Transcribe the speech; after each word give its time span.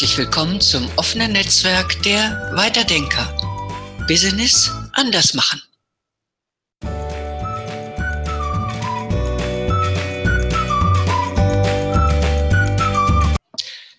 Herzlich 0.00 0.16
willkommen 0.16 0.62
zum 0.62 0.90
offenen 0.96 1.32
Netzwerk 1.32 2.02
der 2.04 2.50
Weiterdenker. 2.54 3.36
Business 4.08 4.70
anders 4.94 5.34
machen. 5.34 5.60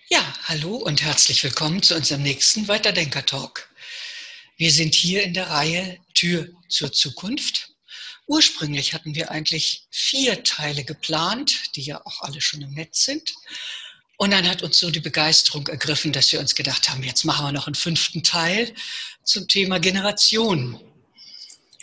Ja, 0.10 0.26
hallo 0.46 0.78
und 0.78 1.04
herzlich 1.04 1.44
willkommen 1.44 1.84
zu 1.84 1.94
unserem 1.94 2.24
nächsten 2.24 2.68
Weiterdenker-Talk. 2.68 3.70
Wir 4.58 4.72
sind 4.72 4.96
hier 4.96 5.22
in 5.22 5.36
der 5.36 5.52
Reihe 5.52 6.00
Tür 6.16 6.50
zur 6.68 6.92
Zukunft. 6.92 7.76
Ursprünglich 8.26 8.96
hatten 8.96 9.14
wir 9.14 9.30
eigentlich 9.30 9.86
vier 9.92 10.44
Teile 10.44 10.84
geplant, 10.84 11.76
die 11.76 11.84
ja 11.84 12.04
auch 12.04 12.22
alle 12.22 12.42
schon 12.42 12.62
im 12.64 12.72
Netz 12.72 13.06
sind. 13.06 13.32
Und 14.22 14.30
dann 14.30 14.48
hat 14.48 14.62
uns 14.62 14.78
so 14.78 14.92
die 14.92 15.00
Begeisterung 15.00 15.68
ergriffen, 15.68 16.14
dass 16.14 16.32
wir 16.32 16.40
uns 16.40 16.54
gedacht 16.54 16.88
haben, 16.92 17.02
jetzt 17.02 17.26
machen 17.26 17.44
wir 17.44 17.52
noch 17.52 17.66
einen 17.66 17.74
fünften 17.74 18.22
Teil 18.22 18.72
zum 19.24 19.48
Thema 19.48 19.80
Generationen. 19.80 20.80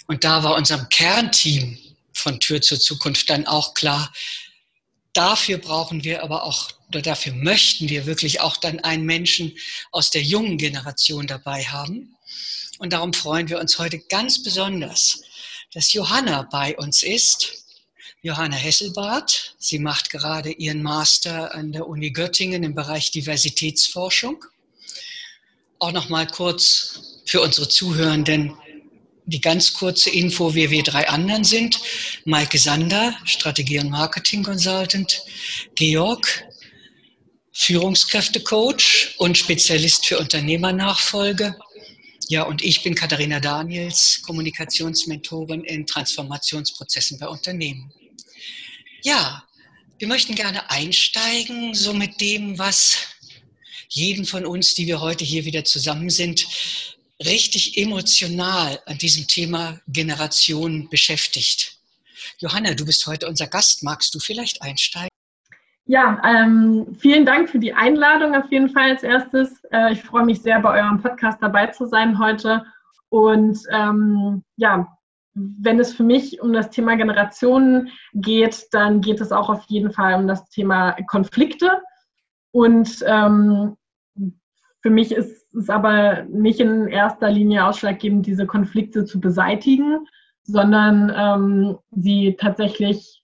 Und 0.06 0.22
da 0.22 0.44
war 0.44 0.54
unserem 0.54 0.88
Kernteam 0.88 1.76
von 2.12 2.38
Tür 2.38 2.62
zur 2.62 2.78
Zukunft 2.78 3.28
dann 3.28 3.48
auch 3.48 3.74
klar, 3.74 4.12
dafür 5.14 5.58
brauchen 5.58 6.04
wir 6.04 6.22
aber 6.22 6.44
auch, 6.44 6.70
oder 6.86 7.02
dafür 7.02 7.32
möchten 7.32 7.88
wir 7.88 8.06
wirklich 8.06 8.40
auch 8.40 8.56
dann 8.56 8.78
einen 8.84 9.04
Menschen 9.04 9.58
aus 9.90 10.12
der 10.12 10.22
jungen 10.22 10.58
Generation 10.58 11.26
dabei 11.26 11.64
haben. 11.64 12.14
Und 12.78 12.92
darum 12.92 13.14
freuen 13.14 13.48
wir 13.48 13.58
uns 13.58 13.80
heute 13.80 13.98
ganz 13.98 14.44
besonders, 14.44 15.22
dass 15.72 15.92
Johanna 15.92 16.42
bei 16.42 16.76
uns 16.76 17.02
ist. 17.02 17.64
Johanna 18.22 18.56
Hesselbart. 18.56 19.54
Sie 19.58 19.78
macht 19.78 20.10
gerade 20.10 20.50
ihren 20.50 20.82
Master 20.82 21.54
an 21.54 21.70
der 21.70 21.86
Uni 21.86 22.10
Göttingen 22.10 22.64
im 22.64 22.74
Bereich 22.74 23.12
Diversitätsforschung. 23.12 24.44
Auch 25.78 25.92
noch 25.92 26.08
mal 26.08 26.26
kurz 26.26 27.22
für 27.26 27.40
unsere 27.40 27.68
Zuhörenden 27.68 28.56
die 29.26 29.40
ganz 29.40 29.74
kurze 29.74 30.10
Info, 30.10 30.54
wer 30.54 30.70
wir 30.70 30.82
drei 30.82 31.06
anderen 31.08 31.44
sind. 31.44 31.78
Maike 32.24 32.58
Sander, 32.58 33.14
Strategie- 33.24 33.78
und 33.78 33.90
Marketing 33.90 34.42
Consultant. 34.42 35.22
Georg, 35.74 36.44
Führungskräftecoach 37.52 39.16
und 39.18 39.36
Spezialist 39.36 40.06
für 40.06 40.18
Unternehmernachfolge. 40.18 41.54
Ja, 42.28 42.44
und 42.44 42.62
ich 42.62 42.82
bin 42.82 42.94
Katharina 42.94 43.38
Daniels, 43.38 44.22
Kommunikationsmentorin 44.22 45.62
in 45.62 45.86
Transformationsprozessen 45.86 47.18
bei 47.18 47.28
Unternehmen. 47.28 47.92
Ja, 49.02 49.44
wir 49.98 50.08
möchten 50.08 50.34
gerne 50.34 50.70
einsteigen, 50.70 51.74
so 51.74 51.92
mit 51.92 52.20
dem, 52.20 52.58
was 52.58 52.98
jeden 53.88 54.24
von 54.24 54.44
uns, 54.44 54.74
die 54.74 54.86
wir 54.86 55.00
heute 55.00 55.24
hier 55.24 55.44
wieder 55.44 55.64
zusammen 55.64 56.10
sind, 56.10 56.46
richtig 57.24 57.76
emotional 57.78 58.80
an 58.86 58.98
diesem 58.98 59.26
Thema 59.26 59.80
Generation 59.86 60.88
beschäftigt. 60.88 61.78
Johanna, 62.38 62.74
du 62.74 62.84
bist 62.84 63.06
heute 63.06 63.28
unser 63.28 63.46
Gast. 63.46 63.82
Magst 63.82 64.14
du 64.14 64.18
vielleicht 64.18 64.62
einsteigen? 64.62 65.08
Ja, 65.86 66.20
ähm, 66.24 66.96
vielen 66.98 67.24
Dank 67.24 67.48
für 67.48 67.58
die 67.58 67.72
Einladung 67.72 68.34
auf 68.34 68.50
jeden 68.50 68.68
Fall 68.68 68.90
als 68.90 69.02
erstes. 69.02 69.64
Äh, 69.72 69.92
ich 69.92 70.02
freue 70.02 70.24
mich 70.24 70.42
sehr, 70.42 70.60
bei 70.60 70.82
eurem 70.82 71.00
Podcast 71.00 71.38
dabei 71.40 71.68
zu 71.68 71.86
sein 71.86 72.18
heute. 72.18 72.64
Und 73.08 73.58
ähm, 73.72 74.42
ja, 74.56 74.97
wenn 75.38 75.78
es 75.78 75.94
für 75.94 76.02
mich 76.02 76.40
um 76.40 76.52
das 76.52 76.70
Thema 76.70 76.96
Generationen 76.96 77.90
geht, 78.14 78.66
dann 78.72 79.00
geht 79.00 79.20
es 79.20 79.32
auch 79.32 79.48
auf 79.48 79.64
jeden 79.68 79.92
Fall 79.92 80.14
um 80.14 80.26
das 80.26 80.48
Thema 80.50 80.96
Konflikte. 81.06 81.82
Und 82.50 83.04
ähm, 83.06 83.76
für 84.80 84.90
mich 84.90 85.12
ist 85.12 85.54
es 85.54 85.68
aber 85.68 86.24
nicht 86.24 86.60
in 86.60 86.88
erster 86.88 87.30
Linie 87.30 87.66
ausschlaggebend, 87.66 88.26
diese 88.26 88.46
Konflikte 88.46 89.04
zu 89.04 89.20
beseitigen, 89.20 90.06
sondern 90.42 91.12
ähm, 91.14 91.78
sie 91.90 92.36
tatsächlich 92.38 93.22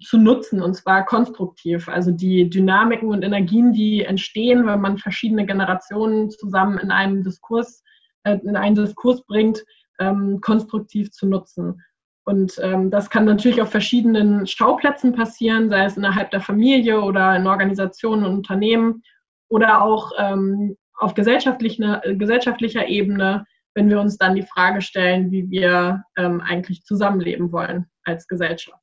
zu 0.00 0.16
nutzen 0.16 0.62
und 0.62 0.74
zwar 0.74 1.04
konstruktiv. 1.04 1.88
Also 1.88 2.12
die 2.12 2.48
Dynamiken 2.48 3.08
und 3.08 3.22
Energien, 3.22 3.72
die 3.72 4.04
entstehen, 4.04 4.66
wenn 4.66 4.80
man 4.80 4.98
verschiedene 4.98 5.44
Generationen 5.44 6.30
zusammen 6.30 6.78
in 6.78 6.90
einen 6.90 7.24
Diskurs, 7.24 7.82
äh, 8.22 8.38
in 8.44 8.56
einen 8.56 8.76
Diskurs 8.76 9.24
bringt, 9.26 9.64
ähm, 9.98 10.40
konstruktiv 10.40 11.10
zu 11.10 11.26
nutzen. 11.26 11.82
Und 12.24 12.58
ähm, 12.62 12.90
das 12.90 13.08
kann 13.08 13.24
natürlich 13.24 13.62
auf 13.62 13.70
verschiedenen 13.70 14.46
Schauplätzen 14.46 15.12
passieren, 15.12 15.70
sei 15.70 15.84
es 15.84 15.96
innerhalb 15.96 16.30
der 16.30 16.42
Familie 16.42 17.00
oder 17.00 17.34
in 17.34 17.46
Organisationen 17.46 18.24
und 18.24 18.34
Unternehmen 18.34 19.02
oder 19.48 19.82
auch 19.82 20.12
ähm, 20.18 20.76
auf 20.98 21.14
gesellschaftlicher, 21.14 22.02
gesellschaftlicher 22.04 22.86
Ebene, 22.86 23.46
wenn 23.74 23.88
wir 23.88 24.00
uns 24.00 24.18
dann 24.18 24.34
die 24.34 24.42
Frage 24.42 24.82
stellen, 24.82 25.30
wie 25.30 25.48
wir 25.48 26.02
ähm, 26.16 26.40
eigentlich 26.40 26.82
zusammenleben 26.84 27.50
wollen 27.52 27.86
als 28.04 28.26
Gesellschaft. 28.26 28.82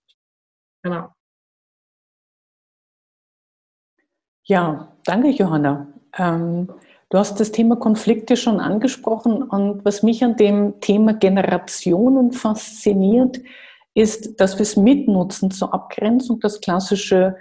Genau. 0.83 1.09
Ja, 4.47 4.95
danke, 5.03 5.29
Johanna. 5.29 5.87
Du 7.09 7.17
hast 7.19 7.39
das 7.39 7.51
Thema 7.51 7.75
Konflikte 7.75 8.35
schon 8.35 8.59
angesprochen 8.59 9.43
und 9.43 9.85
was 9.85 10.01
mich 10.01 10.23
an 10.23 10.37
dem 10.37 10.79
Thema 10.81 11.13
Generationen 11.13 12.31
fasziniert, 12.31 13.39
ist, 13.93 14.39
dass 14.41 14.55
wir 14.55 14.63
es 14.63 14.75
mitnutzen 14.75 15.51
zur 15.51 15.73
Abgrenzung, 15.73 16.39
das 16.39 16.59
klassische 16.61 17.35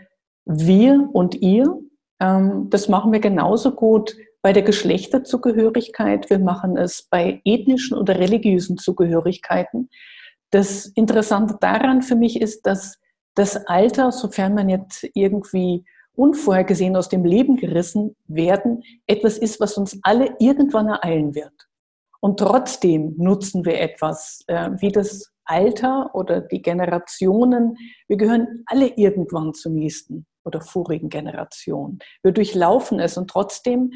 Wir 0.45 1.09
und 1.13 1.35
Ihr. 1.37 1.79
Ähm, 2.21 2.69
das 2.71 2.89
machen 2.89 3.13
wir 3.13 3.21
genauso 3.21 3.73
gut 3.73 4.17
bei 4.43 4.53
der 4.53 4.63
Geschlechterzugehörigkeit. 4.63 6.29
Wir 6.31 6.39
machen 6.39 6.77
es 6.77 7.09
bei 7.11 7.41
ethnischen 7.45 7.97
oder 7.97 8.19
religiösen 8.19 8.77
Zugehörigkeiten. 8.77 9.89
Das 10.51 10.87
Interessante 10.87 11.57
daran 11.61 12.03
für 12.03 12.15
mich 12.15 12.41
ist, 12.41 12.67
dass 12.67 13.01
das 13.35 13.67
Alter, 13.67 14.13
sofern 14.13 14.55
man 14.55 14.69
jetzt 14.69 15.09
irgendwie 15.15 15.85
unvorhergesehen 16.17 16.97
aus 16.97 17.09
dem 17.09 17.25
Leben 17.25 17.57
gerissen 17.57 18.17
werden, 18.27 18.83
etwas 19.07 19.39
ist, 19.39 19.61
was 19.61 19.77
uns 19.77 19.99
alle 20.03 20.37
irgendwann 20.39 20.89
ereilen 20.89 21.35
wird. 21.35 21.53
Und 22.21 22.39
trotzdem 22.39 23.15
nutzen 23.19 23.65
wir 23.65 23.81
etwas 23.81 24.45
äh, 24.47 24.71
wie 24.79 24.91
das 24.91 25.31
Alter 25.45 26.15
oder 26.15 26.41
die 26.41 26.63
Generationen. 26.63 27.77
Wir 28.09 28.17
gehören 28.17 28.65
alle 28.67 28.89
irgendwann 28.97 29.53
zur 29.53 29.73
nächsten 29.73 30.27
oder 30.45 30.61
vorigen 30.61 31.09
Generation. 31.09 31.99
Wir 32.23 32.33
durchlaufen 32.33 32.99
es 33.01 33.19
und 33.19 33.29
trotzdem 33.29 33.93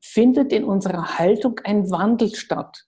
findet 0.00 0.52
in 0.52 0.64
unserer 0.64 1.18
Haltung 1.18 1.60
ein 1.64 1.90
Wandel 1.90 2.34
statt 2.34 2.87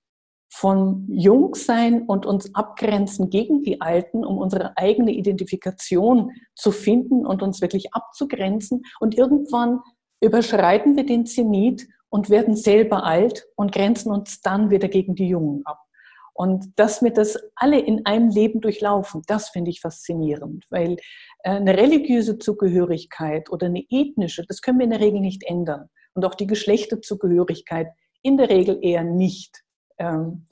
von 0.52 1.06
Jungsein 1.08 2.02
und 2.02 2.26
uns 2.26 2.54
abgrenzen 2.54 3.30
gegen 3.30 3.62
die 3.62 3.80
Alten, 3.80 4.24
um 4.24 4.36
unsere 4.36 4.76
eigene 4.76 5.12
Identifikation 5.12 6.32
zu 6.56 6.72
finden 6.72 7.24
und 7.24 7.40
uns 7.40 7.60
wirklich 7.60 7.94
abzugrenzen. 7.94 8.82
Und 8.98 9.16
irgendwann 9.16 9.80
überschreiten 10.20 10.96
wir 10.96 11.06
den 11.06 11.24
Zenit 11.24 11.86
und 12.08 12.30
werden 12.30 12.56
selber 12.56 13.04
alt 13.04 13.46
und 13.54 13.72
grenzen 13.72 14.10
uns 14.10 14.40
dann 14.40 14.70
wieder 14.70 14.88
gegen 14.88 15.14
die 15.14 15.28
Jungen 15.28 15.62
ab. 15.64 15.78
Und 16.34 16.72
dass 16.76 17.02
wir 17.02 17.12
das 17.12 17.38
alle 17.54 17.78
in 17.78 18.06
einem 18.06 18.30
Leben 18.30 18.60
durchlaufen, 18.60 19.22
das 19.26 19.50
finde 19.50 19.70
ich 19.70 19.80
faszinierend, 19.80 20.64
weil 20.70 20.96
äh, 21.42 21.50
eine 21.50 21.76
religiöse 21.76 22.38
Zugehörigkeit 22.38 23.50
oder 23.50 23.66
eine 23.66 23.84
ethnische, 23.88 24.44
das 24.48 24.62
können 24.62 24.78
wir 24.78 24.84
in 24.84 24.90
der 24.90 25.00
Regel 25.00 25.20
nicht 25.20 25.44
ändern. 25.44 25.88
Und 26.14 26.24
auch 26.24 26.34
die 26.34 26.46
Geschlechterzugehörigkeit 26.46 27.88
in 28.22 28.36
der 28.36 28.48
Regel 28.48 28.78
eher 28.82 29.04
nicht 29.04 29.62
ähm, 29.98 30.46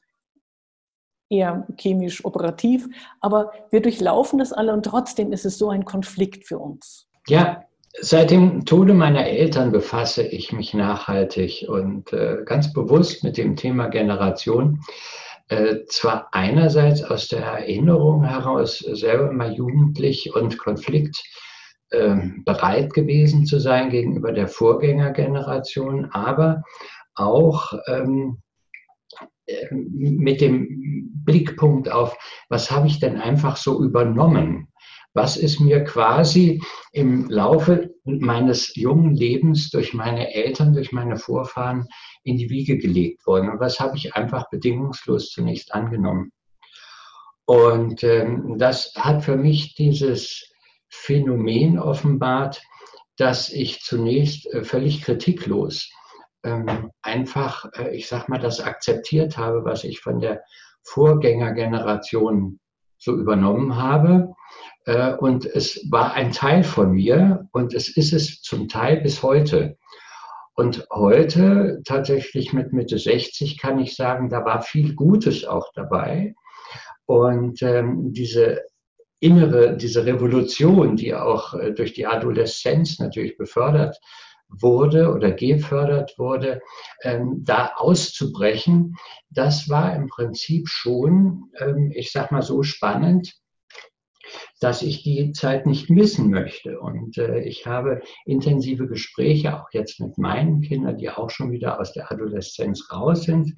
eher 1.31 1.67
chemisch 1.77 2.25
operativ, 2.25 2.89
aber 3.21 3.53
wir 3.71 3.81
durchlaufen 3.81 4.39
das 4.39 4.53
alle 4.53 4.73
und 4.73 4.85
trotzdem 4.85 5.33
ist 5.33 5.45
es 5.45 5.59
so 5.59 5.71
ein 5.71 5.85
Konflikt 5.85 6.47
für 6.47 6.59
uns. 6.59 7.07
Ja, 7.29 7.65
seit 8.01 8.31
dem 8.31 8.65
Tode 8.65 8.95
meiner 8.95 9.27
Eltern 9.27 9.73
befasse 9.73 10.23
ich 10.23 10.53
mich 10.53 10.75
nachhaltig 10.75 11.67
und 11.69 12.13
äh, 12.13 12.39
ganz 12.45 12.73
bewusst 12.73 13.25
mit 13.25 13.37
dem 13.37 13.57
Thema 13.57 13.89
Generation. 13.89 14.81
Äh, 15.49 15.87
zwar 15.87 16.29
einerseits 16.33 17.03
aus 17.03 17.29
der 17.29 17.41
Erinnerung 17.41 18.25
heraus 18.25 18.79
selber 18.79 19.33
mal 19.33 19.53
jugendlich 19.53 20.35
und 20.35 20.59
Konflikt 20.59 21.23
äh, 21.91 22.17
bereit 22.45 22.93
gewesen 22.93 23.47
zu 23.47 23.59
sein 23.59 23.89
gegenüber 23.89 24.33
der 24.33 24.49
Vorgängergeneration, 24.49 26.11
aber 26.13 26.63
auch 27.15 27.73
ähm, 27.89 28.43
mit 29.71 30.41
dem 30.41 31.13
Blickpunkt 31.25 31.91
auf, 31.91 32.17
was 32.49 32.71
habe 32.71 32.87
ich 32.87 33.01
denn 33.01 33.17
einfach 33.17 33.57
so 33.57 33.83
übernommen? 33.83 34.69
Was 35.15 35.37
ist 35.37 35.61
mir 35.61 35.85
quasi 35.85 36.63
im 36.93 37.29
Laufe 37.29 37.91
meines 38.05 38.75
jungen 38.77 39.15
Lebens 39.15 39.71
durch 39.71 39.95
meine 39.95 40.33
Eltern, 40.33 40.75
durch 40.75 40.93
meine 40.93 41.17
Vorfahren 41.17 41.87
in 42.23 42.37
die 42.37 42.51
Wiege 42.51 42.79
gelegt 42.79 43.27
worden? 43.27 43.51
Und 43.51 43.61
was 43.61 43.81
habe 43.81 43.97
ich 43.97 44.15
einfach 44.15 44.49
bedingungslos 44.51 45.31
zunächst 45.31 45.75
angenommen? 45.75 46.31
Und 47.47 48.05
ähm, 48.05 48.57
das 48.59 48.93
hat 48.95 49.25
für 49.25 49.37
mich 49.37 49.75
dieses 49.75 50.53
Phänomen 50.89 51.79
offenbart, 51.79 52.63
dass 53.17 53.51
ich 53.51 53.81
zunächst 53.81 54.47
äh, 54.53 54.63
völlig 54.63 55.03
kritiklos 55.03 55.91
ähm, 56.45 56.91
einfach, 57.03 57.67
äh, 57.77 57.95
ich 57.97 58.09
sag 58.09 58.29
mal, 58.29 58.39
das 58.39 58.61
akzeptiert 58.61 59.37
habe, 59.37 59.65
was 59.65 59.85
ich 59.85 60.01
von 60.01 60.21
der 60.21 60.43
Vorgängergeneration 60.83 62.61
so 62.99 63.15
übernommen 63.15 63.77
habe. 63.77 64.35
Äh, 64.85 65.15
und 65.15 65.47
es 65.47 65.87
war 65.91 66.15
ein 66.15 66.33
Teil 66.33 66.65
von 66.65 66.93
mir 66.93 67.49
und 67.53 67.75
es 67.75 67.97
ist 67.97 68.13
es 68.13 68.43
zum 68.43 68.69
Teil 68.69 69.01
bis 69.01 69.23
heute. 69.23 69.77
Und 70.55 70.87
heute, 70.93 71.83
tatsächlich 71.85 72.53
mit 72.53 72.73
Mitte 72.73 72.99
60, 72.99 73.59
kann 73.59 73.79
ich 73.79 73.95
sagen, 73.95 74.29
da 74.29 74.45
war 74.45 74.63
viel 74.63 74.95
Gutes 74.97 75.45
auch 75.45 75.71
dabei. 75.75 76.35
Und 77.07 77.63
ähm, 77.63 78.13
diese 78.13 78.63
innere, 79.21 79.77
diese 79.77 80.05
Revolution, 80.05 80.97
die 80.97 81.15
auch 81.15 81.55
äh, 81.55 81.73
durch 81.73 81.93
die 81.93 82.07
Adoleszenz 82.07 82.99
natürlich 82.99 83.37
befördert 83.37 83.99
wurde 84.49 85.13
oder 85.13 85.33
gefördert 85.33 86.15
wurde, 86.19 86.61
ähm, 87.03 87.45
da 87.45 87.73
auszubrechen, 87.77 88.97
das 89.31 89.69
war 89.69 89.95
im 89.95 90.09
Prinzip 90.09 90.69
schon, 90.69 91.51
ähm, 91.59 91.93
ich 91.95 92.13
sag 92.13 92.33
mal 92.33 92.43
so 92.43 92.63
spannend, 92.63 93.35
dass 94.61 94.83
ich 94.83 95.03
die 95.03 95.33
Zeit 95.33 95.67
nicht 95.67 95.91
missen 95.91 96.31
möchte. 96.31 96.81
Und 96.81 97.19
äh, 97.19 97.41
ich 97.41 97.67
habe 97.67 98.01
intensive 98.25 98.87
Gespräche, 98.87 99.59
auch 99.59 99.69
jetzt 99.73 100.01
mit 100.01 100.19
meinen 100.19 100.61
Kindern, 100.61 100.99
die 100.99 101.11
auch 101.11 101.31
schon 101.31 101.53
wieder 101.53 101.81
aus 101.81 101.93
der 101.93 102.11
Adoleszenz 102.11 102.91
raus 102.93 103.23
sind, 103.23 103.55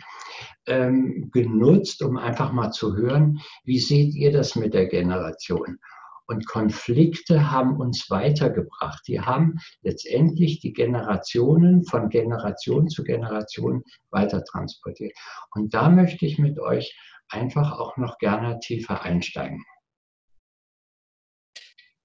ähm, 0.66 1.30
genutzt, 1.32 2.02
um 2.02 2.16
einfach 2.16 2.52
mal 2.52 2.70
zu 2.70 2.96
hören, 2.96 3.40
wie 3.64 3.78
seht 3.78 4.14
ihr 4.14 4.32
das 4.32 4.56
mit 4.56 4.74
der 4.74 4.86
Generation? 4.86 5.78
Und 6.30 6.46
Konflikte 6.46 7.50
haben 7.50 7.80
uns 7.80 8.08
weitergebracht. 8.08 9.02
Die 9.08 9.20
haben 9.20 9.58
letztendlich 9.82 10.60
die 10.60 10.72
Generationen 10.72 11.84
von 11.84 12.08
Generation 12.08 12.88
zu 12.88 13.02
Generation 13.02 13.82
weiter 14.10 14.44
transportiert. 14.44 15.12
Und 15.56 15.74
da 15.74 15.88
möchte 15.88 16.24
ich 16.26 16.38
mit 16.38 16.60
euch 16.60 16.96
einfach 17.30 17.72
auch 17.80 17.96
noch 17.96 18.18
gerne 18.18 18.60
tiefer 18.60 19.02
einsteigen. 19.02 19.64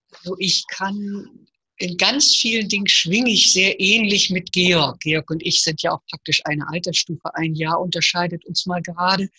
Also 0.10 0.36
ich 0.40 0.66
kann 0.70 1.48
in 1.78 1.96
ganz 1.98 2.36
vielen 2.36 2.68
Dingen 2.68 2.88
schwinge 2.88 3.30
ich 3.30 3.54
sehr 3.54 3.80
ähnlich 3.80 4.32
mit 4.32 4.52
Georg. 4.54 5.02
Georg 5.02 5.30
und 5.30 5.46
ich 5.46 5.62
sind 5.62 5.84
ja 5.84 5.92
auch 5.92 6.02
praktisch 6.10 6.42
eine 6.46 6.68
Altersstufe. 6.70 7.36
Ein 7.36 7.54
Jahr 7.54 7.80
unterscheidet 7.80 8.44
uns 8.48 8.66
mal 8.66 8.82
gerade. 8.82 9.30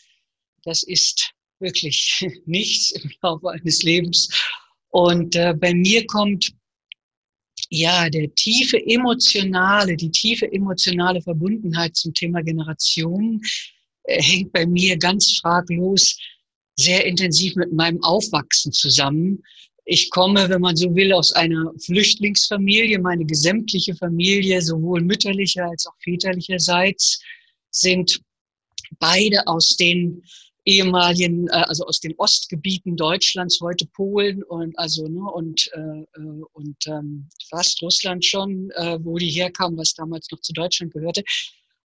Das 0.63 0.85
ist 0.85 1.33
wirklich 1.59 2.25
nichts 2.47 2.93
im 2.93 3.11
Laufe 3.21 3.51
eines 3.51 3.83
Lebens. 3.83 4.29
Und 4.91 5.37
äh, 5.37 5.55
bei 5.55 5.75
mir 5.75 6.07
kommt 6.07 6.53
ja 7.71 8.09
der 8.09 8.35
tiefe 8.35 8.79
emotionale, 8.87 9.97
die 9.97 10.11
tiefe 10.11 10.51
emotionale 10.51 11.21
Verbundenheit 11.21 11.97
zum 11.97 12.15
Thema 12.15 12.43
Generationen 12.43 13.43
äh, 14.05 14.23
hängt 14.23 14.53
bei 14.53 14.67
mir 14.67 14.97
ganz 14.97 15.39
fraglos 15.41 16.17
sehr 16.79 17.07
intensiv 17.07 17.57
mit 17.57 17.73
meinem 17.73 18.03
Aufwachsen 18.03 18.73
zusammen. 18.73 19.43
Ich 19.85 20.11
komme, 20.11 20.49
wenn 20.49 20.61
man 20.61 20.77
so 20.77 20.95
will, 20.95 21.13
aus 21.13 21.33
einer 21.33 21.73
Flüchtlingsfamilie. 21.79 22.99
Meine 22.99 23.25
gesamtliche 23.25 23.95
Familie, 23.95 24.61
sowohl 24.61 25.01
mütterlicher 25.01 25.65
als 25.65 25.87
auch 25.87 25.95
väterlicherseits, 26.03 27.23
sind 27.71 28.21
beide 28.99 29.47
aus 29.47 29.77
den 29.77 30.23
ehemaligen, 30.67 31.49
äh, 31.49 31.65
also 31.69 31.87
aus 31.87 32.01
den 32.01 32.15
Ostgebieten 32.19 32.97
Deutschlands, 32.97 33.61
heute 33.63 33.87
Polen 33.87 34.43
und 34.43 34.79
also 34.79 35.09
ne, 35.09 35.23
und 35.33 35.71
äh, 35.75 35.81
äh, 35.81 36.43
und 36.53 36.77
ähm, 36.87 37.29
fast 37.49 37.81
Russland 37.83 38.25
schon, 38.25 38.71
äh, 38.73 38.99
wo 39.03 39.17
die 39.17 39.31
herkamen, 39.31 39.79
was 39.79 39.95
damals 39.95 40.31
noch 40.31 40.41
zu 40.41 40.53
Deutschland 40.53 40.93
gehörte. 40.93 41.23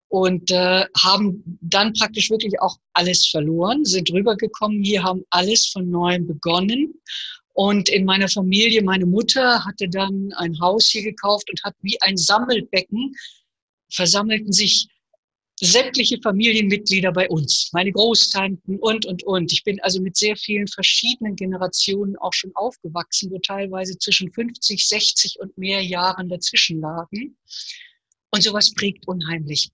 Und 0.08 0.50
äh, 0.50 0.86
haben 0.98 1.60
dann 1.62 1.94
praktisch 1.94 2.32
wirklich 2.32 2.60
auch 2.62 2.78
alles 2.94 3.28
verloren, 3.28 3.86
sind 3.86 4.12
rübergekommen. 4.12 4.84
Hier, 4.84 5.04
haben 5.04 5.24
alles 5.30 5.68
von 5.68 5.88
neuem 5.88 6.26
begonnen. 6.26 6.96
Und 7.54 7.90
in 7.90 8.06
meiner 8.06 8.28
Familie, 8.28 8.82
meine 8.82 9.06
Mutter 9.06 9.64
hatte 9.66 9.88
dann 9.88 10.32
ein 10.38 10.60
Haus 10.60 10.88
hier 10.88 11.04
gekauft 11.04 11.50
und 11.52 11.62
hat 11.64 11.76
wie 11.82 12.02
ein 12.02 12.18
Sammelbecken, 12.18 13.14
versammelten 13.92 14.52
sich 14.52 14.88
sämtliche 15.62 16.20
Familienmitglieder 16.22 17.12
bei 17.12 17.28
uns, 17.30 17.70
meine 17.74 17.92
Großtanten 17.92 18.80
und, 18.80 19.06
und, 19.06 19.24
und. 19.24 19.52
Ich 19.52 19.64
bin 19.64 19.80
also 19.82 20.02
mit 20.02 20.16
sehr 20.16 20.36
vielen 20.36 20.68
verschiedenen 20.68 21.36
Generationen 21.36 22.16
auch 22.18 22.34
schon 22.34 22.52
aufgewachsen, 22.56 23.30
wo 23.32 23.40
teilweise 23.40 23.98
zwischen 23.98 24.32
50, 24.32 24.88
60 24.88 25.40
und 25.40 25.58
mehr 25.58 25.82
Jahren 25.82 26.30
dazwischen 26.30 26.80
lagen. 26.80 27.38
Und 28.32 28.44
sowas 28.44 28.74
prägt 28.74 29.08
unheimlich. 29.08 29.70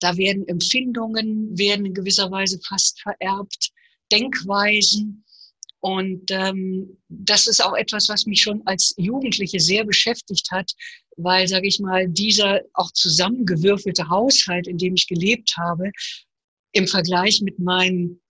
Da 0.00 0.16
werden 0.16 0.46
Empfindungen, 0.48 1.56
werden 1.56 1.86
in 1.86 1.94
gewisser 1.94 2.30
Weise 2.30 2.58
fast 2.66 3.00
vererbt, 3.00 3.70
Denkweisen, 4.12 5.23
und 5.84 6.30
ähm, 6.30 6.96
das 7.10 7.46
ist 7.46 7.62
auch 7.62 7.74
etwas, 7.74 8.08
was 8.08 8.24
mich 8.24 8.40
schon 8.40 8.66
als 8.66 8.94
Jugendliche 8.96 9.60
sehr 9.60 9.84
beschäftigt 9.84 10.50
hat, 10.50 10.72
weil, 11.18 11.46
sage 11.46 11.68
ich 11.68 11.78
mal, 11.78 12.08
dieser 12.08 12.62
auch 12.72 12.90
zusammengewürfelte 12.92 14.08
Haushalt, 14.08 14.66
in 14.66 14.78
dem 14.78 14.94
ich 14.94 15.06
gelebt 15.06 15.58
habe, 15.58 15.92
im 16.72 16.88
Vergleich 16.88 17.42
mit 17.42 17.58
meinen 17.58 18.22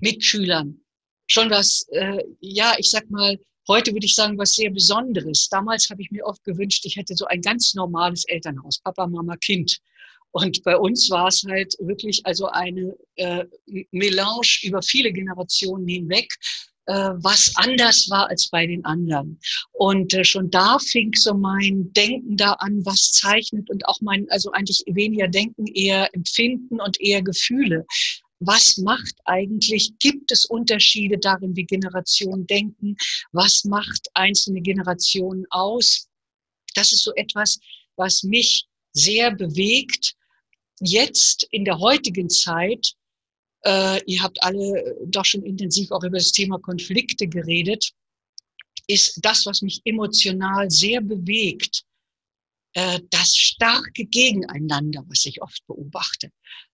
Mitschülern 0.00 0.80
schon 1.28 1.48
was, 1.48 1.86
äh, 1.92 2.24
ja, 2.40 2.74
ich 2.76 2.90
sag 2.90 3.08
mal, 3.08 3.38
heute 3.68 3.92
würde 3.92 4.06
ich 4.06 4.16
sagen, 4.16 4.36
was 4.36 4.54
sehr 4.54 4.70
Besonderes. 4.70 5.48
Damals 5.48 5.90
habe 5.90 6.02
ich 6.02 6.10
mir 6.10 6.24
oft 6.24 6.42
gewünscht, 6.42 6.84
ich 6.86 6.96
hätte 6.96 7.14
so 7.14 7.24
ein 7.26 7.40
ganz 7.40 7.72
normales 7.74 8.24
Elternhaus, 8.24 8.80
Papa, 8.80 9.06
Mama, 9.06 9.36
Kind. 9.36 9.78
Und 10.32 10.60
bei 10.64 10.76
uns 10.76 11.08
war 11.08 11.28
es 11.28 11.44
halt 11.48 11.76
wirklich 11.78 12.26
also 12.26 12.46
eine 12.48 12.96
äh, 13.14 13.44
Melange 13.92 14.58
über 14.62 14.82
viele 14.82 15.12
Generationen 15.12 15.86
hinweg 15.86 16.28
was 16.92 17.52
anders 17.56 18.08
war 18.10 18.28
als 18.28 18.48
bei 18.48 18.66
den 18.66 18.84
anderen. 18.84 19.38
Und 19.72 20.14
äh, 20.14 20.24
schon 20.24 20.50
da 20.50 20.78
fing 20.78 21.12
so 21.14 21.34
mein 21.34 21.92
Denken 21.92 22.36
da 22.36 22.52
an, 22.54 22.84
was 22.84 23.12
zeichnet 23.12 23.70
und 23.70 23.86
auch 23.86 24.00
mein, 24.00 24.28
also 24.30 24.50
eigentlich 24.52 24.82
weniger 24.86 25.28
Denken, 25.28 25.66
eher 25.66 26.12
Empfinden 26.14 26.80
und 26.80 27.00
eher 27.00 27.22
Gefühle. 27.22 27.86
Was 28.40 28.78
macht 28.78 29.14
eigentlich, 29.26 29.92
gibt 29.98 30.32
es 30.32 30.46
Unterschiede 30.46 31.18
darin, 31.18 31.54
wie 31.56 31.64
Generationen 31.64 32.46
denken? 32.46 32.96
Was 33.32 33.64
macht 33.64 34.08
einzelne 34.14 34.62
Generationen 34.62 35.44
aus? 35.50 36.08
Das 36.74 36.92
ist 36.92 37.04
so 37.04 37.12
etwas, 37.16 37.58
was 37.96 38.22
mich 38.22 38.66
sehr 38.92 39.34
bewegt, 39.34 40.14
jetzt 40.80 41.46
in 41.50 41.64
der 41.64 41.78
heutigen 41.78 42.30
Zeit 42.30 42.94
äh, 43.64 44.02
ihr 44.06 44.22
habt 44.22 44.42
alle 44.42 44.96
doch 45.06 45.24
schon 45.24 45.42
intensiv 45.42 45.90
auch 45.90 46.02
über 46.02 46.18
das 46.18 46.32
Thema 46.32 46.58
Konflikte 46.58 47.28
geredet, 47.28 47.92
ist 48.86 49.20
das, 49.22 49.46
was 49.46 49.62
mich 49.62 49.80
emotional 49.84 50.70
sehr 50.70 51.00
bewegt, 51.00 51.84
äh, 52.74 53.00
das 53.10 53.34
starke 53.34 54.04
Gegeneinander, 54.04 55.04
was 55.08 55.24
ich 55.26 55.42
oft 55.42 55.64
beobachte. 55.66 56.30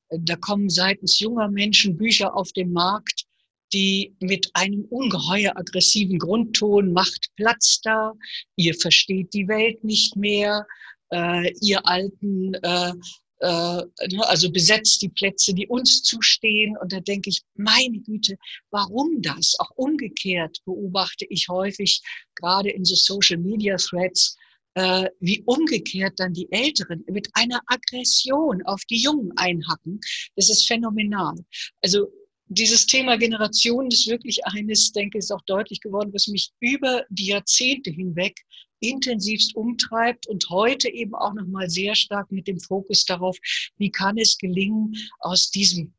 Äh, 0.09 0.19
da 0.21 0.37
kommen 0.37 0.69
seitens 0.69 1.19
junger 1.19 1.49
Menschen 1.49 1.97
Bücher 1.97 2.35
auf 2.35 2.52
den 2.52 2.73
Markt, 2.73 3.25
die 3.73 4.14
mit 4.21 4.49
einem 4.55 4.85
ungeheuer 4.85 5.57
aggressiven 5.57 6.19
Grundton 6.19 6.93
macht 6.93 7.31
Platz 7.37 7.81
da, 7.83 8.12
ihr 8.55 8.75
versteht 8.75 9.35
die 9.35 9.49
Welt 9.49 9.83
nicht 9.83 10.16
mehr, 10.16 10.66
äh, 11.11 11.52
ihr 11.61 11.87
alten 11.87 12.55
äh, 12.55 12.90
äh, 12.90 12.93
also 13.40 14.50
besetzt 14.50 15.02
die 15.02 15.09
Plätze, 15.09 15.55
die 15.55 15.66
uns 15.66 16.02
zustehen. 16.02 16.76
Und 16.78 16.93
da 16.93 17.00
denke 17.00 17.31
ich, 17.31 17.43
meine 17.55 18.00
Güte, 18.00 18.37
warum 18.71 19.21
das? 19.21 19.55
Auch 19.59 19.71
umgekehrt 19.76 20.59
beobachte 20.64 21.26
ich 21.28 21.49
häufig, 21.49 22.00
gerade 22.35 22.71
in 22.71 22.85
so 22.85 22.95
Social 22.95 23.38
Media 23.38 23.76
Threads, 23.76 24.37
äh, 24.75 25.09
wie 25.21 25.43
umgekehrt 25.47 26.14
dann 26.19 26.35
die 26.35 26.50
Älteren 26.50 27.05
mit 27.11 27.28
einer 27.33 27.61
Aggression 27.66 28.62
auf 28.64 28.83
die 28.90 29.02
Jungen 29.02 29.33
einhacken. 29.37 30.00
Das 30.37 30.50
ist 30.50 30.66
phänomenal. 30.66 31.35
Also 31.83 32.09
dieses 32.49 32.87
Thema 32.87 33.16
Generation 33.16 33.88
ist 33.88 34.07
wirklich 34.07 34.45
eines, 34.45 34.93
denke 34.93 35.19
ich, 35.19 35.25
ist 35.25 35.33
auch 35.33 35.43
deutlich 35.47 35.81
geworden, 35.81 36.12
was 36.12 36.28
mich 36.28 36.52
über 36.61 37.05
die 37.09 37.26
Jahrzehnte 37.26 37.90
hinweg 37.90 38.40
intensivst 38.80 39.54
umtreibt 39.56 40.26
und 40.26 40.49
heute 40.50 40.88
eben 40.88 41.14
auch 41.14 41.35
nochmal 41.35 41.68
sehr 41.71 41.95
stark 41.95 42.30
mit 42.30 42.47
dem 42.47 42.61
Fokus 42.61 43.04
darauf, 43.04 43.37
wie 43.76 43.90
kann 43.90 44.18
es 44.18 44.38
gelingen, 44.38 44.95
aus 45.21 45.50
diesem 45.50 45.95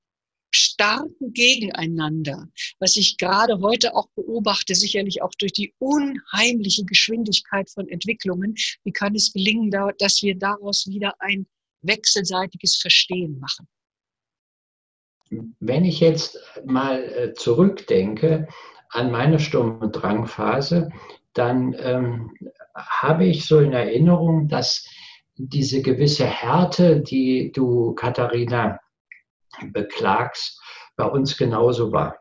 starken 0.52 1.34
Gegeneinander, 1.34 2.48
was 2.80 2.96
ich 2.96 3.18
gerade 3.18 3.60
heute 3.60 3.96
auch 3.96 4.08
beobachte, 4.16 4.76
sicherlich 4.76 5.22
auch 5.22 5.32
durch 5.38 5.54
die 5.54 5.74
unheimliche 5.80 6.86
Geschwindigkeit 6.86 7.70
von 7.70 7.88
Entwicklungen, 7.90 8.56
wie 8.84 8.92
kann 8.92 9.16
es 9.16 9.34
gelingen, 9.34 9.72
dass 9.98 10.22
wir 10.22 10.38
daraus 10.38 10.88
wieder 10.88 11.14
ein 11.20 11.48
wechselseitiges 11.82 12.78
Verstehen 12.78 13.40
machen. 13.40 13.68
Wenn 15.60 15.84
ich 15.84 16.00
jetzt 16.00 16.40
mal 16.66 17.04
äh, 17.04 17.34
zurückdenke 17.34 18.48
an 18.90 19.12
meine 19.12 19.40
Sturm- 19.40 19.80
und 19.80 19.92
Drangphase, 19.92 20.90
dann 21.34 21.76
ähm, 21.80 22.32
habe 22.78 23.26
ich 23.26 23.46
so 23.46 23.60
in 23.60 23.74
Erinnerung, 23.74 24.48
dass 24.48 24.86
diese 25.36 25.82
gewisse 25.82 26.26
Härte, 26.26 27.02
die 27.02 27.52
du, 27.52 27.94
Katharina, 27.94 28.80
beklagst, 29.72 30.62
bei 30.96 31.06
uns 31.06 31.38
genauso 31.38 31.92
war. 31.92 32.18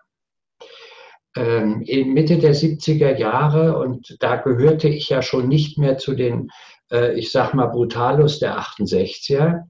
Ähm, 1.37 1.83
in 1.83 2.15
Mitte 2.15 2.39
der 2.39 2.55
70er 2.55 3.17
Jahre, 3.17 3.79
und 3.79 4.17
da 4.21 4.37
gehörte 4.37 4.89
ich 4.89 5.09
ja 5.09 5.23
schon 5.23 5.49
nicht 5.49 5.79
mehr 5.79 5.99
zu 5.99 6.15
den, 6.15 6.51
äh, 6.91 7.19
ich 7.19 7.31
sag 7.31 7.53
mal, 7.55 7.67
Brutalus 7.67 8.39
der 8.39 8.59
68er, 8.59 9.65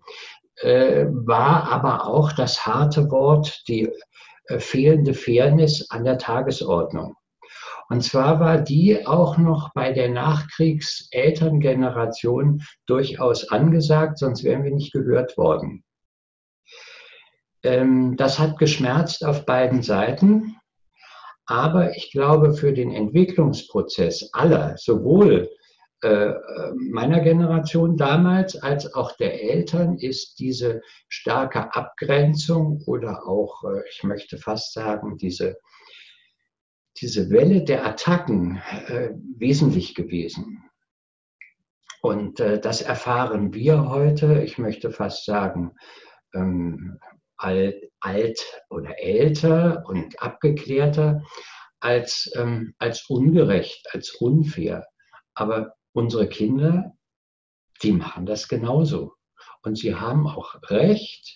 äh, 0.57 1.07
war 1.09 1.71
aber 1.71 2.07
auch 2.07 2.33
das 2.33 2.67
harte 2.67 3.11
Wort, 3.11 3.63
die 3.69 3.91
äh, 4.47 4.59
fehlende 4.59 5.15
Fairness 5.15 5.91
an 5.91 6.05
der 6.05 6.19
Tagesordnung. 6.19 7.17
Und 7.89 8.03
zwar 8.03 8.41
war 8.41 8.59
die 8.59 9.07
auch 9.07 9.39
noch 9.39 9.73
bei 9.73 9.93
der 9.93 10.11
Nachkriegselterngeneration 10.11 12.65
durchaus 12.87 13.49
angesagt, 13.49 14.19
sonst 14.19 14.43
wären 14.43 14.65
wir 14.65 14.73
nicht 14.73 14.93
gehört 14.93 15.39
worden. 15.39 15.85
Ähm, 17.63 18.17
das 18.17 18.39
hat 18.39 18.59
geschmerzt 18.59 19.25
auf 19.25 19.47
beiden 19.47 19.83
Seiten. 19.83 20.57
Aber 21.47 21.97
ich 21.97 22.11
glaube, 22.11 22.55
für 22.55 22.73
den 22.73 22.91
Entwicklungsprozess 22.91 24.31
aller, 24.33 24.77
sowohl 24.77 25.49
äh, 26.03 26.33
meiner 26.75 27.21
Generation 27.21 27.97
damals 27.97 28.61
als 28.61 28.93
auch 28.95 29.13
der 29.13 29.43
Eltern, 29.43 29.97
ist 29.97 30.41
diese 30.41 30.83
starke 31.09 31.75
Abgrenzung 31.75 32.83
oder 32.87 33.27
auch, 33.27 33.63
äh, 33.65 33.83
ich 33.91 34.03
möchte 34.03 34.39
fast 34.39 34.73
sagen, 34.73 35.17
diese 35.17 35.57
diese 37.01 37.31
Welle 37.31 37.65
der 37.65 37.87
Attacken 37.87 38.63
äh, 38.89 39.11
wesentlich 39.37 39.95
gewesen. 39.95 40.63
Und 42.03 42.41
äh, 42.41 42.61
das 42.61 42.83
erfahren 42.83 43.53
wir 43.53 43.89
heute, 43.89 44.43
ich 44.43 44.59
möchte 44.59 44.91
fast 44.91 45.25
sagen, 45.25 45.73
ähm, 46.35 46.99
alt, 47.37 47.77
alt 48.01 48.41
oder 48.71 48.99
älter 49.03 49.85
und 49.87 50.21
abgeklärter 50.23 51.23
als, 51.81 52.31
ähm, 52.37 52.75
als 52.79 53.07
ungerecht, 53.09 53.87
als 53.93 54.11
unfair. 54.13 54.87
Aber 55.35 55.75
unsere 55.93 56.29
Kinder, 56.29 56.93
die 57.83 57.93
machen 57.93 58.27
das 58.27 58.49
genauso. 58.49 59.15
Und 59.63 59.77
sie 59.77 59.95
haben 59.95 60.27
auch 60.27 60.55
recht, 60.71 61.35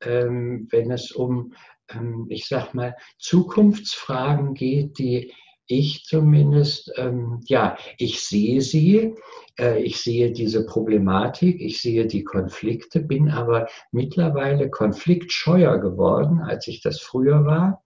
ähm, 0.00 0.68
wenn 0.70 0.90
es 0.90 1.12
um 1.12 1.54
ähm, 1.92 2.26
ich 2.28 2.46
sag 2.46 2.74
mal, 2.74 2.96
Zukunftsfragen 3.18 4.54
geht, 4.54 4.98
die 4.98 5.32
ich 5.66 6.04
zumindest, 6.04 6.92
ähm, 6.96 7.40
ja, 7.46 7.76
ich 7.96 8.22
sehe 8.26 8.60
sie, 8.60 9.14
äh, 9.56 9.80
ich 9.80 10.00
sehe 10.00 10.32
diese 10.32 10.66
Problematik, 10.66 11.60
ich 11.60 11.80
sehe 11.80 12.06
die 12.06 12.24
Konflikte, 12.24 12.98
bin 12.98 13.30
aber 13.30 13.68
mittlerweile 13.92 14.68
konfliktscheuer 14.68 15.78
geworden, 15.78 16.40
als 16.40 16.66
ich 16.66 16.82
das 16.82 17.00
früher 17.00 17.44
war 17.44 17.84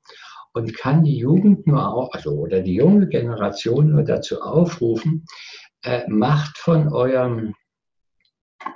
und 0.55 0.75
kann 0.75 1.05
die 1.05 1.19
Jugend 1.19 1.67
nur 1.67 1.87
auch, 1.87 2.11
also 2.13 2.31
oder 2.31 2.63
die 2.63 2.77
junge 2.77 3.07
Generation 3.07 3.91
nur 3.91 4.05
dazu 4.05 4.41
aufrufen, 4.41 5.27
äh, 5.83 6.09
macht 6.09 6.57
von 6.57 6.89
eurem 6.89 7.55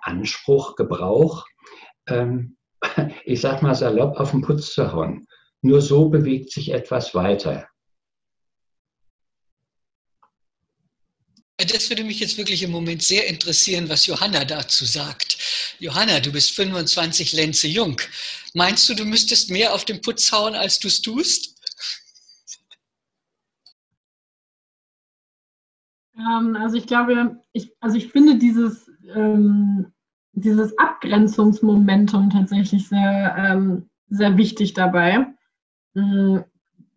Anspruch 0.03 0.77
Gebrauch, 0.77 1.47
ähm, 2.07 2.58
ich 3.25 3.41
sag 3.41 3.63
mal 3.63 3.75
salopp, 3.75 4.19
auf 4.19 4.31
den 4.31 4.43
Putz 4.43 4.73
zu 4.73 4.93
hauen. 4.93 5.27
Nur 5.63 5.81
so 5.81 6.09
bewegt 6.09 6.53
sich 6.53 6.71
etwas 6.71 7.15
weiter. 7.15 7.69
Das 11.57 11.91
würde 11.91 12.05
mich 12.05 12.21
jetzt 12.21 12.39
wirklich 12.39 12.63
im 12.63 12.71
Moment 12.71 13.03
sehr 13.03 13.27
interessieren, 13.27 13.89
was 13.89 14.07
Johanna 14.07 14.45
dazu 14.45 14.85
sagt. 14.85 15.39
Johanna, 15.81 16.21
du 16.21 16.31
bist 16.31 16.53
25 16.53 17.33
Lenze 17.33 17.67
jung. 17.67 18.01
Meinst 18.55 18.89
du, 18.89 18.95
du 18.95 19.05
müsstest 19.05 19.51
mehr 19.51 19.75
auf 19.75 19.85
den 19.85 20.01
Putz 20.01 20.31
hauen, 20.31 20.55
als 20.55 20.79
du 20.79 20.87
es 20.87 21.03
tust? 21.03 21.57
Ähm, 26.17 26.57
also 26.57 26.77
ich 26.77 26.87
glaube, 26.87 27.43
ich, 27.53 27.73
also 27.81 27.97
ich 27.97 28.13
finde 28.13 28.39
dieses 28.39 28.89
ähm, 29.15 29.93
dieses 30.33 30.77
Abgrenzungsmomentum 30.79 32.31
tatsächlich 32.31 32.89
sehr, 32.89 33.35
ähm, 33.39 33.89
sehr 34.09 34.37
wichtig 34.37 34.75
dabei, 34.75 35.27
mh, 35.95 36.45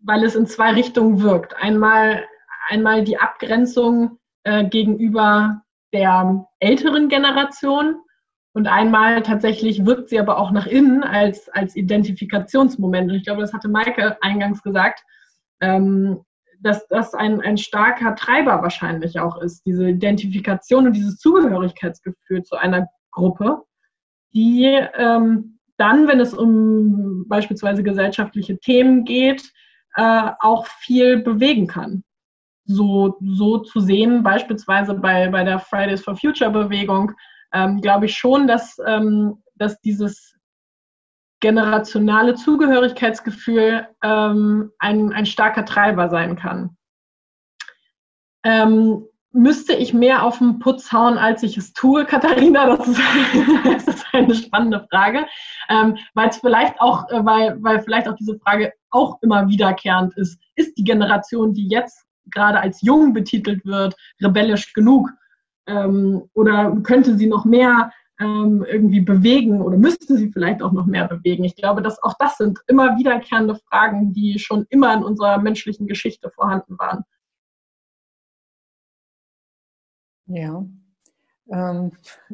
weil 0.02 0.24
es 0.24 0.36
in 0.36 0.48
zwei 0.48 0.72
Richtungen 0.72 1.22
wirkt. 1.22 1.56
Einmal, 1.56 2.24
einmal 2.70 3.04
die 3.04 3.20
Abgrenzung 3.20 4.20
äh, 4.44 4.66
gegenüber 4.66 5.62
der 5.94 6.46
älteren 6.60 7.10
Generation 7.10 7.96
und 8.54 8.68
einmal 8.68 9.22
tatsächlich 9.22 9.86
wirkt 9.86 10.10
sie 10.10 10.20
aber 10.20 10.38
auch 10.38 10.52
nach 10.52 10.68
innen 10.68 11.04
als, 11.04 11.48
als 11.50 11.76
Identifikationsmoment. 11.76 13.10
Und 13.10 13.18
ich 13.18 13.24
glaube, 13.24 13.42
das 13.42 13.54
hatte 13.54 13.70
Maike 13.70 14.18
eingangs 14.22 14.62
gesagt, 14.62 15.04
ähm, 15.62 16.22
dass 16.60 16.88
das 16.88 17.14
ein, 17.14 17.42
ein 17.42 17.58
starker 17.58 18.16
Treiber 18.16 18.62
wahrscheinlich 18.62 19.20
auch 19.20 19.42
ist, 19.42 19.66
diese 19.66 19.90
Identifikation 19.90 20.88
und 20.88 20.94
dieses 20.94 21.18
Zugehörigkeitsgefühl 21.18 22.44
zu 22.44 22.56
einer 22.56 22.88
Gruppe, 23.12 23.64
die 24.34 24.66
ähm, 24.66 25.60
dann, 25.78 26.08
wenn 26.08 26.20
es 26.20 26.34
um 26.34 27.28
beispielsweise 27.28 27.84
gesellschaftliche 27.84 28.58
Themen 28.60 29.04
geht, 29.04 29.52
äh, 29.96 30.32
auch 30.40 30.68
viel 30.68 31.22
bewegen 31.22 31.68
kann. 31.68 32.04
So, 32.66 33.18
so 33.20 33.58
zu 33.58 33.80
sehen, 33.80 34.24
beispielsweise 34.24 34.94
bei, 34.94 35.28
bei 35.30 35.44
der 35.44 35.60
Fridays 35.60 36.04
for 36.04 36.16
Future 36.16 36.52
Bewegung, 36.52 37.12
ähm, 37.54 37.82
glaube 37.82 38.06
ich 38.06 38.16
schon, 38.16 38.48
dass, 38.48 38.78
ähm, 38.86 39.42
dass 39.56 39.82
dieses 39.82 40.36
generationale 41.42 42.36
Zugehörigkeitsgefühl 42.36 43.88
ähm, 44.04 44.72
ein, 44.80 45.12
ein 45.12 45.26
starker 45.26 45.66
Treiber 45.66 46.10
sein 46.10 46.36
kann. 46.36 46.78
Ähm, 48.44 49.06
müsste 49.34 49.74
ich 49.74 49.94
mehr 49.94 50.24
auf 50.24 50.40
den 50.40 50.60
Putz 50.60 50.92
hauen, 50.92 51.18
als 51.18 51.44
ich 51.44 51.58
es 51.58 51.74
tue, 51.74 52.06
Katharina? 52.06 52.76
Das 52.76 52.88
ist, 52.88 53.00
das 53.66 53.88
ist 53.88 54.06
eine 54.14 54.36
spannende 54.36 54.86
Frage, 54.92 55.26
ähm, 55.70 55.98
weil 56.14 56.30
es 56.30 56.38
vielleicht 56.38 56.80
auch, 56.80 57.10
äh, 57.10 57.26
weil, 57.26 57.62
weil 57.62 57.82
vielleicht 57.82 58.08
auch 58.08 58.16
diese 58.16 58.38
Frage 58.40 58.74
auch 58.90 59.22
immer 59.22 59.48
wiederkehrend 59.48 60.16
ist. 60.18 60.40
Ist 60.56 60.78
die 60.78 60.84
Generation, 60.84 61.54
die 61.54 61.68
jetzt 61.68 62.06
gerade 62.32 62.60
als 62.60 62.82
jung 62.82 63.14
betitelt 63.14 63.66
wird, 63.66 63.96
rebellisch 64.22 64.74
genug? 64.74 65.10
Ähm, 65.68 66.24
oder 66.34 66.76
könnte 66.84 67.18
sie 67.18 67.28
noch 67.28 67.46
mehr 67.46 67.92
ähm, 68.20 68.66
irgendwie 68.70 69.02
bewegen 69.02 69.62
oder 69.62 69.78
müsste 69.78 70.18
sie 70.18 70.32
vielleicht 70.32 70.62
auch 70.62 70.72
noch 70.72 70.86
mehr 70.86 71.08
bewegen? 71.08 71.44
Ich 71.44 71.56
glaube, 71.56 71.82
dass 71.82 72.02
auch 72.04 72.14
das 72.20 72.38
sind 72.38 72.60
immer 72.68 72.98
wiederkehrende 72.98 73.56
Fragen, 73.56 74.14
die 74.14 74.40
schon 74.40 74.66
immer 74.70 74.94
in 74.94 75.04
unserer 75.04 75.40
menschlichen 75.40 75.88
Geschichte 75.88 76.30
vorhanden 76.30 76.78
waren. 76.78 77.04
Ja, 80.34 80.66
ähm, 81.52 81.92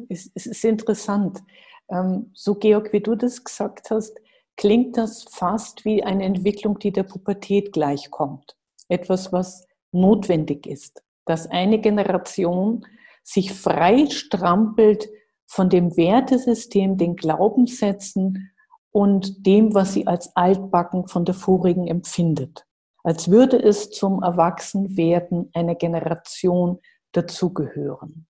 es, 0.08 0.30
es, 0.34 0.46
ist 0.46 0.64
interessant. 0.64 1.42
Ähm, 1.90 2.30
so, 2.32 2.54
Georg, 2.54 2.92
wie 2.92 3.00
du 3.00 3.16
das 3.16 3.42
gesagt 3.42 3.90
hast, 3.90 4.16
klingt 4.56 4.96
das 4.96 5.24
fast 5.24 5.84
wie 5.84 6.02
eine 6.02 6.24
Entwicklung, 6.24 6.78
die 6.78 6.92
der 6.92 7.02
Pubertät 7.02 7.72
gleichkommt. 7.72 8.56
Etwas, 8.88 9.32
was 9.32 9.66
notwendig 9.90 10.66
ist, 10.66 11.02
dass 11.24 11.50
eine 11.50 11.80
Generation 11.80 12.86
sich 13.24 13.52
frei 13.52 14.06
strampelt 14.06 15.08
von 15.46 15.68
dem 15.68 15.96
Wertesystem, 15.96 16.96
den 16.98 17.16
Glaubenssätzen 17.16 18.50
und 18.90 19.46
dem, 19.46 19.74
was 19.74 19.94
sie 19.94 20.06
als 20.06 20.34
altbacken 20.36 21.08
von 21.08 21.24
der 21.24 21.34
vorigen 21.34 21.86
empfindet. 21.86 22.64
Als 23.02 23.30
würde 23.30 23.60
es 23.60 23.90
zum 23.90 24.22
Erwachsenwerden 24.22 25.50
einer 25.54 25.74
Generation 25.74 26.78
dazugehören. 27.12 28.26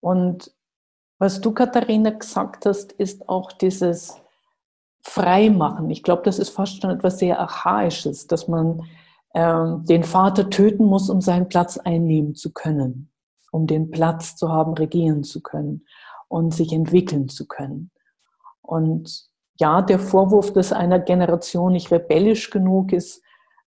Und 0.00 0.52
was 1.18 1.40
du, 1.40 1.52
Katharina, 1.52 2.10
gesagt 2.10 2.64
hast, 2.66 2.92
ist 2.92 3.28
auch 3.28 3.52
dieses 3.52 4.20
Freimachen. 5.02 5.90
Ich 5.90 6.02
glaube, 6.02 6.22
das 6.22 6.38
ist 6.38 6.50
fast 6.50 6.80
schon 6.80 6.90
etwas 6.90 7.18
sehr 7.18 7.40
Archaisches, 7.40 8.26
dass 8.26 8.46
man 8.46 8.84
ähm, 9.34 9.84
den 9.84 10.04
Vater 10.04 10.48
töten 10.48 10.84
muss, 10.84 11.10
um 11.10 11.20
seinen 11.20 11.48
Platz 11.48 11.76
einnehmen 11.76 12.34
zu 12.34 12.52
können, 12.52 13.10
um 13.50 13.66
den 13.66 13.90
Platz 13.90 14.36
zu 14.36 14.50
haben, 14.50 14.74
regieren 14.74 15.24
zu 15.24 15.42
können 15.42 15.86
und 16.28 16.54
sich 16.54 16.72
entwickeln 16.72 17.28
zu 17.28 17.46
können. 17.46 17.90
Und 18.62 19.28
ja, 19.58 19.82
der 19.82 19.98
Vorwurf, 19.98 20.52
dass 20.52 20.72
einer 20.72 21.00
Generation 21.00 21.72
nicht 21.72 21.90
rebellisch 21.90 22.50
genug 22.50 22.92
ist, 22.92 23.22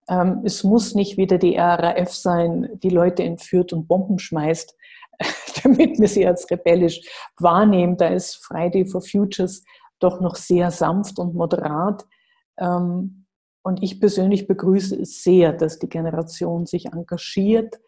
ähm, 0.08 0.42
es 0.44 0.64
muss 0.64 0.94
nicht 0.94 1.16
wieder 1.16 1.38
die 1.38 1.56
RAF 1.56 2.12
sein, 2.12 2.68
die 2.82 2.90
Leute 2.90 3.22
entführt 3.22 3.72
und 3.72 3.86
Bomben 3.86 4.18
schmeißt, 4.18 4.76
damit 5.62 5.98
wir 5.98 6.08
sie 6.08 6.26
als 6.26 6.50
rebellisch 6.50 7.00
wahrnehmen. 7.38 7.96
Da 7.96 8.08
ist 8.08 8.44
Friday 8.44 8.86
for 8.86 9.02
Futures 9.02 9.64
doch 9.98 10.20
noch 10.20 10.36
sehr 10.36 10.70
sanft 10.70 11.18
und 11.18 11.34
moderat. 11.34 12.06
Ähm, 12.58 13.26
und 13.62 13.82
ich 13.82 14.00
persönlich 14.00 14.48
begrüße 14.48 15.00
es 15.00 15.22
sehr, 15.22 15.52
dass 15.52 15.78
die 15.78 15.88
Generation 15.88 16.66
sich 16.66 16.86
engagiert. 16.86 17.80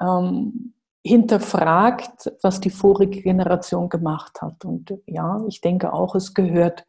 Ähm, 0.00 0.74
hinterfragt, 1.06 2.32
was 2.42 2.58
die 2.58 2.70
vorige 2.70 3.22
Generation 3.22 3.88
gemacht 3.88 4.42
hat. 4.42 4.64
Und 4.64 4.92
ja, 5.06 5.40
ich 5.46 5.60
denke 5.60 5.92
auch, 5.92 6.16
es 6.16 6.34
gehört 6.34 6.84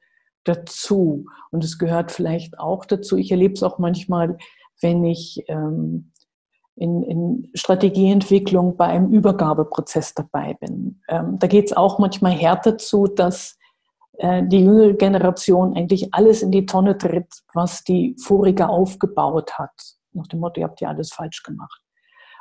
dazu. 0.48 1.26
Und 1.52 1.64
es 1.64 1.78
gehört 1.78 2.12
vielleicht 2.12 2.60
auch 2.60 2.86
dazu, 2.86 3.18
ich 3.18 3.32
erlebe 3.32 3.54
es 3.54 3.64
auch 3.64 3.80
manchmal, 3.80 4.38
wenn 4.82 5.04
ich 5.04 5.44
ähm, 5.48 6.12
in, 6.76 7.04
in 7.04 7.50
Strategieentwicklung 7.56 8.78
bei 8.78 8.86
einem 8.86 9.12
Übergabeprozess 9.12 10.14
dabei 10.14 10.54
bin. 10.60 11.02
Ähm, 11.10 11.40
da 11.40 11.48
geht 11.48 11.66
es 11.66 11.74
auch 11.76 11.98
manchmal 11.98 12.34
härter 12.34 12.78
zu, 12.78 13.08
dass 13.08 13.58
äh, 14.20 14.44
die 14.46 14.60
jüngere 14.60 14.94
Generation 14.94 15.76
eigentlich 15.76 16.14
alles 16.14 16.44
in 16.44 16.52
die 16.52 16.66
Tonne 16.66 16.98
tritt, 16.98 17.32
was 17.54 17.84
die 17.84 18.16
vorige 18.22 18.70
aufgebaut 18.70 19.58
hat. 19.58 19.74
Nach 20.14 20.28
dem 20.28 20.40
Motto, 20.40 20.62
ihr 20.62 20.68
habt 20.68 20.82
ja 20.82 20.90
alles 20.90 21.12
falsch 21.12 21.44
gemacht. 21.44 21.82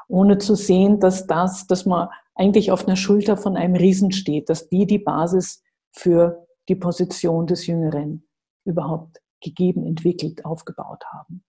Ohne 0.09 0.39
zu 0.39 0.55
sehen, 0.55 1.01
dass 1.01 1.27
das, 1.27 1.67
dass 1.67 1.87
man 1.87 2.09
eigentlich 2.35 2.71
auf 2.71 2.87
einer 2.87 2.97
Schulter 2.97 3.37
von 3.37 3.57
einem 3.57 3.75
Riesen 3.75 4.13
steht, 4.13 4.49
dass 4.51 4.69
die 4.69 4.87
die 4.87 4.99
Basis 4.99 5.63
für 5.93 6.46
die 6.69 6.77
Position 6.77 7.47
des 7.47 7.67
Jüngeren 7.67 8.27
überhaupt 8.65 9.19
gegeben, 9.41 9.87
entwickelt, 9.87 10.45
aufgebaut 10.45 11.05
haben. 11.13 11.45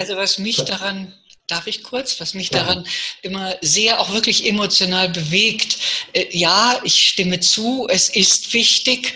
Also 0.00 0.16
was 0.16 0.38
mich 0.38 0.56
daran, 0.64 1.12
darf 1.48 1.66
ich 1.66 1.82
kurz, 1.82 2.20
was 2.20 2.34
mich 2.34 2.50
daran 2.50 2.86
immer 3.22 3.56
sehr 3.60 4.00
auch 4.00 4.12
wirklich 4.12 4.46
emotional 4.46 5.08
bewegt, 5.08 5.78
äh, 6.12 6.26
ja, 6.30 6.80
ich 6.84 7.08
stimme 7.08 7.40
zu, 7.40 7.88
es 7.90 8.08
ist 8.08 8.52
wichtig, 8.52 9.14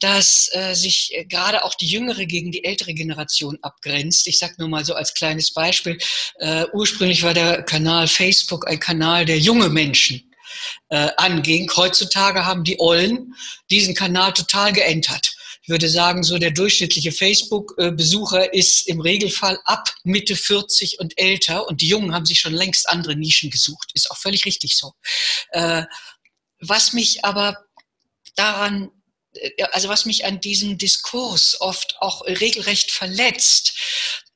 dass 0.00 0.50
äh, 0.52 0.74
sich 0.74 1.10
äh, 1.14 1.24
gerade 1.24 1.64
auch 1.64 1.74
die 1.74 1.86
jüngere 1.86 2.26
gegen 2.26 2.52
die 2.52 2.64
ältere 2.64 2.92
Generation 2.92 3.58
abgrenzt. 3.62 4.26
Ich 4.26 4.38
sage 4.38 4.56
nur 4.58 4.68
mal 4.68 4.84
so 4.84 4.94
als 4.94 5.14
kleines 5.14 5.52
Beispiel, 5.54 5.96
äh, 6.38 6.66
ursprünglich 6.74 7.22
war 7.22 7.32
der 7.32 7.62
Kanal 7.62 8.08
Facebook 8.08 8.68
ein 8.68 8.78
Kanal 8.78 9.24
der 9.24 9.38
junge 9.38 9.70
Menschen 9.70 10.30
äh, 10.88 11.10
anging. 11.16 11.70
Heutzutage 11.76 12.44
haben 12.44 12.64
die 12.64 12.78
Ollen 12.78 13.34
diesen 13.70 13.94
Kanal 13.94 14.32
total 14.32 14.72
geentert. 14.72 15.36
Ich 15.62 15.68
würde 15.68 15.88
sagen, 15.88 16.22
so 16.22 16.38
der 16.38 16.52
durchschnittliche 16.52 17.10
Facebook-Besucher 17.10 18.54
ist 18.54 18.86
im 18.86 19.00
Regelfall 19.00 19.58
ab 19.64 19.92
Mitte 20.04 20.36
40 20.36 21.00
und 21.00 21.18
älter 21.18 21.66
und 21.66 21.80
die 21.80 21.88
Jungen 21.88 22.14
haben 22.14 22.24
sich 22.24 22.38
schon 22.38 22.52
längst 22.52 22.88
andere 22.88 23.16
Nischen 23.16 23.50
gesucht. 23.50 23.90
Ist 23.94 24.10
auch 24.12 24.16
völlig 24.16 24.46
richtig 24.46 24.76
so. 24.76 24.92
Äh, 25.50 25.82
was 26.60 26.92
mich 26.92 27.24
aber 27.24 27.56
daran 28.36 28.90
also 29.72 29.88
was 29.88 30.04
mich 30.04 30.24
an 30.24 30.40
diesem 30.40 30.78
Diskurs 30.78 31.60
oft 31.60 31.96
auch 32.00 32.24
regelrecht 32.26 32.90
verletzt. 32.90 33.74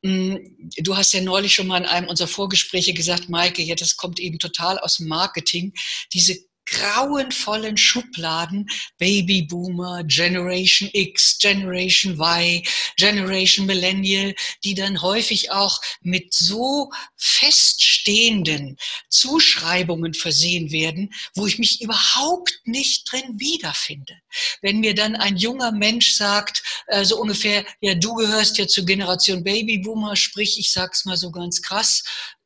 Hm, 0.02 0.56
du 0.78 0.96
hast 0.96 1.12
ja 1.12 1.20
neulich 1.20 1.54
schon 1.54 1.66
mal 1.66 1.78
in 1.78 1.86
einem 1.86 2.08
unserer 2.08 2.28
Vorgespräche 2.28 2.94
gesagt, 2.94 3.28
Maike, 3.28 3.62
ja, 3.62 3.74
das 3.74 3.96
kommt 3.96 4.18
eben 4.18 4.38
total 4.38 4.78
aus 4.78 4.96
dem 4.96 5.08
Marketing. 5.08 5.74
Diese 6.12 6.38
grauenvollen 6.70 7.76
Schubladen 7.76 8.66
Babyboomer, 8.98 10.04
Generation 10.04 10.88
X, 10.92 11.38
Generation 11.38 12.14
Y, 12.14 12.62
Generation 12.96 13.66
Millennial, 13.66 14.34
die 14.64 14.74
dann 14.74 15.02
häufig 15.02 15.50
auch 15.50 15.80
mit 16.00 16.32
so 16.32 16.90
feststehenden 17.16 18.76
Zuschreibungen 19.08 20.14
versehen 20.14 20.70
werden, 20.70 21.12
wo 21.34 21.46
ich 21.46 21.58
mich 21.58 21.80
überhaupt 21.82 22.60
nicht 22.64 23.10
drin 23.10 23.38
wiederfinde. 23.38 24.14
Wenn 24.62 24.80
mir 24.80 24.94
dann 24.94 25.16
ein 25.16 25.36
junger 25.36 25.72
Mensch 25.72 26.14
sagt, 26.14 26.62
äh, 26.86 27.04
so 27.04 27.20
ungefähr, 27.20 27.64
ja, 27.80 27.94
du 27.94 28.14
gehörst 28.14 28.58
ja 28.58 28.66
zur 28.66 28.86
Generation 28.86 29.42
Babyboomer, 29.42 30.16
sprich, 30.16 30.58
ich 30.58 30.72
sag's 30.72 31.04
mal 31.04 31.16
so 31.16 31.30
ganz 31.30 31.62
krass, 31.62 32.02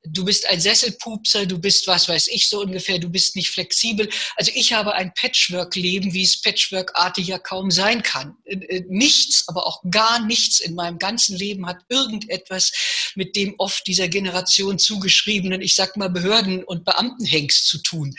du 0.06 0.24
bist 0.24 0.46
ein 0.48 0.60
Sesselpupser, 0.60 1.46
du 1.46 1.58
bist 1.58 1.86
was 1.86 2.08
weiß 2.08 2.28
ich 2.28 2.48
so 2.48 2.60
ungefähr, 2.60 2.98
du 2.98 3.08
bist 3.08 3.36
nicht 3.36 3.50
flexibel. 3.50 4.08
Also 4.36 4.50
ich 4.54 4.72
habe 4.72 4.94
ein 4.94 5.12
Patchwork-Leben, 5.14 6.12
wie 6.12 6.22
es 6.22 6.40
Patchwork-artig 6.40 7.28
ja 7.28 7.38
kaum 7.38 7.70
sein 7.70 8.02
kann. 8.02 8.36
Äh, 8.44 8.56
äh, 8.56 8.84
nichts, 8.88 9.48
aber 9.48 9.66
auch 9.66 9.82
gar 9.90 10.24
nichts 10.24 10.60
in 10.60 10.74
meinem 10.74 10.98
ganzen 10.98 11.36
Leben 11.36 11.66
hat 11.66 11.78
irgendetwas 11.88 12.72
mit 13.14 13.36
dem 13.36 13.54
oft 13.58 13.86
dieser 13.86 14.08
Generation 14.08 14.78
zugeschriebenen, 14.78 15.60
ich 15.60 15.74
sag 15.74 15.96
mal, 15.96 16.08
Behörden- 16.08 16.64
und 16.64 16.84
Beamtenhengst 16.84 17.66
zu 17.66 17.78
tun. 17.78 18.14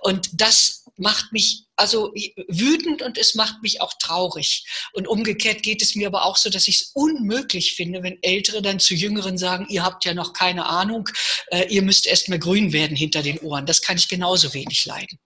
Und 0.00 0.28
das 0.34 0.79
macht 1.00 1.32
mich 1.32 1.64
also 1.76 2.12
wütend 2.48 3.02
und 3.02 3.18
es 3.18 3.34
macht 3.34 3.62
mich 3.62 3.80
auch 3.80 3.94
traurig. 3.98 4.64
Und 4.92 5.08
umgekehrt 5.08 5.62
geht 5.62 5.82
es 5.82 5.96
mir 5.96 6.06
aber 6.06 6.24
auch 6.24 6.36
so, 6.36 6.50
dass 6.50 6.68
ich 6.68 6.80
es 6.80 6.90
unmöglich 6.94 7.74
finde, 7.74 8.02
wenn 8.02 8.22
Ältere 8.22 8.62
dann 8.62 8.78
zu 8.78 8.94
Jüngeren 8.94 9.38
sagen, 9.38 9.66
ihr 9.68 9.82
habt 9.82 10.04
ja 10.04 10.14
noch 10.14 10.32
keine 10.32 10.66
Ahnung, 10.66 11.08
äh, 11.48 11.66
ihr 11.68 11.82
müsst 11.82 12.06
erst 12.06 12.28
mal 12.28 12.38
grün 12.38 12.72
werden 12.72 12.96
hinter 12.96 13.22
den 13.22 13.38
Ohren. 13.38 13.66
Das 13.66 13.82
kann 13.82 13.96
ich 13.96 14.08
genauso 14.08 14.52
wenig 14.54 14.84
leiden. 14.84 15.18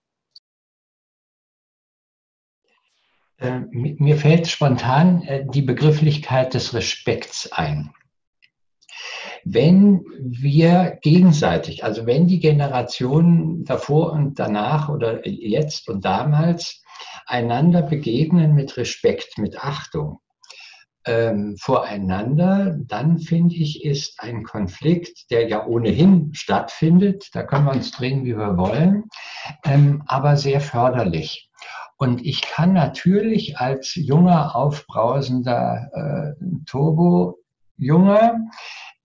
Äh, 3.39 3.61
mir 3.73 4.17
fällt 4.17 4.47
spontan 4.47 5.23
äh, 5.23 5.45
die 5.51 5.63
Begrifflichkeit 5.63 6.55
des 6.55 6.73
Respekts 6.73 7.51
ein 7.51 7.93
wenn 9.45 10.05
wir 10.21 10.99
gegenseitig, 11.03 11.85
also 11.85 12.07
wenn 12.07 12.27
die 12.27 12.41
Generationen 12.41 13.65
davor 13.65 14.13
und 14.13 14.39
danach 14.39 14.89
oder 14.89 15.27
jetzt 15.29 15.89
und 15.89 16.05
damals 16.05 16.83
einander 17.27 17.83
begegnen 17.83 18.55
mit 18.55 18.77
Respekt, 18.77 19.39
mit 19.39 19.63
Achtung 19.63 20.19
ähm, 21.07 21.57
voreinander, 21.59 22.77
dann 22.87 23.19
finde 23.19 23.57
ich, 23.57 23.85
ist 23.85 24.21
ein 24.21 24.45
Konflikt, 24.45 25.31
der 25.31 25.49
ja 25.49 25.67
ohnehin 25.67 26.33
stattfindet, 26.33 27.29
da 27.35 27.43
können 27.43 27.67
wir 27.67 27.73
uns 27.73 27.93
drehen, 27.93 28.25
wie 28.25 28.37
wir 28.37 28.57
wollen, 28.57 29.05
ähm, 29.65 30.03
aber 30.07 30.37
sehr 30.37 30.61
förderlich. 30.61 31.51
Und 31.97 32.25
ich 32.25 32.43
kann 32.43 32.73
natürlich 32.73 33.59
als 33.59 33.95
junger, 33.95 34.57
aufbrausender 34.57 36.35
äh, 36.39 36.45
Turbo-Junge 36.67 38.49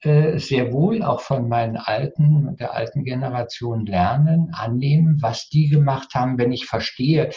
sehr 0.01 0.71
wohl 0.71 1.03
auch 1.03 1.21
von 1.21 1.49
meinen 1.49 1.75
alten, 1.75 2.55
der 2.55 2.73
alten 2.73 3.03
Generation 3.03 3.85
lernen, 3.85 4.51
annehmen, 4.53 5.21
was 5.21 5.49
die 5.49 5.67
gemacht 5.67 6.15
haben, 6.15 6.37
wenn 6.37 6.53
ich 6.53 6.65
verstehe, 6.65 7.31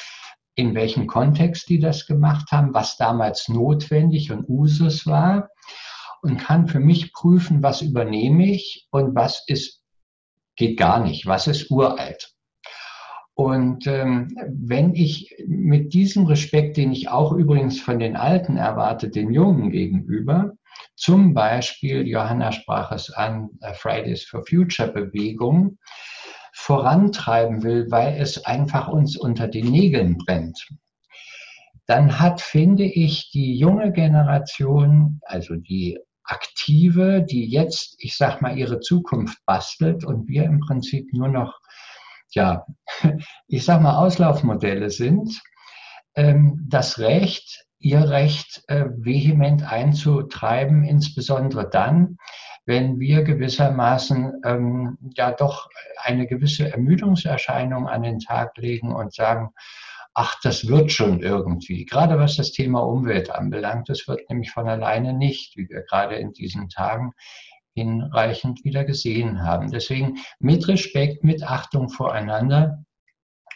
in 0.55 0.75
welchem 0.75 1.07
Kontext 1.07 1.69
die 1.69 1.81
das 1.81 2.07
gemacht 2.07 2.53
haben, 2.53 2.75
was 2.75 2.97
damals 2.97 3.49
notwendig 3.49 4.31
und 4.31 4.49
Usus 4.49 5.07
war 5.07 5.49
und 6.23 6.39
kann 6.39 6.69
für 6.69 6.79
mich 6.79 7.13
prüfen, 7.13 7.63
was 7.63 7.83
übernehme 7.83 8.47
ich 8.47 8.87
und 8.91 9.15
was 9.15 9.43
ist, 9.47 9.83
geht 10.57 10.79
gar 10.79 11.03
nicht, 11.03 11.27
was 11.27 11.47
ist 11.49 11.71
uralt. 11.71 12.33
Und 13.35 13.87
ähm, 13.87 14.29
wenn 14.47 14.95
ich 14.95 15.35
mit 15.47 15.95
diesem 15.95 16.27
Respekt, 16.27 16.77
den 16.77 16.93
ich 16.93 17.09
auch 17.09 17.33
übrigens 17.33 17.81
von 17.81 17.99
den 17.99 18.15
Alten 18.15 18.57
erwarte, 18.57 19.09
den 19.09 19.33
Jungen 19.33 19.71
gegenüber, 19.71 20.53
zum 21.03 21.35
Beispiel, 21.35 22.07
Johanna 22.07 22.53
sprach 22.53 22.93
es 22.93 23.11
an, 23.11 23.51
Fridays 23.75 24.23
for 24.23 24.47
Future 24.47 24.87
Bewegung 24.93 25.77
vorantreiben 26.55 27.65
will, 27.65 27.91
weil 27.91 28.21
es 28.21 28.45
einfach 28.47 28.87
uns 28.87 29.17
unter 29.17 29.49
den 29.49 29.73
Nägeln 29.73 30.17
brennt, 30.17 30.65
dann 31.87 32.21
hat, 32.21 32.41
finde 32.41 32.85
ich, 32.85 33.33
die 33.33 33.59
junge 33.59 33.91
Generation, 33.91 35.21
also 35.25 35.57
die 35.57 35.99
Aktive, 36.23 37.27
die 37.29 37.51
jetzt, 37.51 37.97
ich 37.99 38.17
sag 38.17 38.41
mal, 38.41 38.57
ihre 38.57 38.79
Zukunft 38.79 39.45
bastelt 39.45 40.05
und 40.05 40.29
wir 40.29 40.45
im 40.45 40.61
Prinzip 40.61 41.13
nur 41.13 41.27
noch, 41.27 41.59
ja, 42.31 42.65
ich 43.49 43.65
sag 43.65 43.83
mal, 43.83 43.97
Auslaufmodelle 43.97 44.91
sind, 44.91 45.43
ähm, 46.15 46.65
das 46.69 47.01
Recht, 47.01 47.67
ihr 47.83 48.09
Recht 48.09 48.63
äh, 48.69 48.87
vehement 48.97 49.71
einzutreiben, 49.71 50.85
insbesondere 50.85 51.69
dann, 51.69 52.17
wenn 52.65 53.01
wir 53.01 53.23
gewissermaßen 53.25 54.41
ähm, 54.45 54.99
ja 55.17 55.33
doch 55.33 55.69
eine 55.97 56.27
gewisse 56.27 56.71
Ermüdungserscheinung 56.71 57.89
an 57.89 58.03
den 58.03 58.21
Tag 58.21 58.57
legen 58.57 58.95
und 58.95 59.15
sagen, 59.15 59.51
ach, 60.15 60.37
das 60.43 60.69
wird 60.69 60.93
schon 60.93 61.21
irgendwie. 61.21 61.85
Gerade 61.85 62.19
was 62.19 62.37
das 62.37 62.53
Thema 62.53 62.81
Umwelt 62.81 63.31
anbelangt, 63.31 63.89
das 63.89 64.07
wird 64.07 64.29
nämlich 64.29 64.51
von 64.51 64.69
alleine 64.69 65.13
nicht, 65.13 65.57
wie 65.57 65.69
wir 65.69 65.83
gerade 65.83 66.17
in 66.17 66.33
diesen 66.33 66.69
Tagen 66.69 67.13
hinreichend 67.75 68.65
wieder 68.65 68.85
gesehen 68.85 69.43
haben. 69.43 69.71
Deswegen 69.71 70.19
mit 70.39 70.69
Respekt, 70.69 71.25
mit 71.25 71.43
Achtung 71.43 71.89
voreinander, 71.89 72.85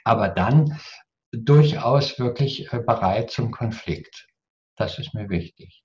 aber 0.04 0.28
dann 0.28 0.78
durchaus 1.44 2.18
wirklich 2.18 2.72
äh, 2.72 2.78
bereit 2.80 3.30
zum 3.30 3.50
Konflikt. 3.50 4.28
Das 4.76 4.98
ist 4.98 5.14
mir 5.14 5.28
wichtig. 5.28 5.82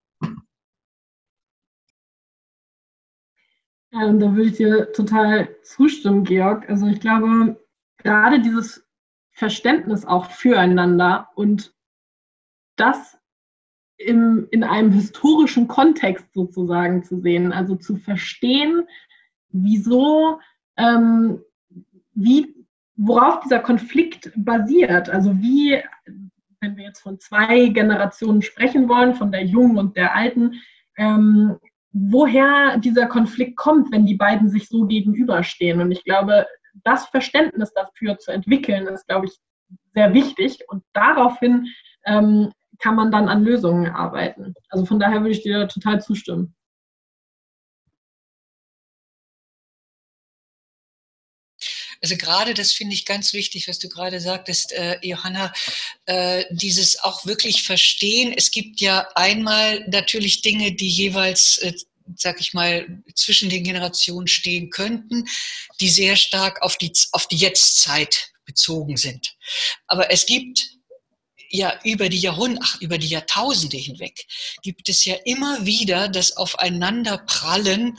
Ja, 3.94 4.06
und 4.06 4.20
da 4.20 4.34
würde 4.34 4.50
ich 4.50 4.58
dir 4.58 4.92
total 4.94 5.50
zustimmen, 5.64 6.24
Georg. 6.24 6.70
Also 6.70 6.88
ich 6.88 7.02
glaube, 7.02 7.62
gerade 7.98 8.42
dieses 8.42 8.88
Verständnis 9.32 10.06
auch 10.06 10.32
füreinander 10.32 11.30
und 11.36 11.74
das 12.78 13.18
im, 13.98 14.48
in 14.52 14.64
einem 14.64 14.92
historischen 14.92 15.68
Kontext 15.68 16.34
sozusagen 16.34 17.04
zu 17.04 17.20
sehen, 17.22 17.52
also 17.52 17.76
zu 17.76 17.98
verstehen, 17.98 18.88
wieso 19.50 20.40
ähm, 20.78 21.44
wie, 22.14 22.61
worauf 23.04 23.40
dieser 23.40 23.60
Konflikt 23.60 24.32
basiert. 24.36 25.10
Also 25.10 25.36
wie, 25.40 25.82
wenn 26.60 26.78
wir 26.78 26.86
jetzt 26.86 27.02
von 27.02 27.20
zwei 27.20 27.68
Generationen 27.70 28.42
sprechen 28.44 28.88
wollen, 28.88 29.16
von 29.16 29.32
der 29.32 29.44
jungen 29.44 29.78
und 29.78 29.98
der 29.98 30.16
alten, 30.16 30.62
ähm, 30.98 31.58
woher 31.94 32.78
dieser 32.78 33.08
Konflikt 33.08 33.58
kommt, 33.58 33.92
wenn 33.92 34.06
die 34.06 34.16
beiden 34.16 34.50
sich 34.50 34.70
so 34.70 34.86
gegenüberstehen. 34.86 35.82
Und 35.82 35.92
ich 35.92 36.04
glaube, 36.04 36.46
das 36.84 37.08
Verständnis 37.08 37.74
dafür 37.74 38.18
zu 38.20 38.32
entwickeln, 38.32 38.88
ist, 38.88 39.08
glaube 39.08 39.26
ich, 39.26 39.34
sehr 39.94 40.14
wichtig. 40.14 40.60
Und 40.68 40.84
daraufhin 40.94 41.68
ähm, 42.06 42.52
kann 42.80 42.96
man 42.96 43.12
dann 43.12 43.28
an 43.28 43.44
Lösungen 43.44 43.88
arbeiten. 43.88 44.54
Also 44.70 44.86
von 44.86 45.00
daher 45.00 45.22
würde 45.22 45.32
ich 45.32 45.44
dir 45.44 45.68
total 45.68 46.02
zustimmen. 46.02 46.56
Also 52.02 52.18
gerade 52.18 52.54
das 52.54 52.72
finde 52.72 52.96
ich 52.96 53.06
ganz 53.06 53.34
wichtig, 53.34 53.68
was 53.68 53.80
du 53.80 53.88
gerade 53.88 54.20
sagtest, 54.20 54.72
äh, 54.72 54.98
Johanna, 55.02 55.54
äh, 56.06 56.46
dieses 56.50 57.00
auch 57.04 57.26
wirklich 57.26 57.64
verstehen. 57.64 58.34
Es 58.36 58.52
gibt 58.52 58.82
ja 58.82 59.08
einmal 59.16 59.86
natürlich 59.88 60.42
Dinge, 60.42 60.72
die 60.74 60.90
jeweils 60.90 61.60
äh, 61.60 61.74
sag 62.18 62.42
ich 62.42 62.54
mal, 62.54 63.04
zwischen 63.16 63.50
den 63.50 63.64
Generationen 63.64 64.28
stehen 64.28 64.70
könnten, 64.70 65.30
die 65.80 65.90
sehr 65.90 66.16
stark 66.16 66.62
auf 66.62 66.78
die, 66.78 66.92
auf 67.12 67.28
die 67.28 67.38
Jetztzeit 67.38 68.32
bezogen 68.46 68.98
sind. 68.98 69.36
Aber 69.88 70.12
es 70.12 70.26
gibt 70.26 70.81
ja 71.52 71.80
über 71.84 72.10
die 72.10 72.20
Jahrhunderte, 72.20 72.66
ach, 72.66 72.82
über 72.82 72.98
die 72.98 73.08
Jahrtausende 73.08 73.78
hinweg 73.78 74.26
gibt 74.62 74.90
es 74.90 75.06
ja 75.06 75.16
immer 75.26 75.66
wieder 75.66 76.08
das 76.08 76.38
Aufeinanderprallen. 76.38 77.98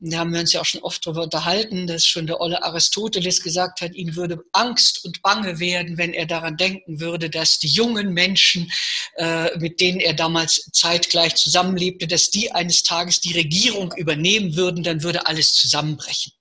Da 0.00 0.18
haben 0.18 0.32
wir 0.32 0.40
uns 0.40 0.52
ja 0.52 0.60
auch 0.60 0.66
schon 0.66 0.82
oft 0.82 1.06
darüber 1.06 1.22
unterhalten, 1.22 1.86
dass 1.86 2.04
schon 2.04 2.26
der 2.26 2.40
olle 2.40 2.62
Aristoteles 2.62 3.42
gesagt 3.42 3.80
hat, 3.80 3.94
ihm 3.94 4.16
würde 4.16 4.42
Angst 4.52 5.04
und 5.04 5.22
Bange 5.22 5.58
werden, 5.60 5.98
wenn 5.98 6.12
er 6.12 6.26
daran 6.26 6.56
denken 6.56 7.00
würde, 7.00 7.30
dass 7.30 7.58
die 7.58 7.68
jungen 7.68 8.12
Menschen, 8.12 8.70
äh, 9.16 9.56
mit 9.58 9.80
denen 9.80 10.00
er 10.00 10.14
damals 10.14 10.68
zeitgleich 10.72 11.34
zusammenlebte, 11.34 12.06
dass 12.06 12.30
die 12.30 12.52
eines 12.52 12.82
Tages 12.82 13.20
die 13.20 13.32
Regierung 13.32 13.92
übernehmen 13.96 14.56
würden, 14.56 14.82
dann 14.82 15.02
würde 15.02 15.26
alles 15.26 15.54
zusammenbrechen. 15.54 16.32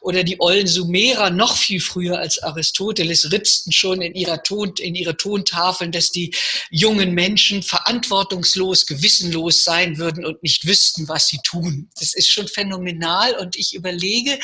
Oder 0.00 0.24
die 0.24 0.40
ollen 0.40 0.66
Sumerer 0.66 1.30
noch 1.30 1.56
viel 1.56 1.80
früher 1.80 2.18
als 2.18 2.42
Aristoteles 2.42 3.30
ritzten 3.32 3.72
schon 3.72 4.00
in, 4.02 4.14
ihrer 4.14 4.42
Ton, 4.42 4.74
in 4.78 4.94
ihre 4.94 5.16
Tontafeln, 5.16 5.92
dass 5.92 6.10
die 6.10 6.34
jungen 6.70 7.14
Menschen 7.14 7.62
verantwortungslos, 7.62 8.86
gewissenlos 8.86 9.64
sein 9.64 9.98
würden 9.98 10.24
und 10.24 10.42
nicht 10.42 10.66
wüssten, 10.66 11.08
was 11.08 11.28
sie 11.28 11.38
tun. 11.44 11.90
Das 11.98 12.14
ist 12.14 12.30
schon 12.32 12.48
phänomenal 12.48 13.34
und 13.36 13.56
ich 13.56 13.74
überlege, 13.74 14.38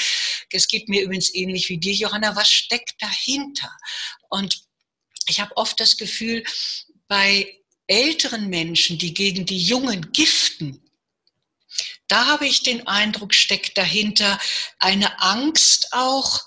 es 0.50 0.68
geht 0.68 0.88
mir 0.88 1.02
übrigens 1.02 1.34
ähnlich 1.34 1.68
wie 1.68 1.78
dir, 1.78 1.94
Johanna, 1.94 2.36
was 2.36 2.48
steckt 2.48 2.94
dahinter? 3.00 3.70
Und 4.28 4.62
ich 5.28 5.40
habe 5.40 5.56
oft 5.56 5.80
das 5.80 5.96
Gefühl, 5.96 6.44
bei 7.08 7.52
älteren 7.86 8.48
Menschen, 8.48 8.98
die 8.98 9.14
gegen 9.14 9.46
die 9.46 9.60
Jungen 9.60 10.12
giften, 10.12 10.85
da 12.08 12.26
habe 12.26 12.46
ich 12.46 12.62
den 12.62 12.86
Eindruck, 12.86 13.34
steckt 13.34 13.76
dahinter 13.76 14.38
eine 14.78 15.20
Angst 15.20 15.88
auch, 15.92 16.44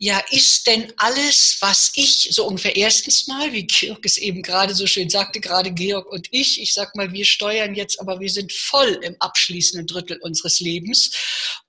ja, 0.00 0.22
ist 0.30 0.68
denn 0.68 0.92
alles, 0.96 1.56
was 1.60 1.90
ich, 1.96 2.28
so 2.30 2.46
ungefähr 2.46 2.76
erstens 2.76 3.26
mal, 3.26 3.52
wie 3.52 3.66
Georg 3.66 4.04
es 4.04 4.16
eben 4.16 4.42
gerade 4.42 4.72
so 4.72 4.86
schön 4.86 5.10
sagte, 5.10 5.40
gerade 5.40 5.72
Georg 5.72 6.06
und 6.12 6.28
ich, 6.30 6.60
ich 6.62 6.72
sag 6.72 6.94
mal, 6.94 7.12
wir 7.12 7.24
steuern 7.24 7.74
jetzt, 7.74 8.00
aber 8.00 8.20
wir 8.20 8.30
sind 8.30 8.52
voll 8.52 9.00
im 9.02 9.16
abschließenden 9.18 9.88
Drittel 9.88 10.18
unseres 10.18 10.60
Lebens. 10.60 11.10